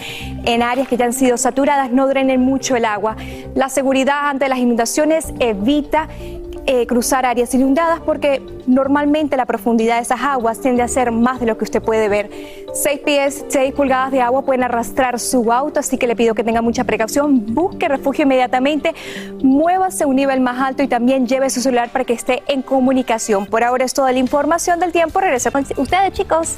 en 0.45 0.63
áreas 0.63 0.87
que 0.87 0.97
ya 0.97 1.05
han 1.05 1.13
sido 1.13 1.37
saturadas 1.37 1.91
no 1.91 2.07
drenen 2.07 2.41
mucho 2.41 2.75
el 2.75 2.85
agua. 2.85 3.15
La 3.53 3.69
seguridad 3.69 4.29
ante 4.29 4.49
las 4.49 4.57
inundaciones 4.57 5.31
evita 5.39 6.07
eh, 6.65 6.87
cruzar 6.87 7.25
áreas 7.25 7.53
inundadas 7.53 7.99
porque 7.99 8.41
normalmente 8.65 9.37
la 9.37 9.45
profundidad 9.45 9.97
de 9.97 10.01
esas 10.01 10.21
aguas 10.21 10.59
tiende 10.59 10.81
a 10.81 10.87
ser 10.87 11.11
más 11.11 11.39
de 11.39 11.45
lo 11.45 11.57
que 11.57 11.65
usted 11.65 11.83
puede 11.83 12.09
ver. 12.09 12.31
Seis 12.73 12.99
pies, 12.99 13.45
seis 13.47 13.73
pulgadas 13.73 14.11
de 14.11 14.21
agua 14.21 14.41
pueden 14.41 14.63
arrastrar 14.63 15.19
su 15.19 15.53
auto, 15.53 15.79
así 15.79 15.99
que 15.99 16.07
le 16.07 16.15
pido 16.15 16.33
que 16.33 16.43
tenga 16.43 16.63
mucha 16.63 16.83
precaución. 16.83 17.53
Busque 17.53 17.87
refugio 17.87 18.23
inmediatamente, 18.23 18.95
muévase 19.43 20.03
a 20.03 20.07
un 20.07 20.15
nivel 20.15 20.41
más 20.41 20.59
alto 20.59 20.81
y 20.81 20.87
también 20.87 21.27
lleve 21.27 21.49
su 21.51 21.61
celular 21.61 21.89
para 21.89 22.05
que 22.05 22.13
esté 22.13 22.41
en 22.47 22.63
comunicación. 22.63 23.45
Por 23.45 23.63
ahora 23.63 23.85
es 23.85 23.93
toda 23.93 24.11
la 24.11 24.17
información 24.17 24.79
del 24.79 24.91
tiempo. 24.91 25.21
Regreso 25.21 25.51
con 25.51 25.63
ustedes, 25.77 26.11
chicos. 26.13 26.57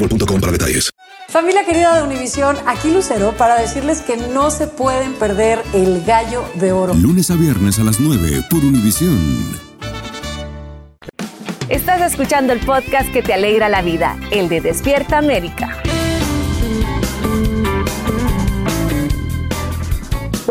boostmobile.com 0.01 0.39
para 0.39 0.51
detalles. 0.51 0.91
Familia 1.29 1.63
querida 1.65 1.95
de 1.95 2.03
Univisión, 2.03 2.57
aquí 2.65 2.91
Lucero 2.91 3.33
para 3.37 3.55
decirles 3.55 4.01
que 4.01 4.17
no 4.17 4.51
se 4.51 4.67
pueden 4.67 5.13
perder 5.13 5.61
el 5.73 6.03
gallo 6.03 6.43
de 6.55 6.71
oro. 6.71 6.93
Lunes 6.93 7.31
a 7.31 7.35
viernes 7.35 7.79
a 7.79 7.83
las 7.83 7.99
9 7.99 8.43
por 8.49 8.59
Univisión. 8.59 9.71
Estás 11.69 12.01
escuchando 12.01 12.51
el 12.51 12.59
podcast 12.59 13.09
que 13.13 13.23
te 13.23 13.33
alegra 13.33 13.69
la 13.69 13.81
vida, 13.81 14.17
el 14.31 14.49
de 14.49 14.59
Despierta 14.59 15.17
América. 15.17 15.81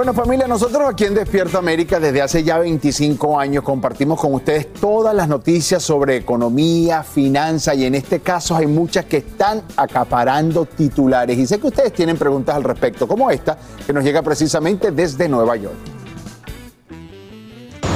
Bueno 0.01 0.15
familia, 0.15 0.49
nosotros 0.49 0.89
aquí 0.89 1.05
en 1.05 1.15
Despierta 1.15 1.59
América 1.59 2.01
desde 2.01 2.23
hace 2.23 2.43
ya 2.43 2.57
25 2.57 3.39
años 3.39 3.63
compartimos 3.63 4.19
con 4.19 4.33
ustedes 4.33 4.73
todas 4.73 5.15
las 5.15 5.29
noticias 5.29 5.83
sobre 5.83 6.17
economía, 6.17 7.03
finanza 7.03 7.75
y 7.75 7.85
en 7.85 7.95
este 7.95 8.21
caso 8.21 8.57
hay 8.57 8.67
muchas 8.67 9.05
que 9.05 9.19
están 9.19 9.63
acaparando 9.77 10.65
titulares 10.65 11.37
y 11.37 11.47
sé 11.47 11.61
que 11.61 11.67
ustedes 11.67 11.93
tienen 11.93 12.17
preguntas 12.17 12.57
al 12.57 12.65
respecto 12.65 13.07
como 13.07 13.31
esta 13.31 13.59
que 13.87 13.93
nos 13.93 14.03
llega 14.03 14.23
precisamente 14.23 14.91
desde 14.91 15.29
Nueva 15.29 15.57
York. 15.57 15.77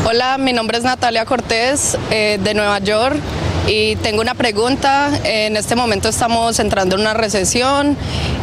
Hola, 0.06 0.36
mi 0.36 0.52
nombre 0.52 0.76
es 0.76 0.84
Natalia 0.84 1.24
Cortés 1.24 1.96
eh, 2.10 2.38
de 2.44 2.52
Nueva 2.52 2.80
York 2.80 3.16
y 3.66 3.96
tengo 3.96 4.20
una 4.20 4.34
pregunta. 4.34 5.10
En 5.24 5.56
este 5.56 5.76
momento 5.76 6.08
estamos 6.08 6.58
entrando 6.58 6.96
en 6.96 7.02
una 7.02 7.14
recesión 7.14 7.96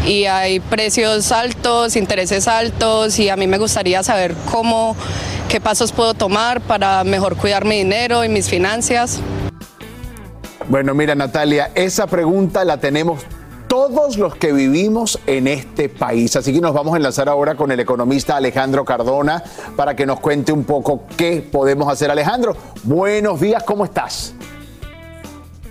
y 0.06 0.26
hay 0.26 0.60
precios 0.60 1.32
altos, 1.32 1.96
intereses 1.96 2.48
altos 2.48 3.20
y 3.20 3.30
a 3.30 3.36
mí 3.36 3.48
me 3.48 3.58
gustaría 3.58 4.04
saber 4.04 4.36
cómo, 4.50 4.96
qué 5.48 5.62
pasos 5.62 5.92
puedo 5.92 6.14
tomar 6.14 6.62
para 6.62 7.04
mejor 7.04 7.36
cuidar 7.38 7.66
mi 7.66 7.78
dinero 7.78 8.24
y 8.24 8.30
mis 8.30 8.50
finanzas. 8.50 9.20
Bueno, 10.70 10.94
mira 10.94 11.16
Natalia, 11.16 11.72
esa 11.76 12.08
pregunta 12.08 12.64
la 12.64 12.78
tenemos 12.78 13.22
todos 13.68 14.18
los 14.18 14.36
que 14.36 14.52
vivimos 14.52 15.20
en 15.28 15.48
este 15.48 15.88
país. 15.88 16.36
Así 16.36 16.54
que 16.54 16.60
nos 16.60 16.74
vamos 16.74 16.94
a 16.94 16.98
enlazar 16.98 17.30
ahora 17.30 17.56
con 17.56 17.72
el 17.72 17.80
economista 17.80 18.36
Alejandro 18.36 18.84
Cardona 18.84 19.44
para 19.78 19.96
que 19.96 20.06
nos 20.06 20.20
cuente 20.20 20.52
un 20.52 20.66
poco 20.66 21.04
qué 21.16 21.42
podemos 21.42 21.92
hacer. 21.92 22.12
Alejandro, 22.12 22.56
buenos 22.84 23.40
días, 23.40 23.64
¿cómo 23.64 23.86
estás? 23.86 24.34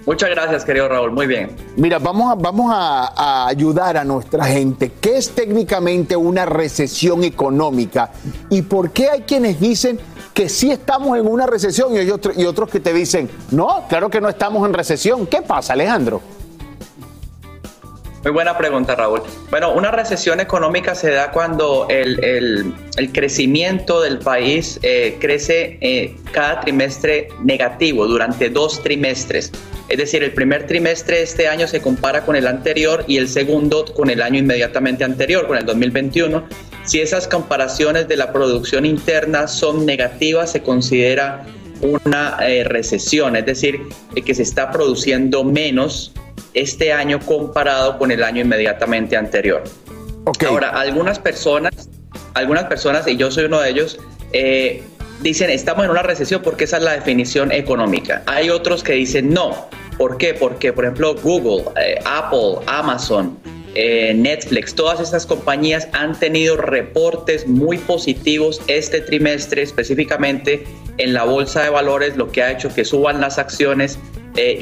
Muchas 0.07 0.31
gracias, 0.31 0.65
querido 0.65 0.89
Raúl. 0.89 1.13
Muy 1.13 1.27
bien. 1.27 1.51
Mira, 1.77 1.99
vamos 1.99 2.33
a, 2.33 2.35
vamos 2.35 2.73
a, 2.75 3.47
ayudar 3.49 3.97
a 3.97 4.05
nuestra 4.05 4.45
gente. 4.47 4.93
¿Qué 5.01 5.19
es 5.19 5.31
técnicamente 5.31 6.17
una 6.17 6.47
recesión 6.47 7.23
económica? 7.25 8.11
¿Y 8.49 8.63
por 8.63 8.91
qué 8.91 9.11
hay 9.11 9.21
quienes 9.23 9.61
dicen 9.61 9.99
que 10.33 10.49
sí 10.49 10.71
estamos 10.71 11.19
en 11.19 11.27
una 11.27 11.47
recesión 11.47 11.95
y, 11.95 12.11
otro- 12.11 12.33
y 12.35 12.45
otros 12.45 12.71
que 12.71 12.81
te 12.81 12.93
dicen, 12.93 13.29
no, 13.51 13.85
claro 13.89 14.09
que 14.09 14.21
no 14.21 14.29
estamos 14.29 14.67
en 14.67 14.73
recesión? 14.75 15.27
¿Qué 15.27 15.43
pasa, 15.43 15.75
Alejandro? 15.75 16.21
Muy 18.23 18.33
buena 18.33 18.59
pregunta, 18.59 18.95
Raúl. 18.95 19.23
Bueno, 19.51 19.73
una 19.73 19.91
recesión 19.91 20.41
económica 20.41 20.95
se 20.95 21.11
da 21.11 21.31
cuando 21.31 21.87
el, 21.89 22.23
el- 22.23 22.75
el 22.99 23.13
crecimiento 23.13 24.03
del 24.03 24.19
país 24.19 24.79
eh, 24.83 25.17
crece 25.19 25.79
eh, 25.81 26.15
cada 26.33 26.61
trimestre 26.61 27.29
negativo 27.43 28.07
durante 28.07 28.51
dos 28.51 28.83
trimestres. 28.83 29.51
Es 29.89 29.97
decir, 29.97 30.23
el 30.23 30.33
primer 30.33 30.67
trimestre 30.67 31.17
de 31.17 31.23
este 31.23 31.49
año 31.49 31.67
se 31.67 31.81
compara 31.81 32.25
con 32.27 32.37
el 32.37 32.47
anterior 32.47 33.05
y 33.09 33.17
el 33.17 33.27
segundo 33.27 33.87
con 33.87 34.11
el 34.11 34.21
año 34.21 34.39
inmediatamente 34.39 35.03
anterior, 35.03 35.47
con 35.47 35.57
el 35.57 35.65
2021. 35.65 36.45
Si 36.85 37.01
esas 37.01 37.27
comparaciones 37.27 38.07
de 38.07 38.17
la 38.19 38.33
producción 38.33 38.85
interna 38.85 39.49
son 39.49 39.87
negativas, 39.87 40.53
se 40.53 40.63
considera 40.63 41.47
una 41.81 42.37
eh, 42.43 42.65
recesión, 42.65 43.35
es 43.37 43.47
decir, 43.47 43.81
que 44.27 44.35
se 44.35 44.43
está 44.43 44.71
produciendo 44.71 45.43
menos 45.43 46.13
este 46.55 46.93
año 46.93 47.21
comparado 47.21 47.99
con 47.99 48.11
el 48.11 48.23
año 48.23 48.43
inmediatamente 48.43 49.17
anterior. 49.17 49.63
Ahora, 50.47 50.71
algunas 50.71 51.19
personas, 51.19 51.89
algunas 52.35 52.65
personas, 52.65 53.07
y 53.07 53.17
yo 53.17 53.31
soy 53.31 53.45
uno 53.45 53.61
de 53.61 53.71
ellos, 53.71 53.99
eh, 54.33 54.83
dicen 55.23 55.51
estamos 55.51 55.85
en 55.85 55.91
una 55.91 56.03
recesión 56.03 56.43
porque 56.43 56.65
esa 56.65 56.79
es 56.79 56.83
la 56.83 56.93
definición 56.93 57.53
económica. 57.53 58.23
Hay 58.27 58.51
otros 58.51 58.83
que 58.83 58.93
dicen 58.93 59.33
no. 59.33 59.69
¿Por 59.99 60.17
qué? 60.17 60.35
Porque, 60.35 60.73
por 60.73 60.85
ejemplo, 60.85 61.15
Google, 61.15 61.65
eh, 61.77 61.99
Apple, 62.07 62.65
Amazon, 62.67 63.39
eh, 63.75 64.15
Netflix, 64.15 64.75
todas 64.75 64.99
estas 64.99 65.27
compañías 65.27 65.89
han 65.93 66.19
tenido 66.19 66.57
reportes 66.57 67.47
muy 67.47 67.79
positivos 67.79 68.63
este 68.67 69.01
trimestre, 69.01 69.63
específicamente 69.63 70.65
en 70.97 71.13
la 71.13 71.25
bolsa 71.25 71.63
de 71.63 71.71
valores, 71.71 72.17
lo 72.17 72.33
que 72.33 72.43
ha 72.43 72.51
hecho 72.51 72.73
que 72.75 72.85
suban 72.85 73.21
las 73.21 73.39
acciones 73.39 73.99
eh, 74.37 74.59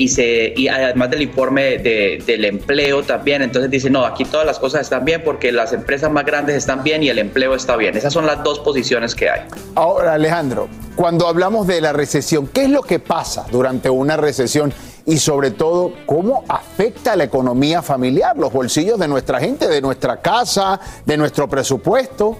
y, 0.57 0.69
además 0.69 1.11
del 1.11 1.23
informe 1.23 1.79
de- 1.79 2.23
del 2.27 2.45
empleo 2.45 3.03
también. 3.03 3.43
Entonces 3.43 3.71
dicen, 3.71 3.93
no, 3.93 4.05
aquí 4.05 4.25
todas 4.25 4.47
las 4.47 4.59
cosas 4.59 4.83
están 4.83 5.05
bien 5.05 5.23
porque 5.25 5.53
las 5.53 5.73
empresas 5.73 6.11
más 6.11 6.25
grandes 6.25 6.57
están 6.57 6.83
bien 6.83 7.03
y 7.03 7.09
el 7.09 7.19
empleo 7.19 7.55
está 7.55 7.77
bien. 7.77 7.97
Esas 7.97 8.12
son 8.12 8.27
las 8.27 8.43
dos 8.43 8.59
posiciones 8.61 9.14
que 9.14 9.29
hay. 9.29 9.43
Ahora, 9.75 10.14
Alejandro, 10.14 10.69
cuando 10.97 11.27
hablamos 11.29 11.66
de 11.66 11.81
la 11.81 11.93
recesión, 11.93 12.47
¿qué 12.49 12.64
es 12.64 12.71
lo 12.71 12.83
que 12.83 12.99
pasa 12.99 13.47
durante 13.51 13.91
una 13.91 14.16
recesión? 14.16 14.73
Y 15.07 15.16
sobre 15.19 15.51
todo, 15.53 15.93
¿cómo 16.05 16.45
afecta 16.49 17.12
a 17.12 17.16
la 17.16 17.25
economía 17.25 17.81
familiar, 17.81 18.37
los 18.37 18.53
bolsillos 18.53 18.99
de 18.99 19.09
nuestra 19.09 19.41
gente, 19.41 19.66
de 19.66 19.81
nuestra 19.81 20.19
casa, 20.21 20.79
de 21.07 21.16
nuestro 21.16 21.49
presupuesto? 21.49 22.37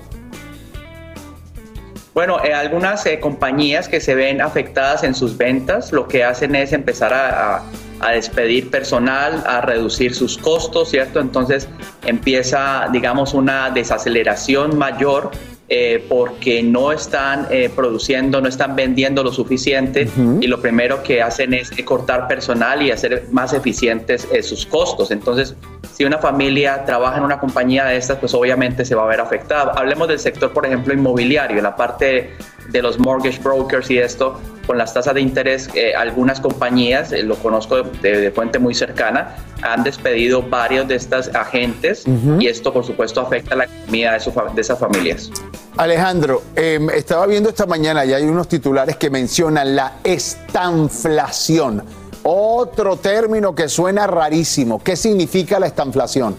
Bueno, 2.19 2.43
eh, 2.43 2.53
algunas 2.53 3.07
eh, 3.07 3.21
compañías 3.21 3.89
que 3.89 4.01
se 4.01 4.16
ven 4.16 4.41
afectadas 4.41 5.05
en 5.05 5.14
sus 5.14 5.37
ventas 5.37 5.93
lo 5.93 6.09
que 6.09 6.25
hacen 6.25 6.57
es 6.57 6.73
empezar 6.73 7.14
a, 7.14 7.59
a- 7.59 7.62
a 8.01 8.11
despedir 8.11 8.71
personal, 8.71 9.45
a 9.47 9.61
reducir 9.61 10.12
sus 10.16 10.37
costos, 10.37 10.89
¿cierto? 10.91 11.21
Entonces 11.21 11.69
empieza, 12.05 12.89
digamos, 12.93 13.35
una 13.35 13.71
desaceleración 13.71 14.77
mayor 14.77 15.31
eh, 15.69 16.05
porque 16.09 16.61
no 16.64 16.91
están 16.91 17.47
eh, 17.51 17.71
produciendo, 17.75 18.41
no 18.41 18.49
están 18.49 18.75
vendiendo 18.75 19.23
lo 19.23 19.31
suficiente 19.31 20.09
y 20.41 20.47
lo 20.49 20.61
primero 20.61 21.03
que 21.05 21.23
hacen 21.23 21.55
es 21.55 21.71
cortar 21.85 22.27
personal 22.27 22.83
y 22.83 22.91
hacer 22.91 23.27
más 23.31 23.53
eficientes 23.53 24.27
eh, 24.33 24.43
sus 24.43 24.66
costos. 24.66 25.12
Entonces, 25.12 25.55
si 25.99 26.05
una 26.05 26.18
familia 26.18 26.84
trabaja 26.84 27.18
en 27.18 27.24
una 27.24 27.40
compañía 27.40 27.84
de 27.86 27.96
estas, 27.96 28.18
pues 28.18 28.32
obviamente 28.32 28.84
se 28.84 28.94
va 28.94 29.03
a 29.03 29.07
ver 29.07 29.20
afectada. 29.20 29.72
Hablemos 29.74 30.07
del 30.07 30.20
sector, 30.20 30.53
por 30.53 30.64
ejemplo, 30.64 30.94
inmobiliario, 30.94 31.61
la 31.61 31.74
parte 31.74 32.36
de 32.68 32.82
los 32.82 33.01
mortgage 33.01 33.40
brokers 33.40 33.90
y 33.90 33.99
esto, 33.99 34.40
con 34.64 34.78
las 34.78 34.94
tasas 34.94 35.14
de 35.14 35.22
interés, 35.22 35.68
eh, 35.74 35.96
algunas 35.96 36.40
compañías, 36.40 37.11
eh, 37.11 37.24
lo 37.24 37.34
conozco 37.34 37.82
de, 37.82 38.20
de 38.20 38.30
fuente 38.30 38.61
muy 38.61 38.76
cercana, 38.76 39.34
han 39.62 39.82
despedido 39.82 40.40
varios 40.40 40.86
de 40.86 40.94
estas 40.94 41.34
agentes 41.34 42.07
Ujú. 42.07 42.40
y 42.40 42.46
esto, 42.46 42.72
por 42.72 42.84
supuesto, 42.84 43.20
afecta 43.20 43.57
la 43.57 43.64
economía 43.64 44.12
de, 44.12 44.20
su 44.20 44.32
de 44.55 44.61
esas 44.61 44.78
familias. 44.78 45.32
Alejandro, 45.78 46.42
eh, 46.55 46.78
estaba 46.94 47.26
viendo 47.26 47.49
esta 47.49 47.66
mañana 47.66 48.05
y 48.05 48.12
hay 48.12 48.22
unos 48.22 48.46
titulares 48.46 48.94
que 48.94 49.11
mencionan 49.11 49.74
la 49.74 49.94
estanflación. 50.05 51.82
Otro 52.23 52.97
término 52.97 53.55
que 53.55 53.69
suena 53.69 54.07
rarísimo. 54.07 54.83
¿Qué 54.83 54.97
significa 54.97 55.59
la 55.59 55.66
estanflación? 55.66 56.37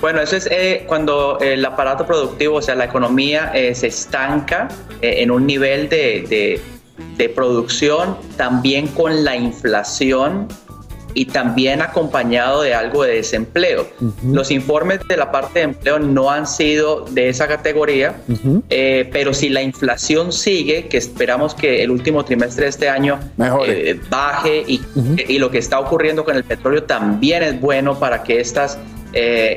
Bueno, 0.00 0.20
eso 0.20 0.36
es 0.36 0.46
eh, 0.50 0.84
cuando 0.86 1.38
el 1.40 1.64
aparato 1.64 2.06
productivo, 2.06 2.56
o 2.58 2.62
sea, 2.62 2.74
la 2.76 2.84
economía 2.84 3.50
eh, 3.54 3.74
se 3.74 3.88
estanca 3.88 4.68
eh, 5.02 5.16
en 5.22 5.30
un 5.30 5.46
nivel 5.46 5.88
de, 5.88 6.24
de- 6.28 6.60
de 7.16 7.28
producción, 7.28 8.16
también 8.36 8.86
con 8.88 9.24
la 9.24 9.36
inflación 9.36 10.48
y 11.14 11.26
también 11.26 11.82
acompañado 11.82 12.62
de 12.62 12.74
algo 12.74 13.04
de 13.04 13.14
desempleo. 13.14 13.86
Los 14.24 14.50
informes 14.50 15.00
de 15.08 15.16
la 15.16 15.30
parte 15.30 15.60
de 15.60 15.64
empleo 15.66 15.98
no 15.98 16.30
han 16.30 16.46
sido 16.46 17.04
de 17.10 17.28
esa 17.28 17.48
categoría, 17.48 18.16
eh, 18.70 19.08
pero 19.12 19.34
si 19.34 19.48
la 19.48 19.62
inflación 19.62 20.32
sigue, 20.32 20.86
que 20.88 20.98
esperamos 20.98 21.54
que 21.54 21.82
el 21.82 21.90
último 21.90 22.24
trimestre 22.24 22.64
de 22.64 22.70
este 22.70 22.88
año 22.88 23.18
eh, 23.66 23.98
baje 24.10 24.64
y, 24.66 24.80
y 25.28 25.38
lo 25.38 25.50
que 25.50 25.58
está 25.58 25.80
ocurriendo 25.80 26.24
con 26.24 26.36
el 26.36 26.44
petróleo 26.44 26.84
también 26.84 27.42
es 27.42 27.60
bueno 27.60 27.98
para 27.98 28.22
que 28.22 28.40
estos 28.40 28.78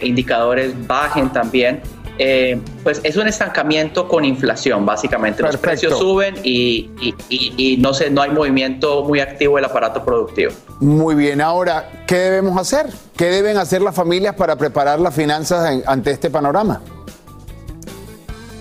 indicadores 0.02 0.74
bajen 0.88 1.32
también. 1.32 1.82
Eh, 2.18 2.59
pues 2.84 2.99
es 3.03 3.16
un 3.18 3.28
estancamiento 3.28 4.07
con 4.07 4.26
inflación, 4.26 4.86
básicamente. 4.86 5.41
Los 5.43 5.57
precios 5.57 5.97
suben 5.97 6.36
y, 6.43 6.89
y- 7.01 7.16
y- 7.30 7.53
y 7.74 7.78
no, 7.78 7.93
se, 7.93 8.09
no 8.09 8.22
hay 8.22 8.30
movimiento 8.32 9.03
muy 9.03 9.20
activo 9.20 9.55
del 9.55 9.66
aparato 9.66 10.03
productivo. 10.05 10.51
Muy 10.80 11.16
bien, 11.16 11.41
ahora, 11.41 12.03
¿qué 12.07 12.16
debemos 12.18 12.57
hacer? 12.59 12.88
¿Qué 13.18 13.26
deben 13.26 13.57
hacer 13.57 13.82
las 13.82 13.95
familias 13.95 14.36
para 14.36 14.55
preparar 14.55 14.99
las 14.99 15.14
finanzas 15.16 15.72
en- 15.72 15.84
ante 15.86 16.12
este 16.12 16.30
panorama? 16.30 16.82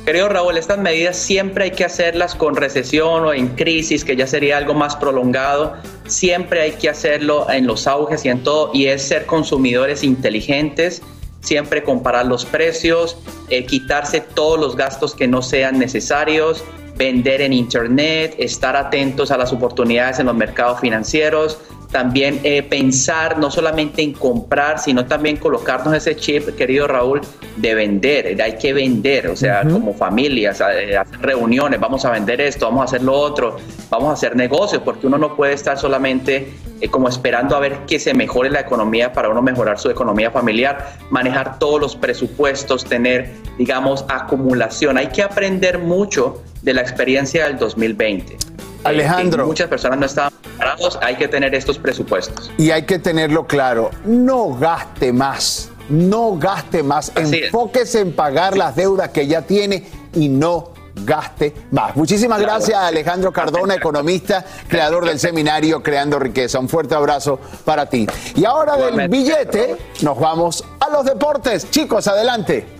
Querido 0.06 0.28
Raúl, 0.30 0.56
estas 0.56 0.78
medidas 0.78 1.16
siempre 1.16 1.64
hay 1.64 1.70
que 1.72 1.84
hacerlas 1.84 2.34
con 2.34 2.56
recesión 2.56 3.24
o 3.26 3.32
en 3.34 3.48
crisis, 3.48 4.04
que 4.04 4.16
ya 4.16 4.26
sería 4.26 4.56
algo 4.56 4.74
más 4.74 4.96
prolongado. 4.96 5.74
Siempre 6.06 6.62
hay 6.62 6.72
que 6.72 6.88
hacerlo 6.88 7.48
en 7.50 7.66
los 7.66 7.86
auges 7.86 8.24
y 8.24 8.28
en 8.30 8.42
todo, 8.42 8.70
y 8.72 8.86
es 8.86 9.02
ser 9.02 9.26
consumidores 9.26 10.02
inteligentes, 10.02 11.02
siempre 11.40 11.82
comparar 11.82 12.26
los 12.26 12.44
precios, 12.44 13.16
eh, 13.48 13.66
quitarse 13.66 14.20
todos 14.20 14.58
los 14.58 14.76
gastos 14.76 15.14
que 15.14 15.26
no 15.26 15.42
sean 15.42 15.78
necesarios, 15.78 16.64
vender 16.96 17.40
en 17.40 17.52
Internet, 17.52 18.34
estar 18.38 18.76
atentos 18.76 19.30
a 19.30 19.38
las 19.38 19.52
oportunidades 19.52 20.18
en 20.18 20.26
los 20.26 20.34
mercados 20.34 20.80
financieros, 20.80 21.58
también 21.90 22.40
eh, 22.44 22.62
pensar 22.62 23.38
no 23.38 23.50
solamente 23.50 24.02
en 24.02 24.12
comprar, 24.12 24.78
sino 24.78 25.06
también 25.06 25.36
colocarnos 25.36 25.94
ese 25.94 26.14
chip, 26.16 26.54
querido 26.56 26.86
Raúl, 26.86 27.20
de 27.56 27.74
vender. 27.74 28.40
Hay 28.40 28.56
que 28.58 28.72
vender, 28.72 29.28
o 29.28 29.36
sea, 29.36 29.62
como 29.62 29.92
familias, 29.92 30.60
eh, 30.60 30.96
hacer 30.96 31.20
reuniones, 31.20 31.80
vamos 31.80 32.04
a 32.04 32.10
vender 32.10 32.40
esto, 32.40 32.66
vamos 32.66 32.82
a 32.82 32.84
hacer 32.84 33.02
lo 33.02 33.14
otro, 33.14 33.56
vamos 33.88 34.10
a 34.10 34.12
hacer 34.12 34.36
negocios, 34.36 34.82
porque 34.84 35.06
uno 35.06 35.18
no 35.18 35.34
puede 35.34 35.54
estar 35.54 35.76
solamente 35.78 36.52
eh, 36.80 36.88
como 36.88 37.08
esperando 37.08 37.56
a 37.56 37.60
ver 37.60 37.80
que 37.86 37.98
se 37.98 38.14
mejore 38.14 38.50
la 38.50 38.60
economía 38.60 39.12
para 39.12 39.28
uno 39.28 39.42
mejorar 39.42 39.78
su 39.78 39.90
economía 39.90 40.30
familiar, 40.30 40.92
manejar 41.10 41.58
todos 41.58 41.80
los 41.80 41.96
presupuestos, 41.96 42.84
tener, 42.84 43.32
digamos, 43.58 44.04
acumulación. 44.08 44.96
Hay 44.96 45.08
que 45.08 45.22
aprender 45.22 45.78
mucho 45.78 46.42
de 46.62 46.74
la 46.74 46.82
experiencia 46.82 47.46
del 47.46 47.58
2020. 47.58 48.36
Alejandro. 48.84 49.42
Eh, 49.42 49.46
muchas 49.46 49.68
personas 49.68 49.98
no 49.98 50.06
estaban 50.06 50.29
preparados, 50.60 50.98
hay 51.02 51.16
que 51.16 51.28
tener 51.28 51.54
estos 51.54 51.78
presupuestos. 51.78 52.50
Y 52.58 52.70
hay 52.70 52.82
que 52.82 52.98
tenerlo 52.98 53.46
claro, 53.46 53.90
no 54.04 54.54
gaste 54.54 55.12
más, 55.12 55.70
no 55.88 56.36
gaste 56.36 56.82
más, 56.82 57.12
enfóquese 57.16 58.00
en 58.00 58.12
pagar 58.12 58.56
las 58.56 58.76
deudas 58.76 59.10
que 59.10 59.26
ya 59.26 59.42
tiene 59.42 59.86
y 60.14 60.28
no 60.28 60.72
gaste 61.04 61.54
más. 61.70 61.96
Muchísimas 61.96 62.40
gracias 62.40 62.76
a 62.76 62.88
Alejandro 62.88 63.32
Cardona, 63.32 63.74
economista, 63.74 64.44
creador 64.68 65.06
del 65.06 65.18
seminario 65.18 65.82
Creando 65.82 66.18
Riqueza. 66.18 66.58
Un 66.58 66.68
fuerte 66.68 66.94
abrazo 66.94 67.40
para 67.64 67.86
ti. 67.86 68.06
Y 68.36 68.44
ahora 68.44 68.76
del 68.76 69.08
billete 69.08 69.76
nos 70.02 70.18
vamos 70.18 70.64
a 70.78 70.90
los 70.90 71.04
deportes. 71.06 71.70
Chicos, 71.70 72.06
adelante. 72.06 72.79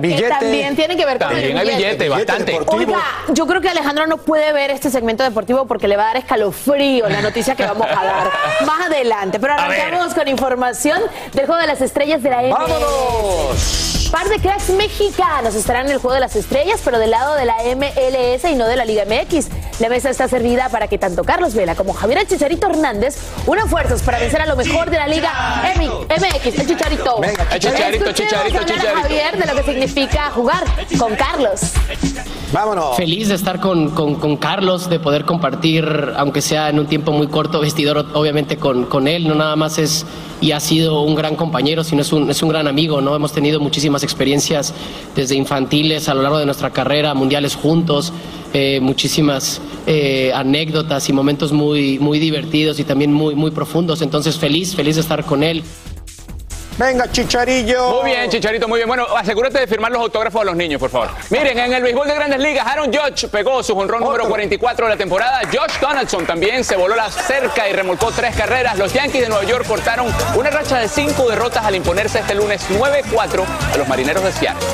Billete. 0.00 0.22
Que 0.24 0.28
también 0.28 0.76
tiene 0.76 0.96
que 0.96 1.04
ver 1.04 1.18
con 1.18 1.28
También 1.28 1.52
el 1.52 1.58
hay 1.58 1.76
billete. 1.76 2.04
billete, 2.04 2.08
bastante. 2.08 2.60
Oiga, 2.66 2.98
yo 3.28 3.46
creo 3.46 3.60
que 3.60 3.68
Alejandro 3.68 4.06
no 4.06 4.18
puede 4.18 4.52
ver 4.52 4.70
este 4.70 4.90
segmento 4.90 5.22
deportivo 5.24 5.66
porque 5.66 5.88
le 5.88 5.96
va 5.96 6.04
a 6.04 6.06
dar 6.08 6.16
escalofrío 6.18 7.08
la 7.08 7.22
noticia 7.22 7.54
que 7.54 7.64
vamos 7.64 7.86
a 7.86 8.04
dar 8.04 8.30
más 8.66 8.86
adelante. 8.86 9.38
Pero 9.40 9.54
arrancamos 9.54 10.14
con 10.14 10.28
información 10.28 11.00
del 11.32 11.46
Juego 11.46 11.60
de 11.60 11.66
las 11.66 11.80
Estrellas 11.80 12.22
de 12.22 12.30
la 12.30 12.42
MLS. 12.42 12.58
¡Vámonos! 12.58 14.01
Par 14.12 14.28
de 14.28 14.38
cracks 14.40 14.68
mexicanos 14.68 15.54
estarán 15.54 15.86
en 15.86 15.92
el 15.92 15.98
Juego 15.98 16.12
de 16.14 16.20
las 16.20 16.36
Estrellas, 16.36 16.80
pero 16.84 16.98
del 16.98 17.10
lado 17.10 17.34
de 17.34 17.46
la 17.46 17.56
MLS 17.74 18.44
y 18.44 18.54
no 18.54 18.66
de 18.66 18.76
la 18.76 18.84
Liga 18.84 19.04
MX. 19.06 19.48
La 19.80 19.88
mesa 19.88 20.10
está 20.10 20.28
servida 20.28 20.68
para 20.68 20.86
que 20.86 20.98
tanto 20.98 21.24
Carlos 21.24 21.54
Vela 21.54 21.74
como 21.74 21.94
Javier 21.94 22.18
El 22.18 22.28
Chicharito 22.28 22.66
Hernández 22.68 23.16
unan 23.46 23.68
fuerzas 23.70 24.02
para 24.02 24.18
vencer 24.18 24.42
a 24.42 24.46
lo 24.46 24.54
mejor 24.54 24.90
de 24.90 24.98
la 24.98 25.08
Liga 25.08 25.32
MX, 25.76 26.58
el 26.58 26.66
Chicharito. 26.68 27.20
Venga, 27.20 27.48
Chicharito, 27.58 28.12
Chicharito, 28.12 28.58
hablar 28.58 28.62
a 28.62 28.66
Chicharito. 28.66 29.00
Javier 29.02 29.38
de 29.38 29.46
lo 29.46 29.54
que 29.54 29.62
significa 29.72 30.30
jugar 30.30 30.62
con 30.98 31.16
Carlos. 31.16 31.60
Vámonos. 32.52 32.96
Feliz 32.96 33.28
de 33.28 33.34
estar 33.34 33.60
con, 33.60 33.90
con- 33.94 34.16
con 34.16 34.36
Carlos, 34.36 34.90
de 34.90 35.00
poder 35.00 35.24
compartir, 35.24 35.86
aunque 36.18 36.42
sea 36.42 36.68
en 36.68 36.78
un 36.78 36.86
tiempo 36.86 37.12
muy 37.12 37.28
corto, 37.28 37.60
vestidor 37.60 38.06
obviamente 38.12 38.58
con, 38.58 38.84
con 38.84 39.08
él. 39.08 39.26
No 39.26 39.34
nada 39.34 39.56
más 39.56 39.78
es 39.78 40.04
y 40.42 40.50
ha 40.50 40.60
sido 40.60 41.02
un 41.02 41.14
gran 41.14 41.36
compañero, 41.36 41.84
sino 41.84 42.02
es 42.02 42.12
un, 42.12 42.28
es 42.28 42.42
un 42.42 42.48
gran 42.48 42.66
amigo. 42.66 43.00
¿no? 43.00 43.14
Hemos 43.14 43.32
tenido 43.32 43.60
muchísimas 43.60 44.02
experiencias 44.02 44.74
desde 45.14 45.36
infantiles 45.36 46.08
a 46.08 46.14
lo 46.14 46.22
largo 46.22 46.38
de 46.38 46.44
nuestra 46.44 46.70
carrera, 46.70 47.14
mundiales 47.14 47.54
juntos, 47.54 48.12
eh, 48.52 48.80
muchísimas 48.82 49.62
eh, 49.86 50.32
anécdotas 50.34 51.08
y 51.08 51.12
momentos 51.12 51.52
muy, 51.52 52.00
muy 52.00 52.18
divertidos 52.18 52.80
y 52.80 52.84
también 52.84 53.12
muy, 53.12 53.36
muy 53.36 53.52
profundos. 53.52 54.02
Entonces 54.02 54.36
feliz, 54.36 54.74
feliz 54.74 54.96
de 54.96 55.02
estar 55.02 55.24
con 55.24 55.44
él. 55.44 55.62
Venga, 56.78 57.10
Chicharillo. 57.10 58.00
Muy 58.02 58.10
bien, 58.10 58.30
Chicharito, 58.30 58.66
muy 58.66 58.78
bien. 58.78 58.88
Bueno, 58.88 59.06
asegúrate 59.16 59.60
de 59.60 59.66
firmar 59.66 59.92
los 59.92 60.00
autógrafos 60.00 60.40
a 60.40 60.44
los 60.44 60.56
niños, 60.56 60.80
por 60.80 60.90
favor. 60.90 61.10
Miren, 61.30 61.58
en 61.58 61.72
el 61.72 61.82
béisbol 61.82 62.08
de 62.08 62.14
Grandes 62.14 62.40
Ligas, 62.40 62.66
Aaron 62.66 62.90
Judge 62.92 63.28
pegó 63.28 63.62
su 63.62 63.74
jonrón 63.74 64.02
número 64.02 64.26
44 64.28 64.86
de 64.86 64.90
la 64.92 64.96
temporada. 64.96 65.40
Josh 65.52 65.78
Donaldson 65.80 66.26
también 66.26 66.64
se 66.64 66.76
voló 66.76 66.96
la 66.96 67.10
cerca 67.10 67.68
y 67.68 67.72
remolcó 67.72 68.10
tres 68.10 68.34
carreras. 68.34 68.78
Los 68.78 68.92
Yankees 68.92 69.22
de 69.22 69.28
Nueva 69.28 69.44
York 69.44 69.66
cortaron 69.66 70.06
una 70.34 70.50
racha 70.50 70.78
de 70.78 70.88
cinco 70.88 71.28
derrotas 71.28 71.64
al 71.64 71.74
imponerse 71.76 72.20
este 72.20 72.34
lunes 72.34 72.62
9-4 72.70 73.44
a 73.74 73.76
los 73.76 73.86
Marineros 73.88 74.24
de 74.24 74.32
Seattle. 74.32 74.66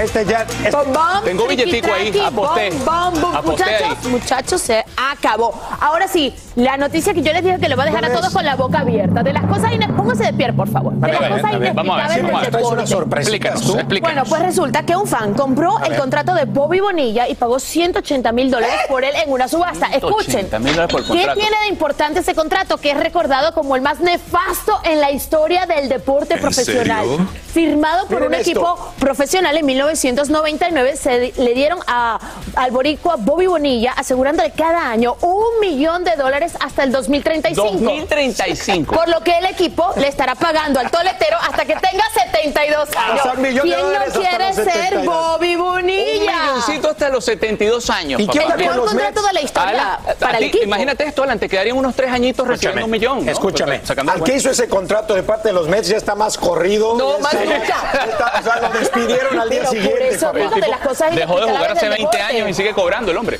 Este 0.00 0.24
ya. 0.24 0.46
Bom, 0.70 0.92
bom, 0.92 1.24
Tengo 1.24 1.46
billetico 1.46 1.92
ahí, 1.92 2.18
aposté. 2.24 2.70
bom, 2.70 2.84
bom, 3.12 3.20
bom. 3.20 3.36
Aposté 3.36 3.64
Muchachos, 3.64 4.04
muchachos, 4.04 4.60
se 4.62 4.84
acabó. 4.96 5.52
Ahora 5.78 6.08
sí, 6.08 6.34
la 6.60 6.76
noticia 6.76 7.14
que 7.14 7.22
yo 7.22 7.32
les 7.32 7.42
dije 7.42 7.58
que 7.58 7.68
lo 7.68 7.76
va 7.76 7.84
a 7.84 7.86
dejar 7.86 8.04
a 8.04 8.12
todos 8.12 8.32
con 8.32 8.44
la 8.44 8.54
boca 8.56 8.80
abierta. 8.80 9.22
De 9.22 9.32
las 9.32 9.44
cosas 9.44 9.72
ine- 9.72 9.88
Póngase 9.96 10.24
de 10.24 10.32
pie, 10.32 10.52
por 10.52 10.68
favor. 10.68 10.92
De 10.94 11.08
las 11.08 11.18
cosas 11.18 11.44
a 11.54 11.58
ver, 11.58 11.72
vamos 11.74 11.98
a 11.98 12.08
ver, 12.08 12.18
inexplicables 12.18 12.52
vamos 12.62 12.80
a 12.80 12.94
ver. 12.94 13.02
del 13.02 13.10
Traes 13.10 13.28
una 13.28 13.80
explícanos. 13.80 14.00
Bueno, 14.00 14.22
pues 14.28 14.42
resulta 14.42 14.82
que 14.84 14.96
un 14.96 15.06
fan 15.06 15.34
compró 15.34 15.78
el 15.84 15.96
contrato 15.96 16.34
de 16.34 16.44
Bobby 16.44 16.80
Bonilla 16.80 17.28
y 17.28 17.34
pagó 17.34 17.58
180 17.58 18.32
mil 18.32 18.50
dólares 18.50 18.76
por 18.88 19.04
él 19.04 19.12
en 19.24 19.32
una 19.32 19.48
subasta. 19.48 19.86
Escuchen. 19.86 20.30
180 20.48 20.58
mil 20.58 20.72
dólares 20.74 20.92
por 20.92 21.02
¿Qué 21.16 21.26
tiene 21.34 21.56
de 21.62 21.68
importante 21.68 22.20
ese 22.20 22.34
contrato? 22.34 22.76
Que 22.78 22.90
es 22.92 22.96
recordado 22.98 23.52
como 23.54 23.74
el 23.76 23.82
más 23.82 24.00
nefasto 24.00 24.78
en 24.84 25.00
la 25.00 25.10
historia 25.10 25.66
del 25.66 25.88
deporte 25.88 26.34
¿En 26.34 26.40
profesional. 26.40 27.04
serio? 27.04 27.26
Firmado 27.52 28.06
por 28.06 28.16
Miren 28.16 28.28
un 28.28 28.34
esto. 28.34 28.50
equipo 28.50 28.92
profesional 29.00 29.56
en 29.56 29.66
1999, 29.66 30.96
se 30.96 31.32
le 31.36 31.54
dieron 31.54 31.78
a, 31.86 32.18
al 32.54 32.70
boricua 32.70 33.16
Bobby 33.18 33.46
Bonilla 33.46 33.92
asegurándole 33.92 34.52
cada 34.52 34.88
año 34.90 35.16
un 35.20 35.60
millón 35.60 36.04
de 36.04 36.14
dólares 36.16 36.49
hasta 36.60 36.82
el 36.84 36.92
2035. 36.92 37.62
2035. 37.70 38.94
Por 38.94 39.08
lo 39.08 39.20
que 39.20 39.36
el 39.38 39.46
equipo 39.46 39.92
le 39.96 40.08
estará 40.08 40.34
pagando 40.34 40.80
al 40.80 40.90
toletero 40.90 41.36
hasta 41.40 41.64
que 41.64 41.74
tenga 41.76 42.04
72 42.14 42.88
años. 42.96 43.22
sea, 43.22 43.32
¿Quién 43.34 43.56
no 43.56 44.20
quiere 44.20 44.52
ser 44.54 44.64
72? 44.72 45.04
Bobby 45.06 45.56
Bonilla? 45.56 46.10
Un 46.20 46.20
milloncito 46.56 46.90
hasta 46.90 47.08
los 47.10 47.24
72 47.24 47.90
años. 47.90 48.20
¿Y 48.20 48.26
con 48.26 48.38
El 48.60 48.70
contrato 48.80 49.22
de 49.22 49.32
la 49.32 49.40
historia 49.40 49.98
para 50.18 50.34
a 50.34 50.38
el 50.38 50.44
equipo. 50.44 50.64
Imagínate 50.64 51.04
esto, 51.04 51.22
Alan, 51.22 51.38
te 51.38 51.48
quedarían 51.48 51.76
unos 51.76 51.94
tres 51.94 52.10
añitos 52.12 52.46
recibiendo 52.46 52.84
un 52.84 52.90
millón. 52.90 53.24
¿no? 53.24 53.30
Escúchame, 53.32 53.78
Pues, 53.78 53.88
sacando 53.88 54.12
al 54.12 54.22
que 54.22 54.34
hizo 54.36 54.50
ese 54.50 54.68
contrato 54.68 55.14
de 55.14 55.22
parte 55.22 55.48
de 55.48 55.54
los 55.54 55.68
Mets 55.68 55.88
ya 55.88 55.96
está 55.96 56.14
más 56.14 56.36
corrido. 56.38 56.96
No, 56.96 57.18
más 57.18 57.34
nunca. 57.34 58.38
o 58.38 58.42
sea, 58.42 58.60
lo 58.60 58.68
despidieron 58.78 59.38
al 59.38 59.48
día 59.50 59.60
Pero 59.60 59.70
por 59.72 59.80
siguiente. 59.80 60.08
eso 60.14 60.32
de 60.32 60.68
las 60.68 60.80
cosas 60.80 61.14
Dejó 61.14 61.40
de 61.40 61.46
jugar 61.46 61.70
hace 61.72 61.86
del 61.88 61.90
20 61.96 62.16
deporte. 62.16 62.20
años 62.22 62.48
y 62.50 62.54
sigue 62.54 62.72
cobrando 62.72 63.10
el 63.10 63.16
hombre. 63.16 63.38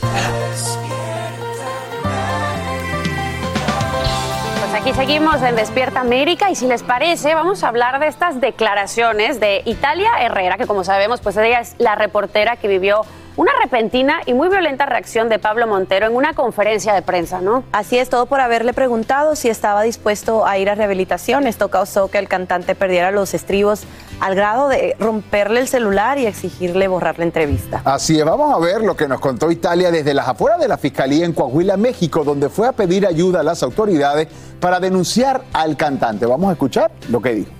Pues 4.70 4.82
aquí 4.82 4.92
seguimos 4.94 5.42
en 5.42 5.56
Despierta 5.56 6.00
América 6.00 6.48
y 6.48 6.54
si 6.54 6.68
les 6.68 6.84
parece 6.84 7.34
vamos 7.34 7.64
a 7.64 7.68
hablar 7.68 7.98
de 7.98 8.06
estas 8.06 8.40
declaraciones 8.40 9.40
de 9.40 9.62
Italia 9.64 10.10
Herrera, 10.20 10.58
que 10.58 10.66
como 10.68 10.84
sabemos 10.84 11.20
pues 11.20 11.36
ella 11.38 11.58
es 11.58 11.74
la 11.78 11.96
reportera 11.96 12.54
que 12.54 12.68
vivió 12.68 13.00
una 13.40 13.52
repentina 13.62 14.20
y 14.26 14.34
muy 14.34 14.50
violenta 14.50 14.84
reacción 14.84 15.30
de 15.30 15.38
Pablo 15.38 15.66
Montero 15.66 16.06
en 16.06 16.14
una 16.14 16.34
conferencia 16.34 16.92
de 16.92 17.00
prensa, 17.00 17.40
¿no? 17.40 17.64
Así 17.72 17.96
es, 17.96 18.10
todo 18.10 18.26
por 18.26 18.38
haberle 18.38 18.74
preguntado 18.74 19.34
si 19.34 19.48
estaba 19.48 19.80
dispuesto 19.80 20.44
a 20.44 20.58
ir 20.58 20.68
a 20.68 20.74
rehabilitación. 20.74 21.46
Esto 21.46 21.68
causó 21.68 22.10
que 22.10 22.18
el 22.18 22.28
cantante 22.28 22.74
perdiera 22.74 23.10
los 23.10 23.32
estribos 23.32 23.84
al 24.20 24.34
grado 24.34 24.68
de 24.68 24.94
romperle 24.98 25.60
el 25.60 25.68
celular 25.68 26.18
y 26.18 26.26
exigirle 26.26 26.86
borrar 26.86 27.18
la 27.18 27.24
entrevista. 27.24 27.80
Así 27.86 28.18
es, 28.18 28.26
vamos 28.26 28.54
a 28.54 28.58
ver 28.58 28.82
lo 28.82 28.94
que 28.94 29.08
nos 29.08 29.20
contó 29.20 29.50
Italia 29.50 29.90
desde 29.90 30.12
las 30.12 30.28
afueras 30.28 30.60
de 30.60 30.68
la 30.68 30.76
Fiscalía 30.76 31.24
en 31.24 31.32
Coahuila, 31.32 31.78
México, 31.78 32.22
donde 32.24 32.50
fue 32.50 32.68
a 32.68 32.72
pedir 32.72 33.06
ayuda 33.06 33.40
a 33.40 33.42
las 33.42 33.62
autoridades 33.62 34.28
para 34.60 34.80
denunciar 34.80 35.44
al 35.54 35.78
cantante. 35.78 36.26
Vamos 36.26 36.50
a 36.50 36.52
escuchar 36.52 36.90
lo 37.08 37.22
que 37.22 37.36
dijo. 37.36 37.59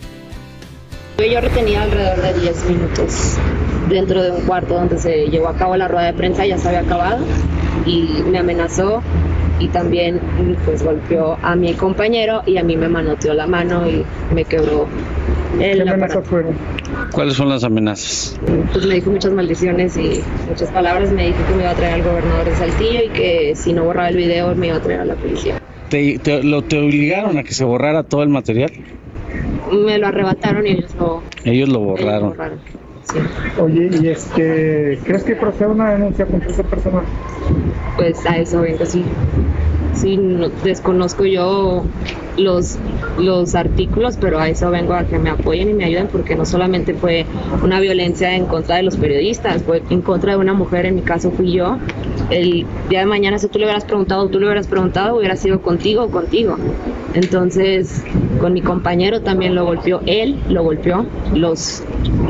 Estuve 1.20 1.34
yo 1.34 1.40
retenida 1.42 1.82
alrededor 1.82 2.22
de 2.22 2.40
10 2.40 2.70
minutos 2.70 3.36
dentro 3.90 4.22
de 4.22 4.30
un 4.30 4.40
cuarto 4.46 4.72
donde 4.72 4.96
se 4.96 5.26
llevó 5.26 5.48
a 5.48 5.54
cabo 5.54 5.76
la 5.76 5.86
rueda 5.86 6.06
de 6.06 6.12
prensa, 6.14 6.46
ya 6.46 6.56
se 6.56 6.68
había 6.68 6.80
acabado 6.80 7.26
y 7.84 8.22
me 8.30 8.38
amenazó 8.38 9.02
y 9.58 9.68
también 9.68 10.18
pues 10.64 10.82
golpeó 10.82 11.36
a 11.42 11.56
mi 11.56 11.74
compañero 11.74 12.42
y 12.46 12.56
a 12.56 12.62
mí 12.62 12.74
me 12.74 12.88
manoteó 12.88 13.34
la 13.34 13.46
mano 13.46 13.86
y 13.86 14.02
me 14.34 14.46
quebró 14.46 14.86
el 15.60 15.86
aparato. 15.86 16.22
¿Cuáles 17.12 17.34
son 17.34 17.50
las 17.50 17.64
amenazas? 17.64 18.40
Pues 18.72 18.86
me 18.86 18.94
dijo 18.94 19.10
muchas 19.10 19.32
maldiciones 19.32 19.98
y 19.98 20.22
muchas 20.48 20.70
palabras, 20.70 21.12
me 21.12 21.26
dijo 21.26 21.38
que 21.50 21.54
me 21.54 21.64
iba 21.64 21.72
a 21.72 21.74
traer 21.74 21.94
al 21.96 22.02
gobernador 22.02 22.46
de 22.46 22.56
Saltillo 22.56 23.00
y 23.04 23.08
que 23.10 23.52
si 23.56 23.74
no 23.74 23.84
borraba 23.84 24.08
el 24.08 24.16
video 24.16 24.54
me 24.54 24.68
iba 24.68 24.76
a 24.76 24.80
traer 24.80 25.00
a 25.00 25.04
la 25.04 25.16
policía. 25.16 25.60
¿Te, 25.90 26.18
te- 26.18 26.42
lo, 26.42 26.62
¿Te 26.62 26.78
obligaron 26.78 27.36
a 27.36 27.42
que 27.42 27.52
se 27.52 27.64
borrara 27.64 28.04
todo 28.04 28.22
el 28.22 28.30
material? 28.30 28.70
Me 29.72 29.98
lo 29.98 30.08
arrebataron 30.08 30.66
y 30.66 30.70
ellos 30.70 30.94
lo, 30.98 31.22
Ellos 31.44 31.68
lo 31.68 31.96
ellos 31.96 32.20
lo 32.20 32.28
borraron. 32.28 32.58
Oye, 33.60 33.90
¿y 34.00 34.08
este, 34.08 34.98
crees 35.04 35.24
que 35.24 35.34
procede 35.36 35.68
una 35.68 35.90
denuncia 35.92 36.26
contra 36.26 36.48
esa 36.50 36.62
persona? 36.62 37.02
Pues 37.96 38.24
a 38.26 38.38
eso 38.38 38.60
vengo, 38.60 38.84
sí. 38.86 39.04
Sí, 39.94 40.16
no- 40.16 40.48
desconozco 40.48 41.24
yo 41.24 41.84
los, 42.36 42.78
los 43.18 43.54
artículos, 43.54 44.16
pero 44.20 44.38
a 44.38 44.48
eso 44.48 44.70
vengo 44.70 44.94
a 44.94 45.04
que 45.04 45.18
me 45.18 45.30
apoyen 45.30 45.68
y 45.70 45.74
me 45.74 45.84
ayuden 45.84 46.06
porque 46.06 46.36
no 46.36 46.44
solamente 46.44 46.94
fue 46.94 47.26
una 47.64 47.80
violencia 47.80 48.34
en 48.36 48.46
contra 48.46 48.76
de 48.76 48.84
los 48.84 48.96
periodistas, 48.96 49.62
fue 49.64 49.82
en 49.90 50.00
contra 50.02 50.32
de 50.32 50.38
una 50.38 50.54
mujer, 50.54 50.86
en 50.86 50.94
mi 50.94 51.02
caso 51.02 51.30
fui 51.32 51.52
yo. 51.52 51.78
El 52.30 52.64
día 52.88 53.00
de 53.00 53.06
mañana 53.06 53.38
si 53.38 53.48
tú 53.48 53.58
le 53.58 53.64
hubieras 53.64 53.84
preguntado, 53.84 54.28
tú 54.28 54.38
le 54.38 54.46
hubieras 54.46 54.68
preguntado, 54.68 55.16
hubiera 55.16 55.36
sido 55.36 55.62
contigo 55.62 56.04
o 56.04 56.10
contigo. 56.10 56.56
Entonces, 57.14 58.04
con 58.40 58.52
mi 58.52 58.62
compañero 58.62 59.20
también 59.20 59.56
lo 59.56 59.64
golpeó, 59.64 60.00
él 60.06 60.38
lo 60.48 60.62
golpeó, 60.62 61.06
los, 61.34 61.82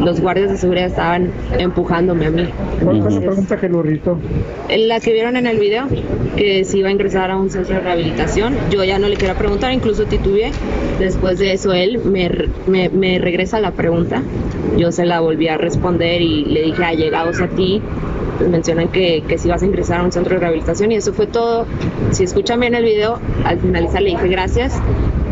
los 0.03 0.21
guardias 0.21 0.51
de 0.51 0.57
seguridad 0.57 0.87
estaban 0.87 1.31
empujándome 1.59 2.27
a 2.27 2.31
mí. 2.31 2.49
¿Cuál 2.83 3.03
fue 3.03 3.13
la 3.13 3.21
pregunta 3.21 3.57
que 3.59 3.69
lo 3.69 3.81
irritó? 3.81 4.19
la 4.71 5.01
que 5.01 5.13
vieron 5.13 5.37
en 5.37 5.47
el 5.47 5.59
video, 5.59 5.87
que 6.37 6.65
si 6.65 6.79
iba 6.79 6.89
a 6.89 6.93
ingresar 6.93 7.31
a 7.31 7.37
un 7.37 7.51
centro 7.51 7.75
de 7.75 7.81
rehabilitación, 7.81 8.55
yo 8.71 8.83
ya 8.85 8.99
no 8.99 9.09
le 9.09 9.17
quería 9.17 9.35
preguntar, 9.35 9.73
incluso 9.73 10.05
titubeé. 10.07 10.53
Después 10.99 11.39
de 11.39 11.53
eso, 11.53 11.73
él 11.73 12.01
me, 12.05 12.31
me, 12.67 12.89
me 12.89 13.19
regresa 13.19 13.61
la 13.61 13.73
pregunta. 13.73 14.23
Yo 14.79 14.93
se 14.93 15.05
la 15.05 15.21
volví 15.21 15.49
a 15.49 15.59
responder 15.59 16.23
y 16.23 16.45
le 16.45 16.63
dije, 16.63 16.85
allegados 16.85 17.41
a 17.41 17.49
ti, 17.49 17.83
pues 18.41 18.49
mencionan 18.51 18.89
que, 18.89 19.23
que 19.29 19.37
si 19.37 19.51
vas 19.51 19.63
a 19.63 19.67
ingresar 19.67 20.01
a 20.01 20.03
un 20.03 20.13
centro 20.13 20.33
de 20.33 20.41
rehabilitación 20.41 20.91
y 20.93 20.95
eso 20.95 21.13
fue 21.13 21.27
todo. 21.27 21.67
Si 22.11 22.25
escuchan 22.25 22.59
bien 22.59 22.75
el 22.75 22.85
video, 22.85 23.19
al 23.45 23.61
finalizar 23.61 24.01
le 24.01 24.11
dije 24.11 24.29
gracias, 24.29 24.81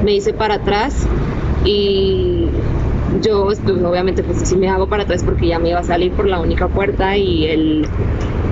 me 0.04 0.12
hice 0.12 0.34
para 0.34 0.56
atrás 0.56 1.06
y 1.64 2.48
yo 3.22 3.44
pues, 3.46 3.60
obviamente 3.66 4.22
pues 4.22 4.46
sí 4.46 4.56
me 4.56 4.68
hago 4.68 4.88
para 4.88 5.04
atrás 5.04 5.24
porque 5.24 5.46
ya 5.46 5.58
me 5.58 5.70
iba 5.70 5.78
a 5.78 5.84
salir 5.84 6.12
por 6.12 6.26
la 6.26 6.38
única 6.38 6.68
puerta 6.68 7.16
y 7.16 7.46
él, 7.46 7.86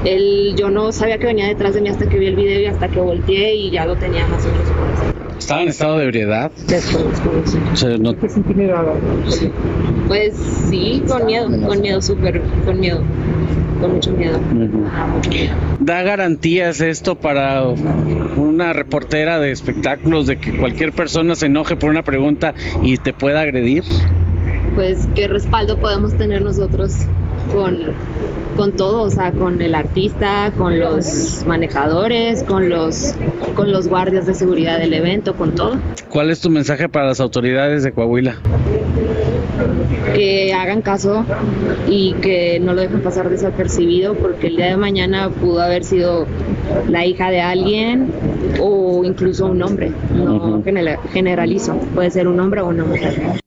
él 0.06 0.54
yo 0.56 0.70
no 0.70 0.90
sabía 0.90 1.18
que 1.18 1.26
venía 1.26 1.48
detrás 1.48 1.74
de 1.74 1.82
mí 1.82 1.90
hasta 1.90 2.08
que 2.08 2.18
vi 2.18 2.28
el 2.28 2.36
video 2.36 2.58
y 2.58 2.64
hasta 2.64 2.88
que 2.88 2.98
volteé 2.98 3.56
y 3.56 3.70
ya 3.70 3.84
lo 3.84 3.96
tenía 3.96 4.26
más 4.26 4.42
o 4.46 4.48
menos 4.48 4.70
por. 4.70 5.36
¿Estaba 5.38 5.62
en 5.62 5.68
estado 5.68 5.98
de 5.98 6.04
ebriedad? 6.04 6.50
Desconozco. 6.66 7.30
O 7.72 7.76
sea, 7.76 7.98
no-? 7.98 8.14
Pues 10.08 10.34
sí, 10.70 11.02
con 11.06 11.26
miedo, 11.26 11.46
con 11.66 11.80
miedo, 11.82 12.00
súper, 12.00 12.40
con 12.64 12.80
miedo, 12.80 13.02
con 13.80 13.94
mucho 13.94 14.12
miedo. 14.12 14.38
¿Da 15.80 16.02
garantías 16.02 16.80
esto 16.80 17.16
para 17.16 17.62
una 18.36 18.72
reportera 18.72 19.38
de 19.38 19.52
espectáculos 19.52 20.26
de 20.26 20.38
que 20.38 20.56
cualquier 20.56 20.92
persona 20.92 21.34
se 21.34 21.46
enoje 21.46 21.76
por 21.76 21.90
una 21.90 22.02
pregunta 22.02 22.54
y 22.82 22.96
te 22.98 23.12
pueda 23.12 23.40
agredir? 23.40 23.84
Pues 24.74 25.08
qué 25.14 25.28
respaldo 25.28 25.78
podemos 25.78 26.16
tener 26.16 26.42
nosotros 26.42 26.92
con, 27.52 27.78
con 28.56 28.72
todo, 28.72 29.02
o 29.02 29.10
sea, 29.10 29.32
con 29.32 29.60
el 29.62 29.74
artista, 29.74 30.52
con 30.56 30.78
los 30.78 31.44
manejadores, 31.46 32.42
con 32.42 32.68
los, 32.68 33.14
con 33.54 33.72
los 33.72 33.88
guardias 33.88 34.26
de 34.26 34.34
seguridad 34.34 34.78
del 34.78 34.94
evento, 34.94 35.34
con 35.34 35.54
todo. 35.54 35.76
¿Cuál 36.08 36.30
es 36.30 36.40
tu 36.40 36.50
mensaje 36.50 36.88
para 36.88 37.06
las 37.06 37.20
autoridades 37.20 37.82
de 37.82 37.92
Coahuila? 37.92 38.36
Que 40.14 40.52
hagan 40.54 40.82
caso 40.82 41.24
y 41.88 42.14
que 42.14 42.60
no 42.60 42.74
lo 42.74 42.82
dejen 42.82 43.00
pasar 43.02 43.28
desapercibido 43.30 44.14
porque 44.14 44.48
el 44.48 44.56
día 44.56 44.66
de 44.66 44.76
mañana 44.76 45.30
pudo 45.30 45.60
haber 45.60 45.84
sido 45.84 46.26
la 46.88 47.06
hija 47.06 47.30
de 47.30 47.40
alguien 47.40 48.10
o 48.60 49.04
incluso 49.04 49.46
un 49.46 49.62
hombre. 49.62 49.92
No 50.14 50.62
genera- 50.64 50.98
generalizo, 51.12 51.74
puede 51.94 52.10
ser 52.10 52.28
un 52.28 52.38
hombre 52.40 52.60
o 52.60 52.68
una 52.68 52.84
mujer. 52.84 53.40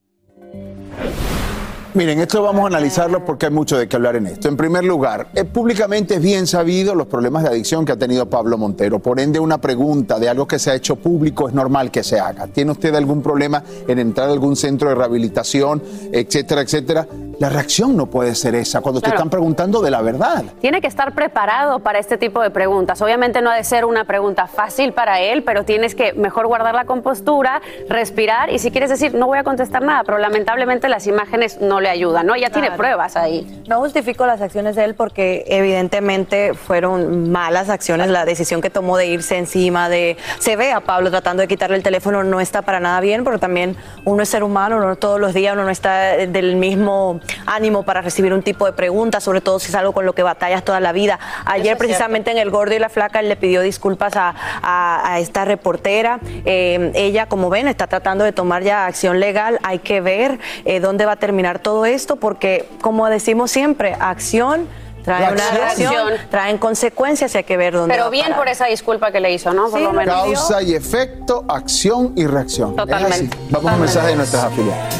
Miren, 1.95 2.19
esto 2.19 2.43
vamos 2.43 2.65
a 2.65 2.67
analizarlo 2.67 3.25
porque 3.25 3.47
hay 3.47 3.51
mucho 3.51 3.75
de 3.75 3.87
qué 3.87 3.95
hablar 3.95 4.15
en 4.15 4.27
esto. 4.27 4.47
En 4.47 4.55
primer 4.55 4.83
lugar, 4.83 5.29
eh, 5.33 5.43
públicamente 5.43 6.15
es 6.15 6.21
bien 6.21 6.45
sabido 6.45 6.93
los 6.93 7.07
problemas 7.07 7.41
de 7.41 7.49
adicción 7.49 7.83
que 7.83 7.93
ha 7.93 7.97
tenido 7.97 8.29
Pablo 8.29 8.59
Montero. 8.59 8.99
Por 8.99 9.19
ende, 9.19 9.39
una 9.39 9.59
pregunta 9.59 10.19
de 10.19 10.29
algo 10.29 10.47
que 10.47 10.59
se 10.59 10.69
ha 10.69 10.75
hecho 10.75 10.97
público 10.97 11.47
es 11.47 11.55
normal 11.55 11.89
que 11.89 12.03
se 12.03 12.19
haga. 12.19 12.45
¿Tiene 12.45 12.73
usted 12.73 12.93
algún 12.93 13.23
problema 13.23 13.63
en 13.87 13.97
entrar 13.97 14.29
a 14.29 14.31
algún 14.31 14.55
centro 14.55 14.89
de 14.89 14.95
rehabilitación, 14.95 15.81
etcétera, 16.11 16.61
etcétera? 16.61 17.07
La 17.39 17.47
reacción 17.47 17.95
no 17.95 18.07
puede 18.07 18.35
ser 18.35 18.53
esa 18.55 18.81
cuando 18.81 18.99
te 18.99 19.09
están 19.09 19.29
preguntando 19.29 19.81
de 19.81 19.89
la 19.89 20.01
verdad. 20.01 20.43
Tiene 20.59 20.81
que 20.81 20.87
estar 20.87 21.13
preparado 21.15 21.79
para 21.79 21.97
este 21.97 22.17
tipo 22.17 22.41
de 22.41 22.49
preguntas. 22.49 23.01
Obviamente 23.01 23.41
no 23.41 23.49
ha 23.49 23.55
de 23.55 23.63
ser 23.63 23.85
una 23.85 24.03
pregunta 24.03 24.47
fácil 24.47 24.91
para 24.91 25.21
él, 25.21 25.43
pero 25.43 25.63
tienes 25.63 25.95
que 25.95 26.11
mejor 26.11 26.47
guardar 26.47 26.75
la 26.75 26.83
compostura, 26.83 27.61
respirar 27.87 28.49
y 28.51 28.59
si 28.59 28.71
quieres 28.71 28.89
decir 28.89 29.13
no 29.13 29.27
voy 29.27 29.37
a 29.37 29.45
contestar 29.45 29.81
nada, 29.81 30.03
pero 30.03 30.17
lamentablemente 30.17 30.89
las 30.89 31.07
imágenes 31.07 31.61
no 31.61 31.79
le 31.79 31.87
ayudan, 31.87 32.27
¿no? 32.27 32.35
Ya 32.35 32.49
tiene 32.49 32.71
pruebas 32.71 33.15
ahí. 33.15 33.63
No 33.69 33.79
justifico 33.79 34.25
las 34.25 34.41
acciones 34.41 34.75
de 34.75 34.83
él 34.83 34.95
porque 34.95 35.45
evidentemente 35.47 36.53
fueron 36.55 37.31
malas 37.31 37.69
acciones. 37.69 38.09
La 38.09 38.25
decisión 38.25 38.59
que 38.59 38.69
tomó 38.69 38.97
de 38.97 39.07
irse 39.07 39.37
encima 39.37 39.87
de... 39.87 40.17
Se 40.39 40.57
ve 40.57 40.73
a 40.73 40.81
Pablo 40.81 41.09
tratando 41.09 41.39
de 41.39 41.47
quitarle 41.47 41.77
el 41.77 41.83
teléfono, 41.83 42.21
no 42.25 42.41
está 42.41 42.63
para 42.63 42.81
nada 42.81 42.99
bien, 42.99 43.23
pero 43.23 43.39
también 43.39 43.77
uno 44.03 44.23
es 44.23 44.27
ser 44.27 44.43
humano, 44.43 44.81
no 44.81 44.97
todos 44.97 45.21
los 45.21 45.33
días 45.33 45.53
uno 45.53 45.63
no 45.63 45.69
está 45.69 46.17
del 46.17 46.57
mismo 46.57 47.21
ánimo 47.45 47.83
para 47.83 48.01
recibir 48.01 48.33
un 48.33 48.41
tipo 48.43 48.65
de 48.65 48.73
pregunta, 48.73 49.19
sobre 49.19 49.41
todo 49.41 49.59
si 49.59 49.69
es 49.69 49.75
algo 49.75 49.91
con 49.93 50.05
lo 50.05 50.13
que 50.13 50.23
batallas 50.23 50.63
toda 50.63 50.79
la 50.79 50.91
vida. 50.91 51.19
Ayer 51.45 51.73
es 51.73 51.77
precisamente 51.79 52.31
en 52.31 52.37
El 52.37 52.49
Gordo 52.51 52.73
y 52.75 52.79
la 52.79 52.89
Flaca 52.89 53.19
él 53.19 53.29
le 53.29 53.35
pidió 53.35 53.61
disculpas 53.61 54.15
a, 54.15 54.33
a- 54.61 55.13
a 55.13 55.19
esta 55.19 55.45
reportera. 55.45 56.19
Eh, 56.45 56.91
ella, 56.95 57.27
como 57.27 57.49
ven, 57.49 57.67
está 57.67 57.87
tratando 57.87 58.23
de 58.23 58.31
tomar 58.31 58.63
ya 58.63 58.85
acción 58.85 59.19
legal. 59.19 59.59
Hay 59.63 59.79
que 59.79 60.01
ver 60.01 60.39
eh, 60.65 60.79
dónde 60.79 61.05
va 61.05 61.13
a 61.13 61.15
terminar 61.17 61.59
todo 61.59 61.85
esto, 61.85 62.15
porque 62.17 62.67
como 62.81 63.07
decimos 63.09 63.51
siempre, 63.51 63.95
acción 63.99 64.67
trae 65.03 65.31
una 65.31 65.41
acción. 65.43 65.55
reacción, 65.93 66.13
traen 66.29 66.57
consecuencias 66.57 67.33
y 67.33 67.37
hay 67.37 67.43
que 67.45 67.55
ver 67.57 67.73
dónde 67.73 67.87
va 67.93 67.95
Pero 67.95 68.05
a 68.07 68.09
bien 68.09 68.25
parar. 68.25 68.37
por 68.39 68.47
esa 68.49 68.65
disculpa 68.65 69.11
que 69.11 69.19
le 69.19 69.31
hizo, 69.31 69.53
¿no? 69.53 69.69
Por 69.69 69.79
Sí, 69.79 69.85
lo 69.85 69.93
menos. 69.93 70.13
Causa 70.13 70.61
y 70.61 70.75
efecto, 70.75 71.45
acción 71.47 72.13
y 72.15 72.27
reacción. 72.27 72.75
Totalmente. 72.75 73.35
Vamos 73.49 73.71
a 73.71 73.75
un 73.75 73.79
mensaje 73.81 74.07
de 74.09 74.15
nuestras 74.17 74.43
afiliadas. 74.43 74.93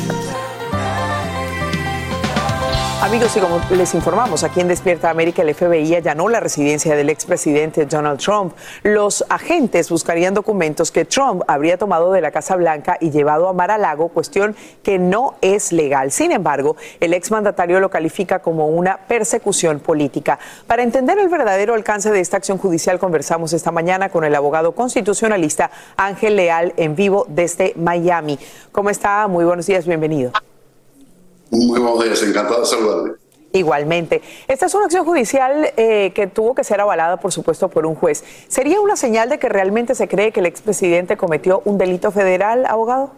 Amigos, 3.02 3.38
y 3.38 3.40
como 3.40 3.62
les 3.72 3.96
informamos, 3.96 4.44
aquí 4.44 4.60
en 4.60 4.68
Despierta 4.68 5.10
América 5.10 5.42
el 5.42 5.56
FBI 5.56 5.96
allanó 5.96 6.28
la 6.28 6.42
residencia 6.42 6.98
del 6.98 7.10
expresidente 7.10 7.86
Donald 7.86 8.20
Trump. 8.20 8.54
Los 8.84 9.24
agentes 9.30 9.90
buscarían 9.90 10.34
documentos 10.34 10.92
que 10.92 11.06
Trump 11.06 11.44
habría 11.48 11.78
tomado 11.78 12.12
de 12.12 12.20
la 12.20 12.32
Casa 12.32 12.58
Blanca 12.58 12.98
y 13.00 13.10
llevado 13.10 13.48
a 13.48 13.54
Mar 13.54 13.72
a 13.72 13.78
Lago, 13.78 14.10
cuestión 14.10 14.54
que 14.84 15.00
no 15.00 15.36
es 15.40 15.72
legal. 15.72 16.12
Sin 16.12 16.34
embargo, 16.34 16.76
el 17.00 17.14
exmandatario 17.14 17.80
lo 17.80 17.90
califica 17.90 18.40
como 18.40 18.68
una 18.68 18.98
persecución 19.08 19.80
política. 19.80 20.38
Para 20.68 20.84
entender 20.84 21.20
el 21.20 21.30
verdadero 21.30 21.76
alcance 21.76 22.12
de 22.12 22.20
esta 22.20 22.36
acción 22.36 22.58
judicial, 22.58 23.00
conversamos 23.00 23.54
esta 23.54 23.72
mañana 23.72 24.10
con 24.10 24.26
el 24.26 24.36
abogado 24.36 24.74
constitucionalista 24.74 25.72
Ángel 25.96 26.36
Leal 26.36 26.74
en 26.76 26.98
vivo 26.98 27.26
desde 27.30 27.74
Miami. 27.78 28.38
¿Cómo 28.74 28.90
está? 28.90 29.26
Muy 29.30 29.46
buenos 29.46 29.68
días, 29.68 29.88
bienvenido. 29.88 30.34
Muy 31.52 31.80
buenos 31.80 32.04
días, 32.04 32.22
encantado 32.24 32.62
de 32.62 32.66
saludarle. 32.66 33.14
Igualmente. 33.52 34.22
Esta 34.48 34.68
es 34.68 34.76
una 34.76 34.86
acción 34.86 35.06
judicial 35.06 35.74
eh, 35.76 36.12
que 36.14 36.28
tuvo 36.28 36.54
que 36.54 36.64
ser 36.64 36.80
avalada, 36.82 37.18
por 37.18 37.32
supuesto, 37.32 37.68
por 37.70 37.86
un 37.88 37.96
juez. 37.96 38.24
¿Sería 38.48 38.80
una 38.80 38.96
señal 38.96 39.30
de 39.30 39.40
que 39.40 39.50
realmente 39.50 39.96
se 39.96 40.08
cree 40.08 40.32
que 40.32 40.40
el 40.40 40.46
expresidente 40.46 41.18
cometió 41.18 41.64
un 41.66 41.80
delito 41.80 42.12
federal, 42.12 42.66
abogado? 42.68 43.12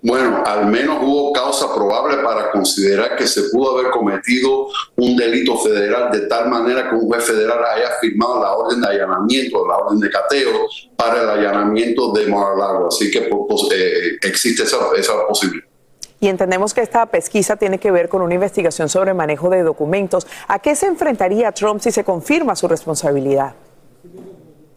Bueno, 0.00 0.42
al 0.44 0.66
menos 0.66 0.98
hubo 1.02 1.32
causa 1.32 1.74
probable 1.74 2.18
para 2.18 2.50
considerar 2.50 3.16
que 3.16 3.26
se 3.26 3.44
pudo 3.44 3.78
haber 3.78 3.90
cometido 3.90 4.68
un 4.96 5.16
delito 5.16 5.56
federal 5.56 6.10
de 6.10 6.26
tal 6.26 6.50
manera 6.50 6.90
que 6.90 6.94
un 6.94 7.06
juez 7.06 7.24
federal 7.24 7.58
haya 7.64 7.88
firmado 8.02 8.42
la 8.42 8.52
orden 8.52 8.82
de 8.82 8.88
allanamiento, 8.88 9.66
la 9.66 9.78
orden 9.78 10.00
de 10.00 10.10
cateo 10.10 10.66
para 10.94 11.22
el 11.22 11.28
allanamiento 11.30 12.12
de 12.12 12.26
Mar-a-Lago. 12.26 12.88
Así 12.88 13.10
que 13.10 13.22
pues, 13.22 13.42
pues, 13.48 13.62
eh, 13.74 14.18
existe 14.22 14.64
esa, 14.64 14.76
esa 14.94 15.26
posibilidad. 15.26 15.73
Y 16.24 16.28
entendemos 16.28 16.72
que 16.72 16.80
esta 16.80 17.04
pesquisa 17.04 17.56
tiene 17.56 17.78
que 17.78 17.90
ver 17.90 18.08
con 18.08 18.22
una 18.22 18.32
investigación 18.32 18.88
sobre 18.88 19.12
manejo 19.12 19.50
de 19.50 19.62
documentos. 19.62 20.26
¿A 20.48 20.58
qué 20.58 20.74
se 20.74 20.86
enfrentaría 20.86 21.52
Trump 21.52 21.82
si 21.82 21.90
se 21.90 22.02
confirma 22.02 22.56
su 22.56 22.66
responsabilidad? 22.66 23.54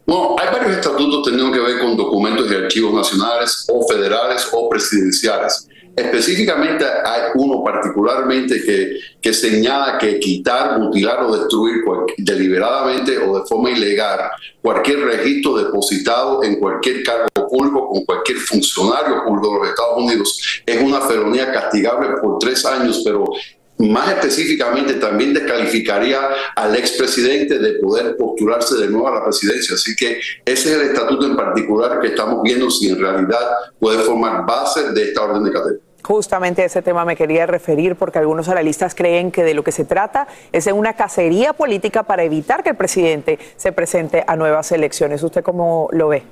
No, 0.05 0.35
hay 0.37 0.47
varios 0.51 0.75
estatutos 0.75 1.23
teniendo 1.23 1.49
que 1.53 1.61
ver 1.61 1.79
con 1.79 1.95
documentos 1.95 2.51
y 2.51 2.55
archivos 2.55 2.93
nacionales 2.93 3.65
o 3.71 3.87
federales 3.87 4.45
o 4.51 4.67
presidenciales. 4.67 5.69
Específicamente 5.95 6.83
hay 6.83 7.31
uno 7.35 7.63
particularmente 7.63 8.61
que, 8.61 8.97
que 9.21 9.33
señala 9.33 9.97
que 9.97 10.19
quitar, 10.19 10.77
mutilar 10.77 11.23
o 11.23 11.37
destruir 11.37 11.77
deliberadamente 12.17 13.19
o 13.19 13.39
de 13.39 13.45
forma 13.47 13.71
ilegal 13.71 14.31
cualquier 14.61 14.99
registro 14.99 15.55
depositado 15.55 16.43
en 16.43 16.59
cualquier 16.59 17.03
cargo 17.03 17.26
público 17.47 17.89
con 17.89 18.05
cualquier 18.05 18.37
funcionario 18.37 19.23
público 19.23 19.53
de 19.53 19.59
los 19.59 19.69
Estados 19.69 19.97
Unidos 19.97 20.61
es 20.65 20.81
una 20.81 21.01
felonía 21.01 21.51
castigable 21.51 22.09
por 22.21 22.39
tres 22.39 22.65
años, 22.65 23.01
pero 23.03 23.25
más 23.79 24.09
específicamente 24.09 24.95
también 24.95 25.33
descalificaría 25.33 26.19
al 26.55 26.75
expresidente 26.75 27.59
de 27.59 27.73
poder 27.73 28.17
postularse 28.17 28.75
de 28.75 28.87
nuevo 28.87 29.07
a 29.07 29.15
la 29.15 29.23
presidencia. 29.23 29.75
Así 29.75 29.95
que 29.95 30.19
ese 30.45 30.69
es 30.69 30.75
el 30.75 30.81
estatuto 30.81 31.25
en 31.25 31.35
particular 31.35 31.99
que 31.99 32.07
estamos 32.07 32.41
viendo 32.43 32.69
si 32.69 32.89
en 32.89 32.99
realidad 32.99 33.39
puede 33.79 33.99
formar 33.99 34.45
base 34.45 34.91
de 34.91 35.03
esta 35.03 35.23
orden 35.23 35.43
de 35.43 35.51
cateo. 35.51 35.77
Justamente 36.03 36.61
a 36.61 36.65
ese 36.65 36.81
tema 36.81 37.03
me 37.03 37.17
quería 37.17 37.45
referir 37.45 37.97
porque 37.97 38.17
algunos 38.17 38.47
analistas 38.47 38.95
creen 38.95 39.29
que 39.29 39.43
de 39.43 39.53
lo 39.53 39.63
que 39.63 39.73
se 39.73 39.83
trata 39.83 40.27
es 40.53 40.63
de 40.63 40.71
una 40.71 40.93
cacería 40.93 41.51
política 41.51 42.03
para 42.03 42.23
evitar 42.23 42.63
que 42.63 42.69
el 42.69 42.77
presidente 42.77 43.37
se 43.57 43.73
presente 43.73 44.23
a 44.25 44.37
nuevas 44.37 44.71
elecciones. 44.71 45.21
¿Usted 45.21 45.43
cómo 45.43 45.89
lo 45.91 46.07
ve? 46.07 46.23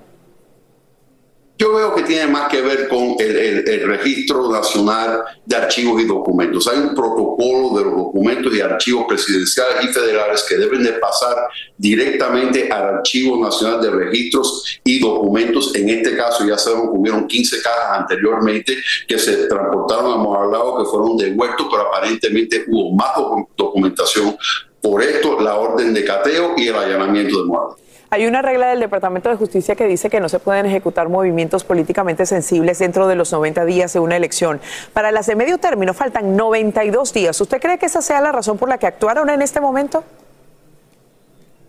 Yo 1.58 1.74
veo 1.74 1.95
que 1.95 2.03
tiene 2.03 2.28
más 2.28 2.49
que 2.49 2.62
ver 2.62 2.89
con 2.89 3.16
el, 3.18 3.64
registro 3.88 4.51
nacional 4.51 5.24
de 5.45 5.56
archivos 5.56 6.01
y 6.01 6.06
documentos. 6.06 6.68
Hay 6.68 6.80
un 6.80 6.93
protocolo 6.93 7.78
de 7.78 7.86
los 7.86 7.95
documentos 7.95 8.53
y 8.53 8.60
archivos 8.60 9.06
presidenciales 9.08 9.86
y 9.86 9.88
federales 9.88 10.43
que 10.49 10.58
deben 10.58 10.84
de 10.84 10.91
pasar 10.93 11.47
directamente 11.78 12.70
al 12.70 12.95
Archivo 12.97 13.41
Nacional 13.41 13.82
de 13.82 13.89
Registros 13.89 14.80
y 14.84 14.99
Documentos. 14.99 15.74
En 15.76 15.89
este 15.89 16.18
caso 16.18 16.45
ya 16.45 16.58
sabemos 16.58 16.91
que 16.91 16.97
hubieron 16.97 17.26
15 17.26 17.62
cajas 17.62 17.99
anteriormente 18.01 18.78
que 19.08 19.18
se 19.18 19.47
transportaron 19.47 20.12
a 20.12 20.18
Mar-a-Lago 20.18 20.80
que 20.84 20.89
fueron 20.89 21.16
devueltos, 21.16 21.68
pero 21.72 21.84
aparentemente 21.84 22.66
hubo 22.68 22.93
más 22.95 23.14
docu- 23.16 23.47
documentación. 23.56 24.36
Por 24.82 25.01
esto, 25.01 25.39
la 25.39 25.56
orden 25.56 25.93
de 25.93 26.03
cateo 26.03 26.53
y 26.58 26.68
el 26.68 26.76
allanamiento 26.76 27.41
de 27.41 27.47
Mar-a-Lago. 27.49 27.84
Hay 28.10 28.28
una 28.28 28.41
regla 28.41 28.68
del 28.68 28.80
Departamento 28.80 29.30
de 29.30 29.36
Justicia 29.36 29.76
que 29.76 29.88
dice 29.88 30.10
que 30.10 30.20
no 30.20 30.30
se 30.30 30.39
pueden 30.39 30.66
ejecutar 30.66 31.10
movimientos 31.10 31.64
políticamente 31.64 32.26
sensibles 32.26 32.80
dentro 32.80 33.08
de 33.08 33.16
los 33.16 33.32
90 33.32 33.66
días 33.66 33.93
de 33.93 33.99
una 33.99 34.16
elección. 34.16 34.62
Para 34.93 35.12
las 35.12 35.26
de 35.26 35.36
medio 35.36 35.58
término 35.58 35.93
faltan 35.93 36.36
92 36.36 37.14
días. 37.14 37.39
¿Usted 37.41 37.60
cree 37.60 37.78
que 37.78 37.88
esa 37.88 38.01
sea 38.01 38.22
la 38.22 38.32
razón 38.32 38.58
por 38.58 38.70
la 38.70 38.78
que 38.78 38.88
actuaron 38.88 39.30
en 39.30 39.41
este 39.41 39.60
momento? 39.60 40.03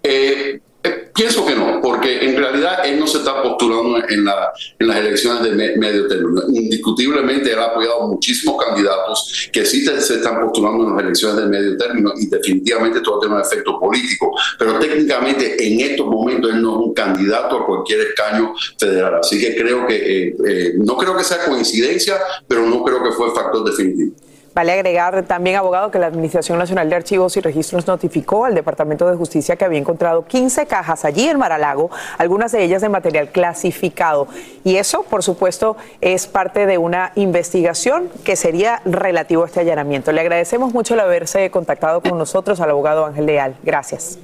Eh, 0.03 0.61
eh, 0.87 1.11
pienso 1.14 1.45
que 1.47 1.55
no, 1.55 1.80
porque 1.82 2.24
en 2.24 2.37
realidad 2.37 2.87
él 2.87 2.99
no 3.01 3.07
se 3.07 3.18
está 3.18 3.43
postulando 3.43 3.99
en, 4.09 4.24
la- 4.24 4.53
en 4.78 4.87
las 4.87 4.97
elecciones 4.99 5.43
de 5.45 5.51
me- 5.53 5.76
medio 5.76 6.07
término. 6.07 6.43
Indiscutiblemente 6.49 7.53
él 7.53 7.59
ha 7.59 7.64
apoyado 7.66 8.07
muchísimos 8.09 8.62
candidatos 8.64 9.49
que 9.53 9.64
sí 9.64 9.84
se 9.84 10.14
están 10.14 10.41
postulando 10.41 10.84
en 10.89 10.95
las 10.97 11.05
elecciones 11.05 11.37
de 11.39 11.47
medio 11.47 11.76
término 11.76 12.12
y 12.18 12.26
definitivamente 12.28 13.01
todo 13.01 13.20
tiene 13.20 13.34
un 13.37 13.41
efecto 13.41 13.78
político. 13.80 14.32
Pero 14.59 14.78
técnicamente 14.78 15.57
en 15.66 15.80
estos 15.80 16.07
momentos 16.07 16.53
él 16.53 16.62
no 16.62 16.72
es 16.80 16.87
un 16.89 16.95
candidato 16.95 17.57
a 17.59 17.66
cualquier 17.66 18.01
escaño 18.01 18.55
federal. 18.78 19.16
Así 19.20 19.41
que 19.41 19.57
creo 19.57 19.87
que, 19.87 19.97
eh, 20.28 20.37
eh, 20.47 20.72
no 20.78 20.97
creo 20.97 21.16
que 21.16 21.24
sea 21.24 21.45
coincidencia, 21.45 22.16
pero 22.47 22.66
no 22.66 22.82
creo 22.84 23.03
que 23.03 23.11
fue 23.12 23.34
factor 23.34 23.64
definitivo. 23.64 24.14
Vale 24.57 24.72
agregar 24.72 25.22
también, 25.24 25.57
abogado, 25.57 25.90
que 25.90 25.98
la 25.98 26.07
Administración 26.07 26.59
Nacional 26.59 26.88
de 26.88 26.96
Archivos 26.96 27.36
y 27.36 27.42
Registros 27.42 27.86
notificó 27.86 28.46
al 28.46 28.54
Departamento 28.54 29.07
de 29.07 29.14
Justicia 29.14 29.57
que 29.57 29.66
había 29.66 29.78
encontrado 29.78 30.24
15 30.24 30.64
cajas 30.64 31.04
allí 31.04 31.28
en 31.28 31.38
Maralago, 31.38 31.90
algunas 32.16 32.52
de 32.52 32.64
ellas 32.64 32.80
de 32.80 32.88
material 32.88 33.30
clasificado. 33.30 34.28
Y 34.64 34.76
eso, 34.76 35.02
por 35.02 35.22
supuesto, 35.22 35.76
es 36.00 36.26
parte 36.26 36.64
de 36.64 36.78
una 36.78 37.12
investigación 37.16 38.09
que 38.24 38.34
sería 38.34 38.80
relativo 38.86 39.42
a 39.42 39.46
este 39.46 39.61
allanamiento. 39.61 40.11
Le 40.11 40.22
agradecemos 40.22 40.72
mucho 40.72 40.94
el 40.94 41.00
haberse 41.00 41.50
contactado 41.50 42.00
con 42.00 42.16
nosotros 42.16 42.59
al 42.59 42.70
abogado 42.70 43.04
Ángel 43.04 43.26
Leal. 43.26 43.57
Gracias. 43.62 44.18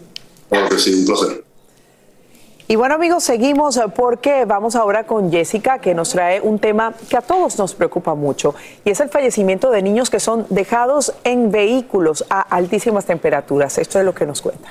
Que 0.49 0.79
sí, 0.79 0.95
un 0.95 1.05
placer. 1.05 1.52
Y 2.73 2.77
bueno 2.77 2.95
amigos, 2.95 3.23
seguimos 3.23 3.77
eh, 3.77 3.83
porque 3.95 4.47
vamos 4.47 4.77
ahora 4.77 5.05
con 5.05 5.31
Jessica 5.31 5.79
que 5.79 5.95
nos 5.95 6.09
trae 6.09 6.41
un 6.41 6.59
tema 6.59 6.95
que 7.11 7.19
a 7.19 7.21
todos 7.21 7.59
nos 7.59 7.75
preocupa 7.75 8.15
mucho 8.15 8.55
y 8.83 8.89
es 8.89 9.01
el 9.01 9.11
fallecimiento 9.11 9.71
de 9.71 9.83
niños 9.83 10.09
que 10.09 10.19
son 10.19 10.47
dejados 10.49 11.13
en 11.23 11.51
vehículos 11.51 12.25
a 12.31 12.41
altísimas 12.41 13.05
temperaturas. 13.05 13.77
Esto 13.77 13.99
es 13.99 14.07
lo 14.07 14.15
que 14.15 14.25
nos 14.25 14.41
cuenta. 14.41 14.71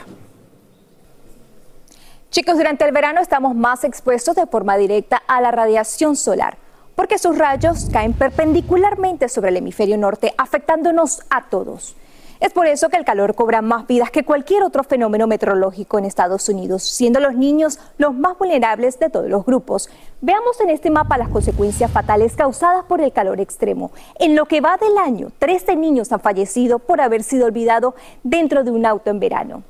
Chicos, 2.31 2.57
durante 2.57 2.85
el 2.85 2.91
verano 2.91 3.21
estamos 3.21 3.53
más 3.53 3.83
expuestos 3.83 4.35
de 4.35 4.47
forma 4.47 4.77
directa 4.77 5.21
a 5.27 5.39
la 5.39 5.51
radiación 5.51 6.15
solar, 6.15 6.57
porque 6.95 7.19
sus 7.19 7.37
rayos 7.37 7.87
caen 7.93 8.13
perpendicularmente 8.13 9.29
sobre 9.29 9.49
el 9.49 9.57
hemisferio 9.57 9.99
norte, 9.99 10.33
afectándonos 10.39 11.21
a 11.29 11.49
todos. 11.49 11.95
Es 12.41 12.53
por 12.53 12.65
eso 12.65 12.89
que 12.89 12.97
el 12.97 13.05
calor 13.05 13.35
cobra 13.35 13.61
más 13.61 13.85
vidas 13.85 14.09
que 14.09 14.25
cualquier 14.25 14.63
otro 14.63 14.83
fenómeno 14.83 15.27
meteorológico 15.27 15.99
en 15.99 16.05
Estados 16.05 16.49
Unidos, 16.49 16.81
siendo 16.81 17.19
los 17.19 17.35
niños 17.35 17.77
los 17.99 18.15
más 18.15 18.35
vulnerables 18.35 18.97
de 18.97 19.11
todos 19.11 19.29
los 19.29 19.45
grupos. 19.45 19.91
Veamos 20.21 20.59
en 20.59 20.71
este 20.71 20.89
mapa 20.89 21.19
las 21.19 21.29
consecuencias 21.29 21.91
fatales 21.91 22.35
causadas 22.35 22.83
por 22.85 22.99
el 22.99 23.11
calor 23.11 23.39
extremo. 23.39 23.91
En 24.17 24.35
lo 24.35 24.47
que 24.47 24.59
va 24.59 24.77
del 24.77 24.97
año, 24.97 25.27
13 25.37 25.75
niños 25.75 26.11
han 26.11 26.19
fallecido 26.19 26.79
por 26.79 26.99
haber 26.99 27.21
sido 27.21 27.45
olvidados 27.45 27.93
dentro 28.23 28.63
de 28.63 28.71
un 28.71 28.87
auto 28.87 29.11
en 29.11 29.19
verano. 29.19 29.61